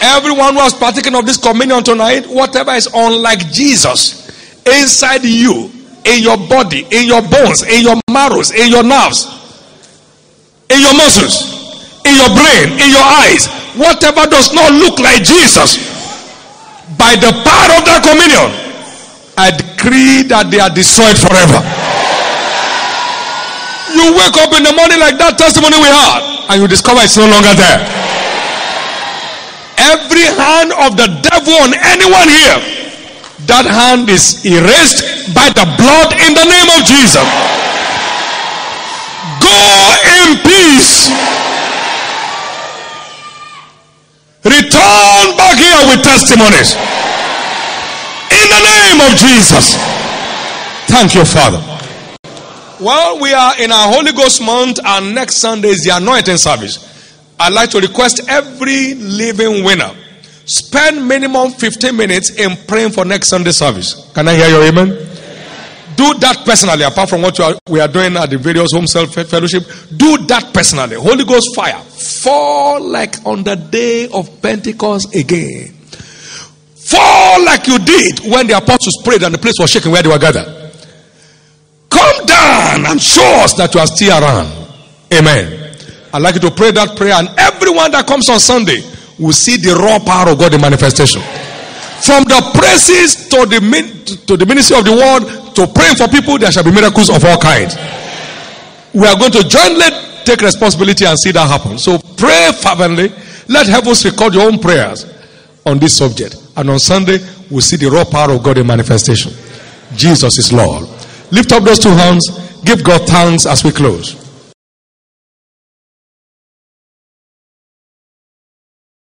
Everyone 0.00 0.54
who 0.54 0.60
has 0.60 0.74
partaken 0.74 1.14
of 1.14 1.26
this 1.26 1.36
communion 1.36 1.82
tonight, 1.84 2.26
whatever 2.26 2.72
is 2.72 2.88
unlike 2.92 3.50
Jesus 3.52 4.26
inside 4.66 5.24
you, 5.24 5.70
in 6.04 6.22
your 6.22 6.36
body, 6.36 6.86
in 6.90 7.06
your 7.06 7.22
bones, 7.22 7.62
in 7.62 7.82
your 7.82 8.00
marrows, 8.10 8.50
in 8.50 8.70
your 8.70 8.82
nerves, 8.82 9.37
in 10.68 10.78
your 10.80 10.94
muscles, 10.94 11.48
in 12.04 12.14
your 12.16 12.30
brain, 12.32 12.76
in 12.76 12.88
your 12.92 13.06
eyes, 13.24 13.48
whatever 13.76 14.28
does 14.28 14.52
not 14.52 14.72
look 14.72 15.00
like 15.00 15.24
Jesus, 15.24 15.80
by 16.96 17.16
the 17.16 17.32
power 17.44 17.70
of 17.78 17.82
that 17.88 18.00
communion, 18.04 18.48
I 19.38 19.54
decree 19.54 20.26
that 20.28 20.50
they 20.50 20.58
are 20.58 20.72
destroyed 20.72 21.16
forever. 21.16 21.62
You 23.94 24.12
wake 24.12 24.36
up 24.44 24.52
in 24.52 24.66
the 24.66 24.74
morning 24.76 25.00
like 25.00 25.16
that 25.16 25.38
testimony 25.40 25.78
we 25.80 25.88
had, 25.88 26.52
and 26.52 26.60
you 26.60 26.68
discover 26.68 27.00
it's 27.00 27.16
no 27.16 27.24
longer 27.24 27.54
there. 27.56 27.80
Every 29.88 30.26
hand 30.26 30.74
of 30.84 30.98
the 30.98 31.08
devil 31.24 31.54
on 31.64 31.72
anyone 31.72 32.28
here, 32.28 32.60
that 33.48 33.64
hand 33.64 34.10
is 34.12 34.44
erased 34.44 35.32
by 35.32 35.48
the 35.54 35.64
blood 35.80 36.12
in 36.20 36.36
the 36.36 36.44
name 36.44 36.68
of 36.76 36.84
Jesus. 36.84 37.24
Go 39.48 39.94
in 40.04 40.36
peace. 40.44 41.08
Return 44.44 45.24
back 45.36 45.56
here 45.56 45.82
with 45.88 46.04
testimonies. 46.04 46.76
In 48.28 48.46
the 48.52 48.60
name 48.60 49.00
of 49.08 49.12
Jesus. 49.16 49.76
Thank 50.86 51.14
you, 51.14 51.24
Father. 51.24 51.62
Well, 52.80 53.20
we 53.20 53.32
are 53.32 53.60
in 53.60 53.72
our 53.72 53.92
Holy 53.92 54.12
Ghost 54.12 54.42
month, 54.42 54.78
and 54.84 55.14
next 55.14 55.36
Sunday 55.36 55.68
is 55.68 55.84
the 55.84 55.96
anointing 55.96 56.36
service. 56.36 56.84
I'd 57.40 57.52
like 57.52 57.70
to 57.70 57.80
request 57.80 58.20
every 58.28 58.94
living 58.94 59.64
winner 59.64 59.94
spend 60.48 61.06
minimum 61.06 61.50
15 61.52 61.94
minutes 61.94 62.30
in 62.30 62.56
praying 62.66 62.90
for 62.90 63.04
next 63.04 63.28
Sunday 63.28 63.50
service. 63.52 64.10
Can 64.14 64.26
I 64.28 64.34
hear 64.34 64.48
your 64.48 64.62
amen? 64.64 65.07
Do 65.98 66.14
that 66.20 66.46
personally, 66.46 66.84
apart 66.84 67.08
from 67.10 67.22
what 67.22 67.40
are, 67.40 67.58
we 67.66 67.80
are 67.80 67.88
doing 67.88 68.16
at 68.16 68.30
the 68.30 68.38
various 68.38 68.70
home 68.72 68.86
cell 68.86 69.06
fellowship. 69.06 69.64
Do 69.96 70.16
that 70.30 70.54
personally. 70.54 70.94
Holy 70.94 71.24
Ghost 71.24 71.56
fire. 71.56 71.82
Fall 71.82 72.80
like 72.80 73.26
on 73.26 73.42
the 73.42 73.56
day 73.56 74.06
of 74.06 74.40
Pentecost 74.40 75.12
again. 75.12 75.74
Fall 76.76 77.44
like 77.44 77.66
you 77.66 77.80
did 77.80 78.20
when 78.30 78.46
the 78.46 78.56
apostles 78.56 79.02
prayed 79.02 79.24
and 79.24 79.34
the 79.34 79.38
place 79.38 79.58
was 79.58 79.70
shaking 79.70 79.90
where 79.90 80.00
they 80.00 80.08
were 80.08 80.20
gathered. 80.20 80.46
Come 81.90 82.26
down 82.26 82.86
and 82.86 83.02
show 83.02 83.42
us 83.42 83.54
that 83.54 83.74
you 83.74 83.80
are 83.80 83.86
still 83.88 84.22
around. 84.22 84.54
Amen. 85.12 85.74
I'd 86.14 86.22
like 86.22 86.36
you 86.36 86.40
to 86.42 86.52
pray 86.52 86.70
that 86.70 86.96
prayer, 86.96 87.14
and 87.14 87.28
everyone 87.36 87.90
that 87.90 88.06
comes 88.06 88.28
on 88.30 88.38
Sunday 88.38 88.86
will 89.18 89.32
see 89.32 89.56
the 89.56 89.74
raw 89.74 89.98
power 89.98 90.30
of 90.30 90.38
God 90.38 90.54
in 90.54 90.60
manifestation. 90.60 91.22
From 92.06 92.22
the 92.22 92.38
praises 92.54 93.26
to 93.34 93.44
the, 93.46 93.58
to 94.28 94.36
the 94.36 94.46
ministry 94.46 94.78
of 94.78 94.84
the 94.84 94.94
word 94.94 95.47
to 95.58 95.66
praying 95.66 95.96
for 95.96 96.06
people, 96.06 96.38
there 96.38 96.52
shall 96.52 96.64
be 96.64 96.70
miracles 96.70 97.10
of 97.10 97.24
all 97.24 97.38
kinds. 97.38 97.74
We 98.94 99.06
are 99.06 99.18
going 99.18 99.32
to 99.32 99.42
jointly 99.42 99.90
take 100.24 100.40
responsibility 100.40 101.04
and 101.04 101.18
see 101.18 101.32
that 101.32 101.48
happen. 101.48 101.78
So 101.78 101.98
pray 102.16 102.50
fervently. 102.62 103.10
Let 103.48 103.66
heavens 103.66 104.04
record 104.04 104.34
your 104.34 104.46
own 104.46 104.58
prayers 104.58 105.04
on 105.66 105.78
this 105.78 105.96
subject. 105.96 106.36
And 106.56 106.70
on 106.70 106.78
Sunday, 106.78 107.18
we'll 107.50 107.60
see 107.60 107.76
the 107.76 107.90
raw 107.90 108.04
power 108.04 108.32
of 108.34 108.42
God 108.42 108.58
in 108.58 108.66
manifestation. 108.66 109.32
Jesus 109.94 110.38
is 110.38 110.52
Lord. 110.52 110.88
Lift 111.32 111.52
up 111.52 111.64
those 111.64 111.78
two 111.78 111.90
hands. 111.90 112.28
Give 112.64 112.82
God 112.84 113.06
thanks 113.08 113.46
as 113.46 113.64
we 113.64 113.72
close. 113.72 114.27